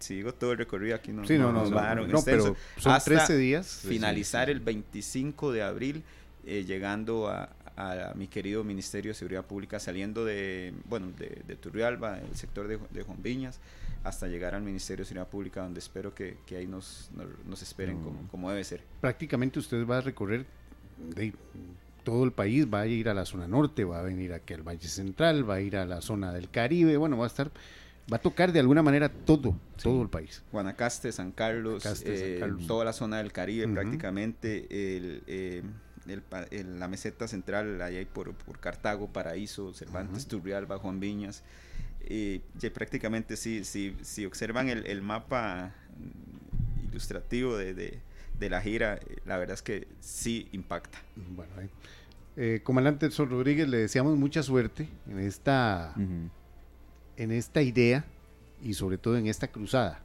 [0.00, 3.16] si digo todo el recorrido aquí, no, Sí, no, no, nos no, pero son Hasta
[3.16, 3.82] 13 días.
[3.86, 4.58] Finalizar sí, sí.
[4.58, 6.02] el 25 de abril,
[6.44, 11.56] eh, llegando a, a mi querido Ministerio de Seguridad Pública, saliendo de, bueno, de, de
[11.56, 13.60] Turrialba, el sector de, de Juan Viñas,
[14.04, 17.62] hasta llegar al Ministerio de Seguridad Pública, donde espero que, que ahí nos, nos, nos
[17.62, 18.04] esperen No.
[18.04, 18.82] como, como debe ser.
[19.00, 20.44] Prácticamente usted va a recorrer
[21.14, 21.32] de
[22.04, 24.62] todo el país, va a ir a la zona norte, va a venir aquí al
[24.66, 27.50] Valle Central, va a ir a la zona del Caribe, bueno, va a estar,
[28.12, 30.42] va a tocar de alguna manera todo, todo el país.
[30.50, 32.66] Guanacaste, San Carlos, Guanacaste, San eh, Carlos.
[32.66, 33.74] toda la zona del Caribe Ujú.
[33.74, 35.62] prácticamente, el, eh,
[36.08, 41.44] el el- la meseta central, ahí hay por, por Cartago, Paraíso, Cervantes, Turrialba, Juan Viñas.
[42.08, 45.74] Eh, ya prácticamente sí, sí, si observan el, el mapa
[46.90, 47.98] ilustrativo de, de-
[48.38, 50.98] de la gira, eh, la verdad es que sí impacta.
[51.36, 51.52] Bueno,
[52.36, 55.94] eh, comandante Edson Rodríguez, le deseamos mucha suerte en esta,
[57.16, 58.04] en esta idea
[58.62, 60.00] y sobre todo en esta cruzada,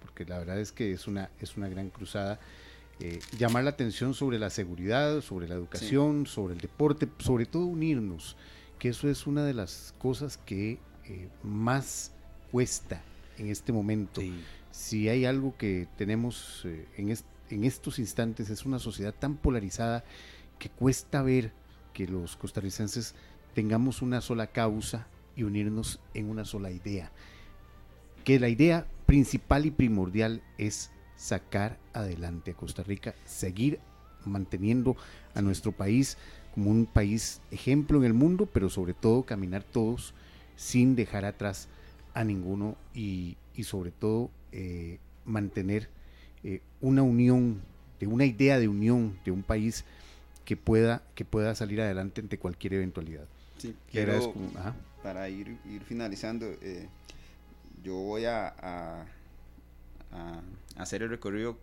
[0.00, 2.38] porque la verdad es que es una, es una gran cruzada.
[3.00, 7.66] Eh, llamar la atención sobre la seguridad, sobre la educación, sobre el deporte, sobre todo
[7.66, 8.36] unirnos,
[8.78, 10.78] que eso es una de las cosas que
[11.42, 12.12] más
[12.50, 13.02] cuesta
[13.38, 14.20] en este momento.
[14.70, 16.66] Si hay algo que tenemos
[16.96, 20.04] en, este en estos instantes es una sociedad tan polarizada
[20.58, 21.52] que cuesta ver
[21.92, 23.14] que los costarricenses
[23.54, 25.06] tengamos una sola causa
[25.36, 27.12] y unirnos en una sola idea.
[28.24, 33.80] Que la idea principal y primordial es sacar adelante a Costa Rica, seguir
[34.24, 34.96] manteniendo
[35.34, 36.16] a nuestro país
[36.54, 40.14] como un país ejemplo en el mundo, pero sobre todo caminar todos
[40.56, 41.68] sin dejar atrás
[42.14, 45.88] a ninguno y, sobre todo eh, mantener
[46.44, 47.60] eh, una unión,
[48.00, 49.84] de una idea de unión de un país
[50.44, 53.26] que pueda, que pueda salir adelante ante cualquier eventualididad.
[53.58, 53.74] Sí,
[55.02, 56.88] para ir, ir finalizando, eh,
[57.82, 59.04] yo voy a, a,
[60.76, 61.56] hacer el recorrido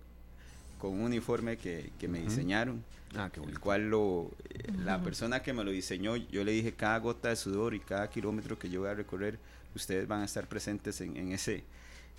[0.79, 2.83] con un uniforme que, que me diseñaron,
[3.15, 6.97] ah, el cual lo, eh, la persona que me lo diseñó, yo le dije cada
[6.99, 9.39] gota de sudor y cada kilómetro que yo voy a recorrer,
[9.75, 11.63] ustedes van a estar presentes en, en ese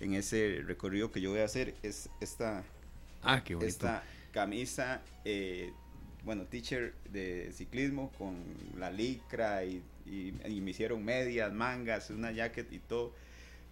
[0.01, 2.63] en ese recorrido que yo voy a hacer es esta,
[3.21, 5.71] ah, qué esta camisa, eh,
[6.23, 8.35] bueno, teacher de ciclismo con
[8.77, 13.13] la licra y, me hicieron medias, mangas, una jacket y todo.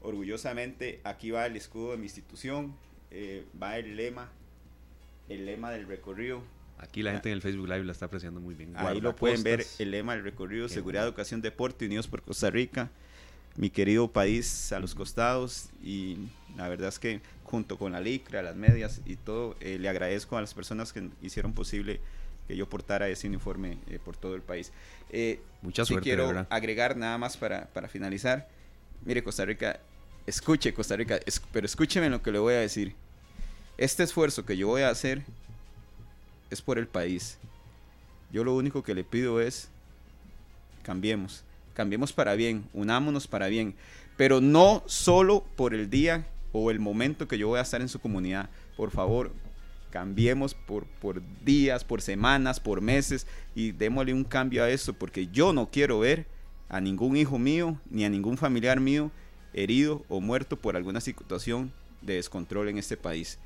[0.01, 2.75] Orgullosamente aquí va el escudo de mi institución,
[3.11, 4.29] eh, va el lema,
[5.27, 6.43] el lema del recorrido.
[6.79, 8.73] Aquí la gente en el Facebook Live la está apreciando muy bien.
[8.75, 12.89] Ahí lo pueden ver, el lema del recorrido, Seguridad, Educación, Deporte, Unidos por Costa Rica
[13.59, 16.17] mi querido país a los costados y
[16.55, 20.37] la verdad es que junto con la licra, las medias y todo, eh, le agradezco
[20.37, 21.99] a las personas que hicieron posible
[22.47, 24.71] que yo portara ese uniforme eh, por todo el país.
[25.09, 26.03] Eh, Mucha suerte.
[26.03, 28.47] quiero agregar nada más para, para, finalizar.
[29.03, 29.81] Mire, Costa Rica,
[30.25, 31.19] escuche Costa Rica,
[31.51, 32.95] pero escúcheme lo que le voy a decir.
[33.77, 35.23] Este esfuerzo que yo voy a hacer
[36.49, 37.37] es por el país.
[38.31, 39.69] Yo lo único que le pido es
[40.83, 41.43] cambiemos
[41.79, 43.73] cambiemos para bien, unámonos para bien,
[44.17, 47.87] pero no solo por el día o el momento que yo voy a estar en
[47.87, 48.49] su comunidad.
[48.75, 49.31] Por favor,
[49.89, 55.27] cambiemos por, por días, por semanas, por meses y démosle un cambio a eso, porque
[55.27, 56.25] yo no quiero ver
[56.67, 59.09] a ningún hijo mío ni a ningún familiar mío
[59.53, 61.71] herido o muerto por alguna situación
[62.01, 63.39] de descontrol en este país.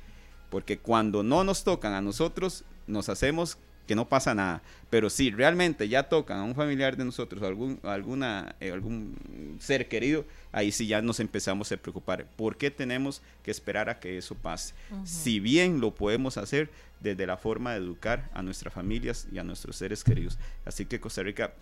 [0.50, 4.62] Porque cuando no nos tocan a nosotros, nos hacemos que no pasa nada.
[4.90, 9.58] Pero si realmente ya tocan a un familiar de nosotros o algún, alguna, eh, algún
[9.60, 12.26] ser querido, ahí sí ya nos empezamos a preocupar.
[12.36, 14.74] ¿Por qué tenemos que esperar a que eso pase?
[15.04, 16.70] Si bien lo podemos hacer
[17.00, 20.38] desde la forma de educar a nuestras familias y a nuestros seres queridos.
[20.64, 21.52] Así que Costa Rica,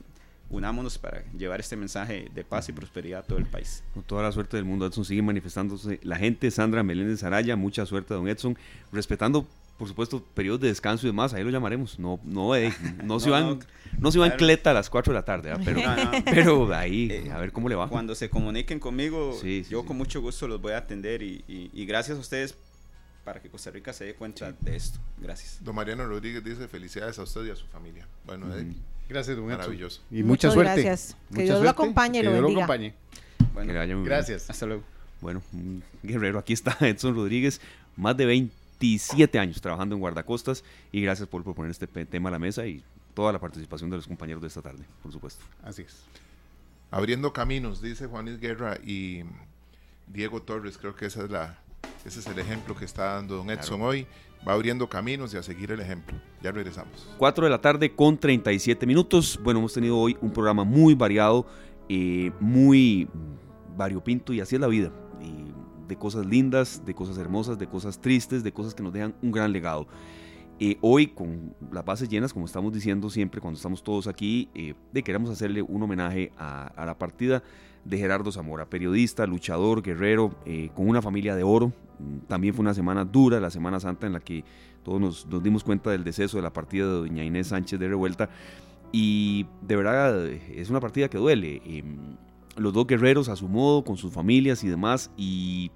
[0.50, 3.82] unámonos para llevar este mensaje de paz y prosperidad a todo el país.
[3.94, 5.98] Con toda la suerte del mundo, Edson sigue manifestándose.
[6.02, 8.56] La gente, Sandra Meléndez Araya, mucha suerte, don Edson,
[8.92, 11.98] respetando por supuesto, periodos de descanso y demás, ahí lo llamaremos.
[11.98, 12.72] No, no, eh,
[13.04, 13.60] no, se van,
[13.98, 15.80] no, se van cleta a las 4 de la tarde, pero,
[16.24, 17.88] pero ahí, eh, a ver cómo le va.
[17.88, 19.38] Cuando se comuniquen conmigo,
[19.68, 22.54] yo con mucho gusto los voy a atender y, y, gracias a ustedes
[23.24, 24.98] para que Costa Rica se dé cuenta de esto.
[25.18, 25.58] Gracias.
[25.60, 28.06] Don Mariano Rodríguez dice felicidades a usted y a su familia.
[28.26, 28.46] Bueno,
[29.08, 30.00] gracias, don Maravilloso.
[30.10, 30.82] Y mucha suerte.
[30.82, 31.16] Gracias.
[31.34, 32.52] Que Dios lo acompañe y lo bendiga.
[32.52, 32.94] Lo acompañe.
[33.54, 34.48] Bueno, gracias.
[34.48, 34.82] Hasta luego.
[35.20, 35.40] Bueno,
[36.02, 37.60] guerrero, aquí está Edson Rodríguez,
[37.96, 42.32] más de 20 27 años trabajando en guardacostas y gracias por, poner este tema a
[42.32, 42.82] la mesa y
[43.14, 45.44] toda la participación de los compañeros de esta tarde, por supuesto.
[45.62, 46.02] Así es.
[46.90, 49.22] Abriendo caminos, dice Juanis Guerra y
[50.08, 51.58] Diego Torres, creo que esa es la,
[52.04, 54.06] ese es el ejemplo que está dando don Edson hoy.
[54.46, 56.18] Va abriendo caminos y a seguir el ejemplo.
[56.42, 57.08] Ya regresamos.
[57.18, 59.38] 4 de la tarde con 37 minutos.
[59.40, 61.46] Bueno, hemos tenido hoy un programa muy variado,
[61.88, 63.08] eh, muy
[63.76, 64.90] variopinto y así es la vida.
[65.20, 65.61] Y
[65.92, 69.30] de cosas lindas, de cosas hermosas, de cosas tristes, de cosas que nos dejan un
[69.30, 69.86] gran legado.
[70.58, 74.74] Eh, hoy, con las bases llenas, como estamos diciendo siempre cuando estamos todos aquí, eh,
[75.02, 77.42] queremos hacerle un homenaje a, la partida
[77.84, 81.74] de Gerardo Zamora, periodista, luchador, guerrero, eh, con una familia de oro.
[82.26, 84.44] También fue una semana dura, la Semana Santa, en la que
[84.82, 87.88] todos nos, nos, dimos cuenta del deceso de la partida de doña Inés Sánchez de
[87.88, 88.30] Revuelta.
[88.92, 91.60] Y de verdad es una partida que duele.
[91.66, 92.16] Em,
[92.56, 95.70] los dos guerreros a su modo, con sus familias y demás, y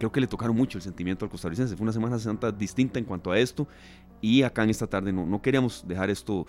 [0.00, 1.76] creo que le tocaron mucho el sentimiento al costarricense.
[1.76, 3.68] Fue una Semana Santa distinta en cuanto a esto,
[4.22, 6.46] y acá en esta tarde no, no queríamos dejar esto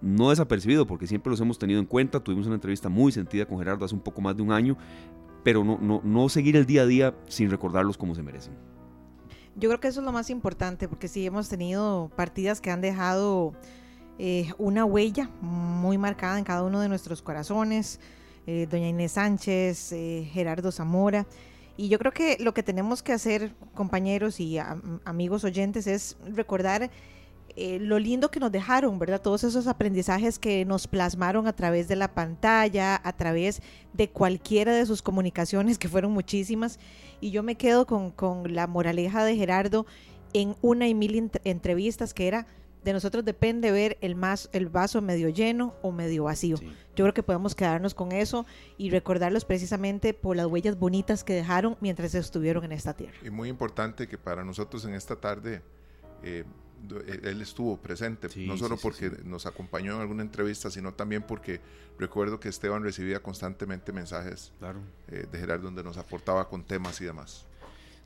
[0.00, 2.20] no desapercibido, porque siempre los hemos tenido en cuenta.
[2.20, 4.76] Tuvimos una entrevista muy sentida con Gerardo hace un poco más de un año,
[5.42, 8.54] pero no, no, no seguir el día a día sin recordarlos como se merecen.
[9.56, 12.80] Yo creo que eso es lo más importante, porque sí hemos tenido partidas que han
[12.80, 13.52] dejado
[14.18, 17.98] eh, una huella muy marcada en cada uno de nuestros corazones.
[18.46, 21.26] Eh, doña Inés Sánchez, eh, Gerardo Zamora.
[21.76, 24.58] Y yo creo que lo que tenemos que hacer, compañeros y
[25.04, 26.90] amigos oyentes, es recordar
[27.56, 29.20] lo lindo que nos dejaron, ¿verdad?
[29.20, 33.60] Todos esos aprendizajes que nos plasmaron a través de la pantalla, a través
[33.92, 36.78] de cualquiera de sus comunicaciones, que fueron muchísimas.
[37.20, 39.86] Y yo me quedo con, con la moraleja de Gerardo
[40.32, 42.46] en una y mil entrevistas que era
[42.84, 46.56] de nosotros depende ver el, más, el vaso medio lleno o medio vacío.
[46.60, 48.44] Yo creo que podemos quedarnos con eso
[48.76, 53.14] y recordarlos precisamente por las huellas bonitas que dejaron mientras estuvieron en esta tierra.
[53.22, 55.62] Y muy importante que para nosotros en esta tarde
[56.22, 56.44] eh,
[57.06, 61.60] eh, él estuvo presente, no solo porque nos acompañó en alguna entrevista, sino también porque
[61.98, 64.52] recuerdo que Esteban recibía constantemente mensajes
[65.08, 67.46] eh, de Gerardo donde nos aportaba con temas y demás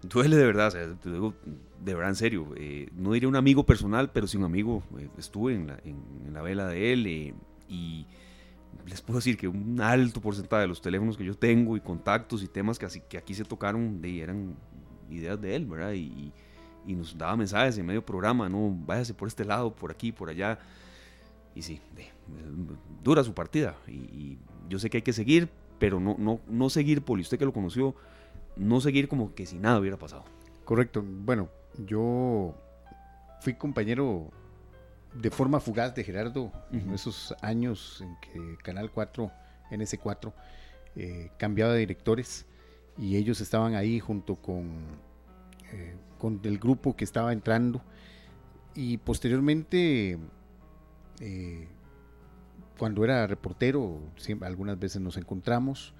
[0.03, 1.35] duele de verdad, te digo
[1.83, 2.49] de verdad en serio.
[2.57, 4.83] Eh, no diré un amigo personal, pero sí un amigo.
[4.99, 7.35] Eh, estuve en la, en, la, vela de él eh,
[7.69, 8.07] y
[8.87, 12.43] les puedo decir que un alto porcentaje de los teléfonos que yo tengo y contactos
[12.43, 14.57] y temas que, así, que aquí se tocaron de, eran
[15.11, 15.93] ideas de él, ¿verdad?
[15.93, 16.33] Y,
[16.87, 20.31] y, nos daba mensajes en medio programa, no, váyase por este lado, por aquí, por
[20.31, 20.59] allá.
[21.55, 21.81] Y sí,
[23.03, 23.77] dura su partida.
[23.89, 25.49] Y, y, yo sé que hay que seguir,
[25.79, 27.95] pero no, no, no seguir, Poli, usted que lo conoció
[28.57, 30.25] no seguir como que si nada hubiera pasado.
[30.65, 31.05] Correcto.
[31.05, 31.49] Bueno,
[31.87, 32.55] yo
[33.41, 34.31] fui compañero
[35.15, 39.31] de forma fugaz de Gerardo en esos años en que Canal 4,
[39.71, 40.33] NS4,
[40.97, 42.47] eh, cambiaba de directores
[42.99, 44.73] y ellos estaban ahí junto con,
[45.73, 47.83] eh, con el grupo que estaba entrando
[48.75, 50.19] y posteriormente
[51.21, 51.69] eh,
[52.79, 55.95] cuando era reportero siempre, algunas veces nos encontramos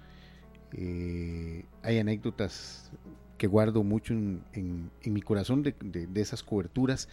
[0.73, 2.91] eh, hay anécdotas
[3.37, 5.75] que guardo mucho en, mi corazón de,
[6.15, 7.07] esas coberturas,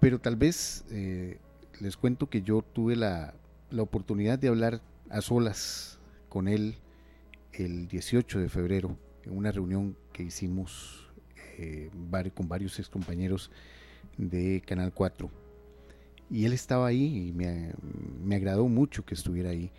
[0.00, 1.38] pero tal vez eh,
[1.80, 3.34] les cuento que yo tuve la,
[3.78, 5.98] oportunidad de hablar a solas
[6.28, 6.76] con él
[7.54, 11.10] el 18 de febrero en una reunión que hicimos
[11.56, 11.90] eh,
[12.34, 13.50] con varios ex compañeros
[14.18, 15.30] de Canal 4.
[16.30, 17.72] Y él estaba ahí y me,
[18.22, 19.70] me agradó mucho que estuviera ahí.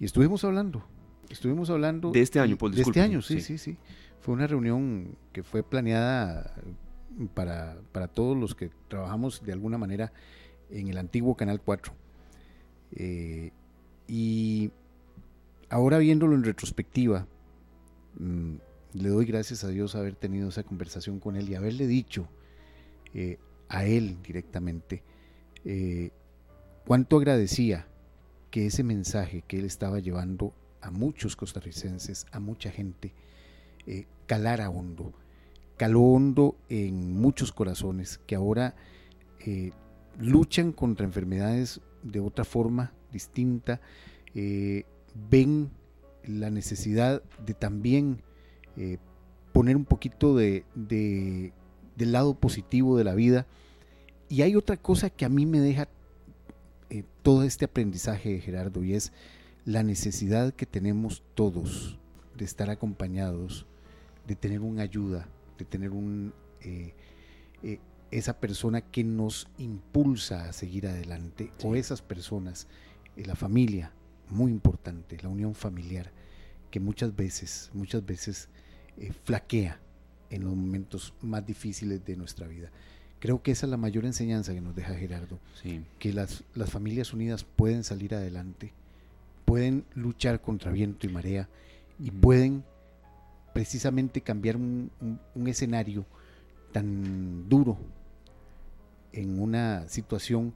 [0.00, 0.84] Y estuvimos hablando,
[1.30, 2.10] Estuvimos hablando...
[2.10, 3.76] De este año, De este año, sí, sí, sí,
[4.20, 6.54] Fue una reunión que fue planeada
[7.34, 10.12] para, todos los que trabajamos de alguna manera
[10.70, 11.92] en el antiguo Canal 4.
[12.92, 13.50] Eh,
[14.06, 14.70] y
[15.68, 17.26] ahora viéndolo en retrospectiva,
[18.18, 18.54] mm,
[18.94, 22.28] le doy gracias a Dios haber tenido esa conversación con él y haberle dicho
[23.14, 23.38] eh,
[23.68, 25.02] a él directamente
[25.64, 26.10] eh,
[26.86, 27.86] cuánto agradecía
[28.50, 33.14] que ese mensaje que él estaba llevando a muchos costarricenses, a mucha gente,
[33.86, 35.12] eh, calara hondo.
[35.76, 38.74] Caló hondo en muchos corazones que ahora
[39.40, 39.72] eh,
[40.18, 43.80] luchan contra enfermedades de otra forma distinta,
[44.34, 44.84] eh,
[45.30, 45.70] ven
[46.24, 48.22] la necesidad de también
[49.52, 53.46] poner un poquito de, del lado positivo de la vida.
[54.28, 55.88] Y hay otra cosa que a mí me deja
[57.22, 59.12] todo este aprendizaje de Gerardo y es
[59.64, 61.98] la necesidad que tenemos todos
[62.36, 63.66] de estar acompañados,
[64.26, 65.28] de tener una ayuda,
[65.58, 66.94] de tener un, eh,
[67.62, 67.80] eh,
[68.10, 72.66] esa persona que nos impulsa a seguir adelante, o esas personas,
[73.16, 73.92] eh, la familia,
[74.30, 76.10] muy importante, la unión familiar,
[76.70, 78.48] que muchas veces, muchas veces
[79.24, 79.80] flaquea
[80.30, 82.70] en los momentos más difíciles de nuestra vida.
[83.20, 85.38] Creo que esa es la mayor enseñanza que nos deja Gerardo,
[85.98, 88.72] que las, las familias unidas pueden salir adelante,
[89.48, 91.48] pueden luchar contra viento y marea
[91.98, 92.64] y pueden
[93.54, 94.90] precisamente cambiar un,
[95.46, 96.04] escenario
[96.70, 97.78] tan duro
[99.10, 100.52] en una situación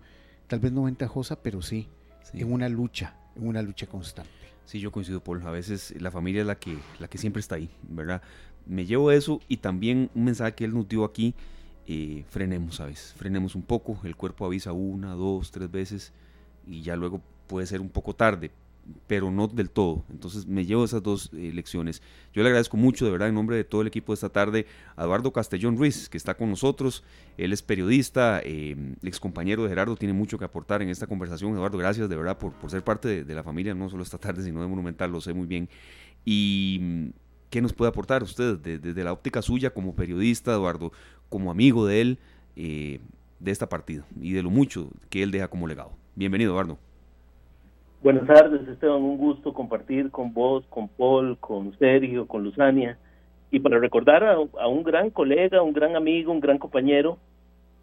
[0.46, 1.88] tal vez no ventajosa, pero sí,
[2.34, 4.30] en una lucha, en una lucha constante.
[4.66, 5.40] Sí, yo coincido, Paul.
[5.46, 8.20] A veces la familia es la que, la que siempre está ahí, ¿verdad?
[8.66, 11.34] Me llevo eso y también un mensaje que él nos dio aquí,
[11.86, 13.14] eh, frenemos, ¿sabes?
[13.16, 16.12] Frenemos un poco, el cuerpo avisa una, dos, tres veces
[16.66, 18.50] y ya luego puede ser un poco tarde,
[19.06, 20.04] pero no del todo.
[20.10, 22.02] Entonces me llevo esas dos eh, lecciones.
[22.32, 24.66] Yo le agradezco mucho, de verdad, en nombre de todo el equipo de esta tarde,
[24.96, 27.04] a Eduardo Castellón Ruiz, que está con nosotros.
[27.36, 31.52] Él es periodista, eh, ex compañero de Gerardo, tiene mucho que aportar en esta conversación.
[31.52, 34.42] Eduardo, gracias de verdad por, por ser parte de, la familia, no solo esta tarde,
[34.42, 35.68] sino de Monumental, lo sé muy bien.
[36.24, 37.10] Y
[37.50, 40.92] ¿qué nos puede aportar usted desde, la óptica suya como periodista, Eduardo,
[41.28, 42.18] como amigo de él,
[42.56, 43.00] eh,
[43.40, 45.92] de esta partida y de lo mucho que él deja como legado?
[46.14, 46.78] Bienvenido, Eduardo.
[48.02, 49.00] Buenas tardes, Esteban.
[49.00, 52.98] Un gusto compartir con vos, con Paul, con Sergio, con Luzania
[53.52, 57.18] y para recordar a, un gran colega, un gran amigo, un gran compañero,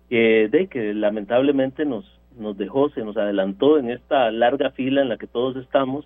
[0.10, 2.04] que, de, que lamentablemente nos,
[2.38, 6.06] nos dejó, se nos adelantó en esta larga fila en la que todos estamos,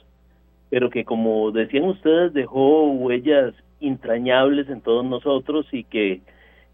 [0.69, 6.21] pero que como decían ustedes dejó huellas entrañables en todos nosotros y que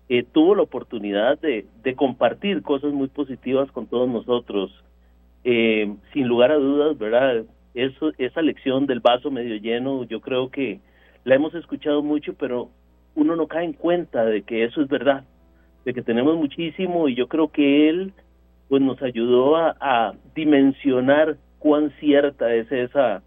[0.09, 4.71] eh, tuvo la oportunidad de, de, compartir cosas muy positivas con todos nosotros.
[5.43, 7.43] Eh, sin lugar a dudas, ¿verdad?
[7.73, 10.79] Eso, esa lección del vaso medio lleno, yo creo que
[11.23, 12.69] la hemos escuchado mucho, pero
[13.15, 15.23] uno no cae en cuenta de que eso es verdad,
[15.85, 18.13] de que tenemos muchísimo y yo creo que él
[18.67, 23.23] pues nos ayudó a, dimensionar cuán cierta es esa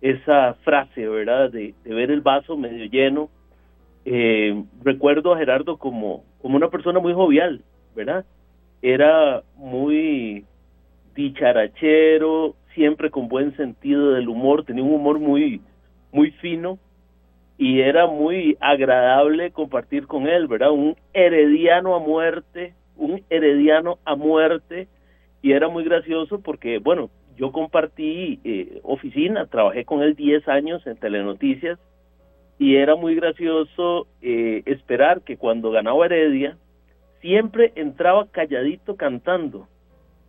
[0.00, 1.50] esa frase, ¿verdad?
[1.50, 3.28] De, de ver el vaso medio lleno.
[4.06, 7.62] Eh, recuerdo a Gerardo como, como una persona muy jovial,
[7.94, 8.24] ¿verdad?
[8.80, 10.46] Era muy
[11.14, 15.60] dicharachero, siempre con buen sentido del humor, tenía un humor muy,
[16.12, 16.78] muy fino
[17.58, 20.70] y era muy agradable compartir con él, ¿verdad?
[20.70, 24.88] Un herediano a muerte, un herediano a muerte
[25.42, 30.86] y era muy gracioso porque, bueno, yo compartí eh, oficina, trabajé con él 10 años
[30.86, 31.78] en Telenoticias
[32.58, 36.56] y era muy gracioso eh, esperar que cuando ganaba Heredia
[37.20, 39.68] siempre entraba calladito cantando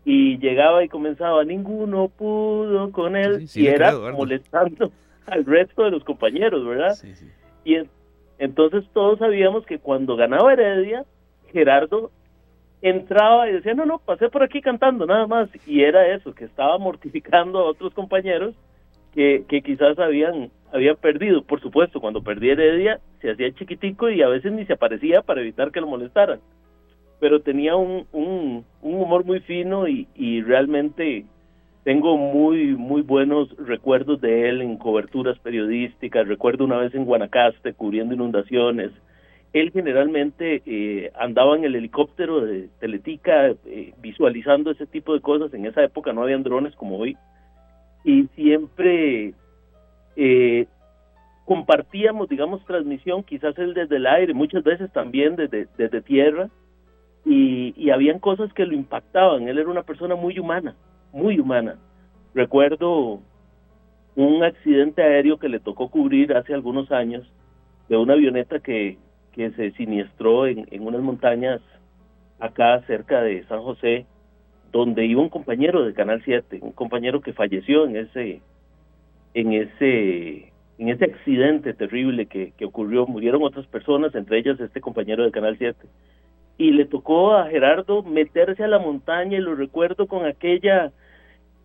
[0.04, 4.92] y llegaba y comenzaba ninguno pudo con él y era molestando
[5.28, 6.98] al resto de los compañeros, ¿verdad?
[7.64, 7.78] Y
[8.40, 11.06] entonces todos sabíamos que cuando ganaba Heredia,
[11.52, 12.12] Gerardo
[12.82, 15.50] entraba y decía, no, no, pasé por aquí cantando nada más.
[15.68, 18.56] Y era eso, que estaba mortificando a otros compañeros
[19.14, 21.44] que, que quizás habían, habían perdido.
[21.44, 25.42] Por supuesto, cuando perdí Heredia, se hacía chiquitico y a veces ni se aparecía para
[25.42, 26.40] evitar que lo molestaran.
[27.22, 31.24] Pero tenía un, un, humor muy fino y, y realmente
[31.86, 36.28] tengo muy, muy buenos recuerdos de él en coberturas periodísticas.
[36.28, 38.92] Recuerdo una vez en Guanacaste cubriendo inundaciones
[39.54, 45.54] él generalmente eh, andaba en el helicóptero de Teletica eh, visualizando ese tipo de cosas.
[45.54, 47.18] En esa época no habían drones como hoy.
[48.06, 49.34] Y siempre
[50.16, 50.68] eh,
[51.46, 56.50] compartíamos, digamos, transmisión, quizás él desde el aire, muchas veces también desde, desde tierra.
[57.26, 59.48] Y, y habían cosas que lo impactaban.
[59.48, 60.76] Él era una persona muy humana,
[61.14, 61.78] muy humana.
[62.34, 63.20] Recuerdo
[64.16, 67.32] un accidente aéreo que le tocó cubrir hace algunos años
[67.90, 68.98] de una avioneta que
[69.32, 71.62] que se siniestró en, en unas montañas
[72.40, 74.06] acá cerca de San José,
[74.72, 78.42] donde iba un compañero de Canal 7, un compañero que falleció en ese,
[79.34, 83.06] en ese, en ese accidente terrible que, que ocurrió.
[83.06, 85.78] Murieron otras personas, entre ellas este compañero de Canal 7.
[86.62, 90.92] Y le tocó a Gerardo meterse a la montaña y lo recuerdo con aquella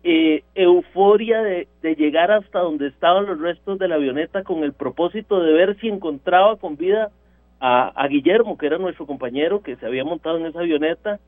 [0.03, 5.39] eh, euforia de, llegar hasta donde estaban los restos de la avioneta con el propósito
[5.39, 7.11] de ver si encontraba con vida
[7.59, 11.19] a, Guillermo, que era nuestro compañero, que se había montado en esa avioneta,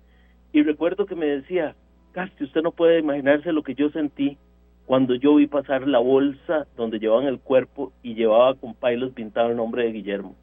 [0.52, 1.76] y recuerdo que me decía,
[2.14, 4.40] Casti, usted no puede imaginarse lo que yo sentí
[4.88, 9.52] cuando yo vi pasar la bolsa donde llevaban el cuerpo y llevaba con pailos pintado
[9.52, 10.34] el nombre de Guillermo.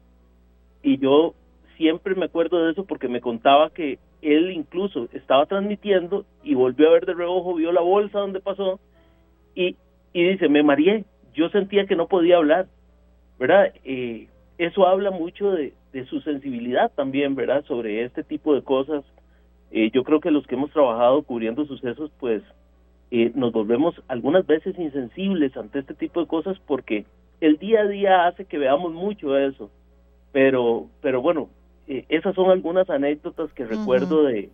[0.81, 1.33] Y yo
[1.77, 6.89] siempre me acuerdo de eso porque me contaba que él incluso estaba transmitiendo y volvió
[6.89, 8.79] a ver de reojo, vio la bolsa donde pasó
[9.55, 9.75] y,
[10.13, 12.67] y dice, me mareé, yo sentía que no podía hablar,
[13.39, 13.73] ¿verdad?
[13.85, 14.27] Eh,
[14.57, 15.73] eso habla mucho de,
[16.09, 17.63] su sensibilidad también, ¿verdad?
[17.65, 19.03] Sobre este tipo de cosas.
[19.71, 22.43] Eh, yo creo que los que hemos trabajado cubriendo sucesos, pues
[23.09, 27.05] eh, nos volvemos algunas veces insensibles ante este tipo de cosas porque
[27.41, 29.71] el día a día hace que veamos mucho eso.
[30.31, 31.49] Pero, pero bueno,
[31.87, 34.49] eh, esas son algunas anécdotas que recuerdo de,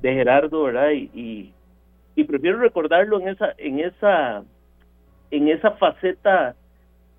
[0.00, 0.90] de Gerardo, ¿verdad?
[0.90, 1.52] Y, y,
[2.16, 4.42] y prefiero recordarlo en esa, en esa,
[5.30, 6.56] en esa faceta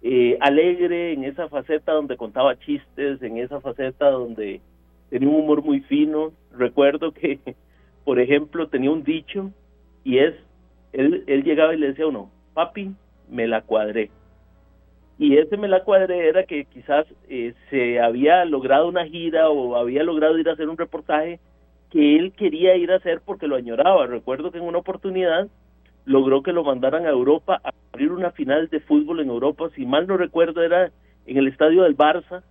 [0.01, 4.61] eh, alegre, en esa faceta donde contaba chistes, en esa faceta donde
[5.09, 6.33] tenía un humor muy fino.
[6.51, 7.39] Recuerdo que,
[8.05, 9.51] por ejemplo, tenía un dicho
[10.03, 10.35] y es,
[10.93, 12.91] él, él llegaba y le decía a uno, papi,
[13.29, 14.09] me la cuadré.
[15.19, 19.75] Y ese me la cuadré era que quizás eh, se había logrado una gira o
[19.75, 21.39] había logrado ir a hacer un reportaje
[21.89, 24.05] que él quería ir a hacer porque lo añoraba.
[24.05, 25.47] Recuerdo que en una oportunidad
[26.05, 29.85] logró que lo mandaran a Europa a abrir una final de fútbol en Europa, si
[29.85, 30.91] mal no recuerdo era
[31.25, 32.43] en el estadio del Barça,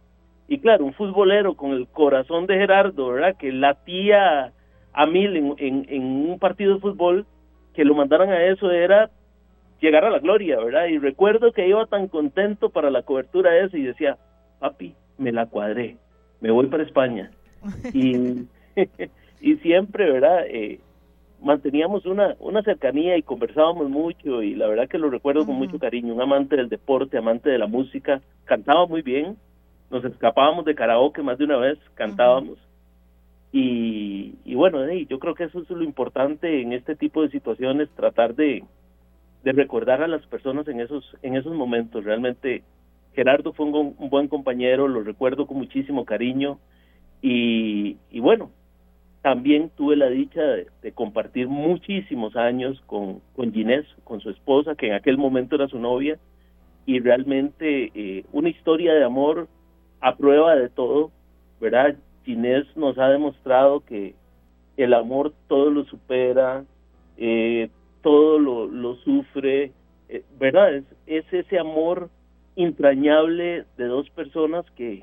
[0.48, 3.36] y claro, un futbolero con el corazón de Gerardo, ¿verdad?
[3.36, 4.52] Que latía
[4.92, 7.26] a mil en, un partido de fútbol,
[7.74, 9.10] que lo mandaran a eso era
[9.80, 10.86] llegar a la gloria, ¿verdad?
[10.86, 14.16] Y recuerdo que iba tan contento para la cobertura eso y decía,
[14.58, 15.96] papi, me la cuadré,
[16.40, 17.30] me voy para España.
[17.92, 18.46] y,
[19.40, 20.44] y siempre, ¿verdad?
[20.48, 20.80] Eh,
[21.42, 25.78] manteníamos una, una cercanía y conversábamos mucho y la verdad que lo recuerdo con mucho
[25.78, 29.36] cariño, un amante del deporte, amante de la música, cantaba muy bien
[29.90, 32.58] nos escapábamos de karaoke más de una vez, cantábamos.
[33.52, 37.88] y, y, bueno, yo creo que eso es lo importante en este tipo de situaciones,
[37.90, 38.64] tratar de,
[39.46, 42.02] de recordar a las personas en esos, en esos momentos.
[42.02, 42.64] Realmente
[43.14, 46.58] Gerardo fue un, buen compañero, lo recuerdo con muchísimo cariño
[47.22, 48.50] y, bueno,
[49.22, 54.88] también tuve la dicha de, compartir muchísimos años con, con Ginés, con su esposa, que
[54.88, 56.18] en aquel momento era su novia,
[56.84, 59.46] y realmente eh, una historia de amor
[60.00, 61.12] a prueba de todo,
[61.60, 61.94] ¿verdad?
[62.24, 64.16] Ginés nos ha demostrado que
[64.76, 66.64] el amor todo lo supera,
[67.16, 67.70] eh,
[68.06, 69.72] todo lo, sufre,
[70.08, 70.76] eh, ¿verdad?
[70.76, 72.08] Es, es, ese amor
[72.54, 75.02] entrañable de dos personas que,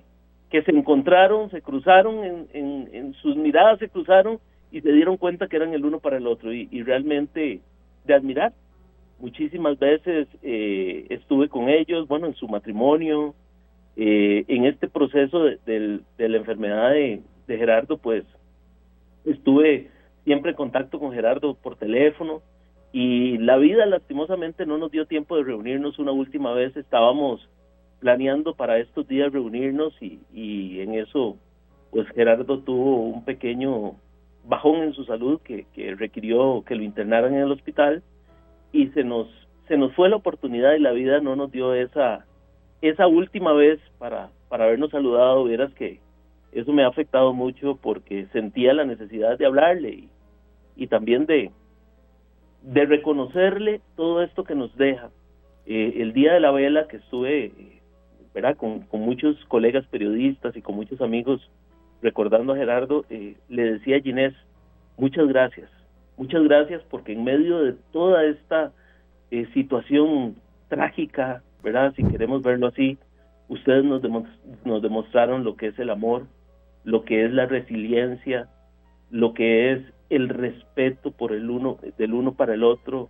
[0.49, 4.39] que se encontraron, se cruzaron, en, en, sus miradas se cruzaron
[4.71, 7.59] y se dieron cuenta que eran el uno para el otro y, realmente
[8.05, 8.53] de admirar.
[9.19, 13.35] Muchísimas veces eh, estuve con ellos, bueno, en su matrimonio,
[13.97, 18.23] eh, en este proceso de, de, la enfermedad de, de, Gerardo, pues
[19.25, 19.89] estuve
[20.23, 22.41] siempre en contacto con Gerardo por teléfono
[22.93, 27.49] y la vida lastimosamente no nos dio tiempo de reunirnos una última vez, estábamos
[27.99, 31.35] planeando para estos días reunirnos y, y en eso
[31.89, 33.95] pues Gerardo tuvo un pequeño
[34.45, 38.03] bajón en su salud que, que, requirió que lo internaran en el hospital
[38.71, 39.27] y se nos
[39.67, 42.25] se nos fue la oportunidad y la vida no nos dio esa
[42.81, 45.45] esa última vez para para habernos saludado.
[45.45, 45.99] Vieras que
[46.51, 50.09] eso me ha afectado mucho porque sentía la necesidad de hablarle y,
[50.75, 51.51] y también de
[52.63, 55.09] de reconocerle todo esto que nos deja.
[55.65, 57.51] Eh, el día de la vela que estuve
[58.57, 61.51] con, muchos colegas periodistas y con muchos amigos
[62.01, 64.33] recordando a Gerardo, eh, le decía a Ginés,
[64.97, 65.69] muchas gracias,
[66.17, 68.71] muchas gracias porque en medio de toda esta
[69.31, 70.35] eh, situación
[70.69, 71.93] trágica, ¿verdad?
[71.95, 72.97] Si queremos verlo así,
[73.47, 74.01] ustedes nos,
[74.65, 76.27] nos demostraron lo que es el amor,
[76.83, 78.47] lo que es la resiliencia,
[79.11, 83.09] lo que es el respeto por el uno, del uno para el otro,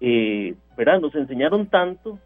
[0.00, 1.00] eh, ¿verdad?
[1.00, 2.18] Nos enseñaron tanto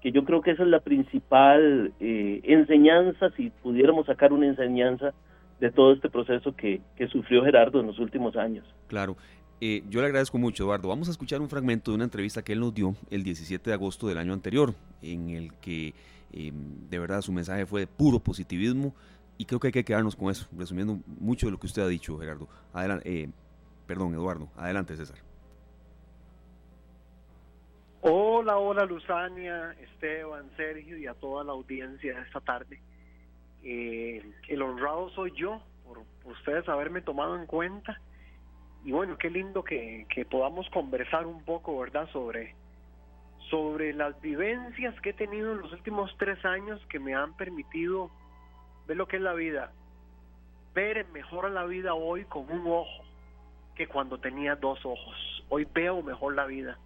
[0.00, 5.14] que yo creo que esa es la principal eh, enseñanza, si pudiéramos sacar una enseñanza
[5.60, 8.66] de todo este proceso que, sufrió Gerardo en los últimos años.
[8.86, 9.16] Claro.
[9.60, 10.88] Eh, yo le agradezco mucho, Eduardo.
[10.88, 13.74] Vamos a escuchar un fragmento de una entrevista que él nos dio el 17 de
[13.74, 15.94] agosto del año anterior, en el que
[16.32, 18.94] em, de verdad su mensaje fue de puro positivismo
[19.38, 21.88] y creo que hay que quedarnos con eso, resumiendo mucho de lo que usted ha
[21.88, 22.48] dicho, Gerardo.
[22.72, 23.28] Adelante, eh,
[23.86, 24.48] perdón, Eduardo.
[24.56, 25.18] Adelante, César.
[28.06, 32.78] Hola, hola Luzania, Esteban, Sergio y a toda la audiencia de esta tarde.
[33.62, 37.98] Eh, el honrado soy yo por, ustedes haberme tomado en cuenta.
[38.84, 42.54] Y bueno, qué lindo que, podamos conversar un poco, ¿verdad?, sobre,
[43.48, 48.10] sobre las vivencias que he tenido en los últimos tres años que me han permitido
[48.86, 49.72] ver lo que es la vida.
[50.74, 53.13] Ver mejor la vida hoy con un ojo
[53.74, 55.44] que cuando tenía dos ojos.
[55.48, 56.78] Hoy veo mejor la vida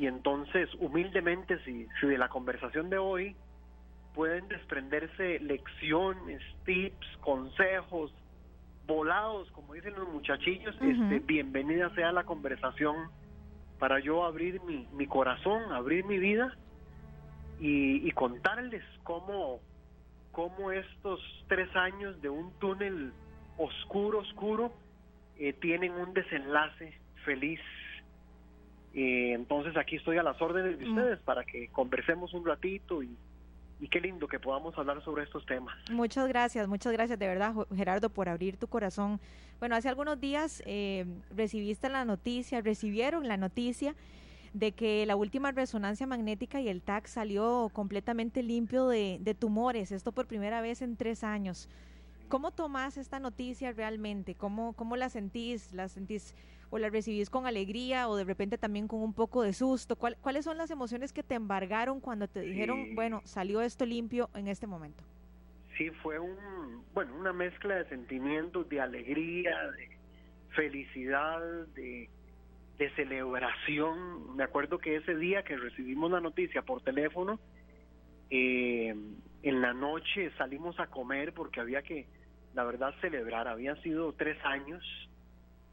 [0.00, 3.36] y entonces, humildemente, si, si de la conversación de hoy
[4.14, 8.10] pueden desprenderse lecciones, tips, consejos,
[8.86, 13.10] volados, como dicen los muchachillos, este, bienvenida sea la conversación
[13.78, 16.56] para yo abrir mi, mi corazón, abrir mi vida
[17.60, 19.60] y, contarles cómo,
[20.32, 23.12] cómo estos tres años de un túnel
[23.58, 24.72] oscuro, oscuro,
[25.40, 26.94] eh, tienen un desenlace
[27.24, 27.60] feliz
[28.94, 30.90] eh, entonces aquí estoy a las órdenes de mm.
[30.90, 33.16] ustedes para que conversemos un ratito y,
[33.90, 35.74] qué lindo que podamos hablar sobre estos temas.
[35.90, 39.18] Muchas gracias, muchas gracias de verdad Gerardo por abrir tu corazón.
[39.58, 43.94] Bueno, hace algunos días eh, recibiste la noticia, recibieron la noticia
[44.52, 49.92] de que la última resonancia magnética y el TAC salió completamente limpio de, de tumores,
[49.92, 51.68] esto por primera vez en tres años.
[52.30, 54.36] ¿Cómo tomás esta noticia realmente?
[54.36, 55.72] ¿Cómo, cómo la sentís?
[55.72, 56.36] ¿La sentís
[56.70, 59.96] o la recibís con alegría o de repente también con un poco de susto?
[59.96, 64.46] ¿Cuáles son las emociones que te embargaron cuando te dijeron, bueno, salió esto limpio en
[64.46, 65.02] este momento?
[65.76, 69.98] Sí, fue un, bueno, una mezcla de sentimientos, de alegría, de
[70.50, 71.40] felicidad,
[71.74, 72.08] de,
[72.78, 74.36] de celebración.
[74.36, 77.40] Me acuerdo que ese día que recibimos la noticia por teléfono,
[78.30, 78.94] eh,
[79.42, 82.06] en la noche salimos a comer porque había que,
[82.54, 83.48] la verdad, celebrar.
[83.48, 84.82] Habían sido tres años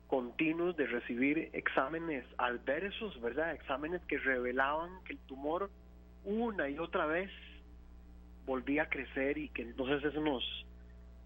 [0.08, 3.54] continuos de recibir exámenes adversos, ¿verdad?
[3.54, 5.70] Exámenes que revelaban que el tumor
[6.24, 7.30] una y otra vez
[8.46, 10.44] volvía a crecer y que entonces eso nos,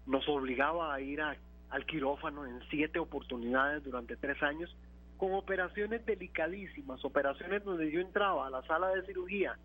[0.06, 4.74] nos obligaba a ir al quirófano en siete oportunidades durante tres años
[5.16, 9.56] con operaciones delicadísimas, operaciones donde yo entraba a la sala de cirugía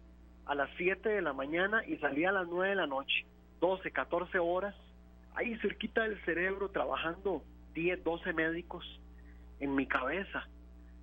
[0.48, 3.26] a las siete de la mañana y salía a las nueve de la noche.
[3.60, 4.76] 12, 14 horas,
[5.38, 7.44] ahí cerquita del cerebro, trabajando
[7.74, 8.84] 10, 12 médicos
[9.60, 10.48] en mi cabeza.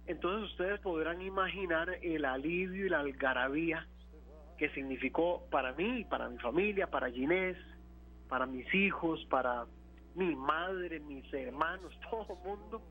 [0.07, 3.87] Entonces ustedes podrán imaginar el alivio y la algarabía
[4.59, 7.57] que significó para mí, para mi familia, para Ginés,
[8.29, 9.67] para mis hijos, para
[10.15, 12.83] mi madre, mis hermanos, todo el mundo,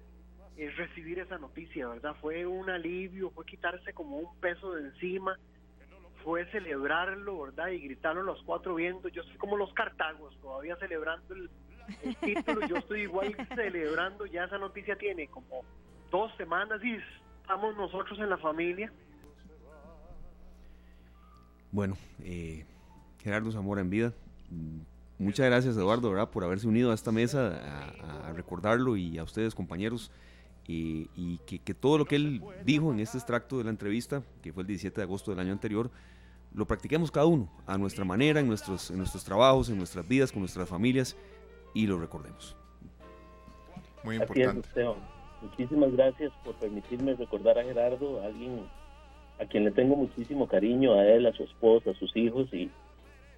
[0.55, 2.15] es recibir esa noticia, ¿verdad?
[2.21, 5.37] Fue un alivio, fue quitarse como un peso de encima,
[6.23, 7.67] fue celebrarlo, ¿verdad?
[7.69, 9.11] Y gritarlo los cuatro vientos.
[9.11, 11.49] Yo soy como los cartagos, todavía celebrando el,
[12.21, 15.63] título, yo estoy igual celebrando, ya esa noticia tiene como
[16.09, 16.97] dos semanas y
[17.41, 18.91] estamos nosotros en la familia.
[21.71, 22.65] Bueno, eh,
[23.19, 24.13] Gerardo Zamora en vida.
[25.17, 26.29] Muchas gracias Eduardo ¿verdad?
[26.29, 27.59] por haberse unido a esta mesa
[28.27, 30.11] a, recordarlo y a ustedes compañeros
[30.65, 34.53] y que, que, todo lo que él dijo en este extracto de la entrevista, que
[34.53, 35.91] fue el 17 de agosto del año anterior,
[36.53, 40.31] lo practiquemos cada uno a nuestra manera, en nuestros, en nuestros trabajos, en nuestras vidas,
[40.31, 41.17] con nuestras familias
[41.73, 42.55] y lo recordemos.
[44.03, 44.67] Muy importante.
[44.75, 44.87] Es,
[45.43, 48.61] Muchísimas gracias por permitirme recordar a Gerardo, a alguien
[49.41, 52.69] a quien le tengo muchísimo cariño, a él, a su esposa, a sus hijos y,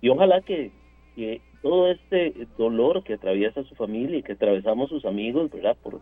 [0.01, 0.71] y ojalá que,
[1.15, 5.75] que todo este dolor que atraviesa su familia y que atravesamos sus amigos, ¿verdad?
[5.81, 6.01] Por,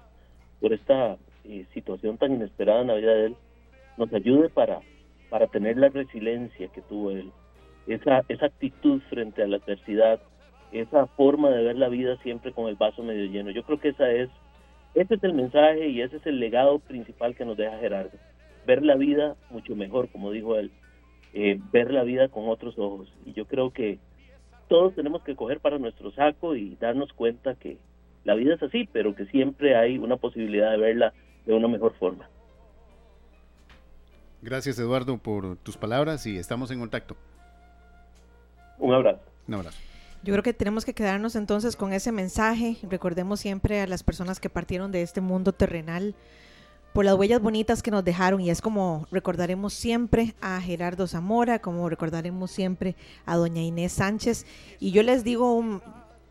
[0.59, 3.35] por esta eh, situación tan inesperada en la vida de él,
[3.97, 4.81] nos ayude para,
[5.33, 7.31] para tener la resiliencia que tuvo él,
[7.87, 10.19] esa, esa actitud frente a la adversidad,
[10.71, 13.49] esa forma de ver la vida siempre con el vaso medio lleno.
[13.49, 14.29] Yo creo que esa es,
[14.93, 18.15] ese es el mensaje y ese es el legado principal que nos deja Gerardo.
[18.67, 20.69] Ver la vida mucho mejor, como dijo él,
[21.33, 23.11] eh, ver la vida con otros ojos.
[23.25, 23.97] Y yo creo que
[24.67, 27.79] todos tenemos que coger para nuestro saco y darnos cuenta que
[28.23, 31.11] la vida es así, pero que siempre hay una posibilidad de verla
[31.47, 32.29] de una mejor forma.
[34.43, 37.15] Gracias Eduardo por tus palabras y estamos en contacto.
[38.77, 39.21] Un abrazo.
[39.47, 39.77] Un abrazo.
[40.21, 42.77] Yo creo que tenemos que quedarnos entonces con ese mensaje.
[42.89, 46.13] Recordemos siempre a las personas que partieron de este mundo terrenal
[46.91, 51.59] por las huellas bonitas que nos dejaron y es como recordaremos siempre a Gerardo Zamora,
[51.59, 54.45] como recordaremos siempre a doña Inés Sánchez.
[54.77, 55.81] Y yo les digo un,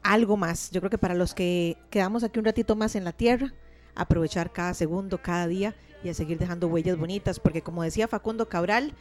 [0.03, 3.13] algo más, yo creo que para los que quedamos aquí un ratito más en la
[3.13, 3.55] tierra,
[3.95, 8.49] aprovechar cada segundo, cada día y a seguir dejando huellas bonitas, porque como decía Facundo
[8.49, 8.95] Cabral,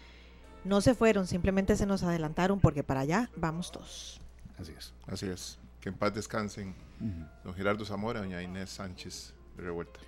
[0.63, 4.21] no se fueron, simplemente se nos adelantaron porque para allá vamos todos.
[4.59, 4.93] Así es.
[5.07, 5.59] Así es.
[5.79, 7.29] Que en paz descansen uh -huh.
[7.43, 9.99] don Gerardo Zamora, doña Inés Sánchez de Revuelta.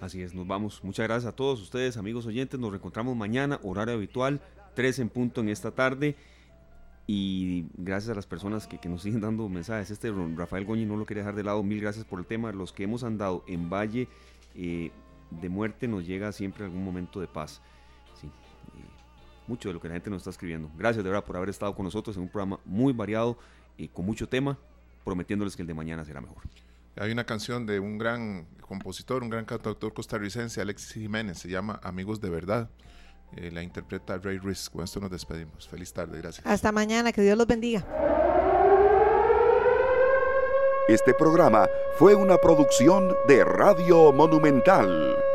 [0.00, 0.84] Así es, nos vamos.
[0.84, 2.60] Muchas gracias a todos ustedes, amigos oyentes.
[2.60, 4.40] Nos reencontramos mañana, horario habitual,
[4.74, 6.14] 3 en punto en esta tarde.
[7.10, 9.90] Y gracias a las personas que, nos siguen dando mensajes.
[9.90, 11.62] Este Rafael Goñi no lo quería dejar de lado.
[11.62, 12.52] Mil gracias por el tema.
[12.52, 14.08] Los que hemos andado en Valle
[14.54, 14.90] eh,
[15.30, 17.62] de Muerte nos llega siempre algún momento de paz.
[18.22, 18.28] Eh,
[19.46, 20.70] mucho de lo que la gente nos está escribiendo.
[20.76, 23.38] Gracias de verdad por haber estado con nosotros en un programa muy variado
[23.78, 24.58] y con mucho tema,
[25.02, 26.42] prometiéndoles que el de mañana será mejor.
[26.96, 31.80] Hay una canción de un gran compositor, un gran cantautor costarricense, Alexis Jiménez, se llama
[31.82, 32.68] Amigos de Verdad.
[33.36, 34.72] Eh, la interpreta Ray Risk.
[34.72, 35.68] Con esto nos despedimos.
[35.68, 36.46] Feliz tarde, gracias.
[36.46, 37.86] Hasta mañana, que Dios los bendiga.
[40.88, 41.68] Este programa
[41.98, 45.27] fue una producción de Radio Monumental.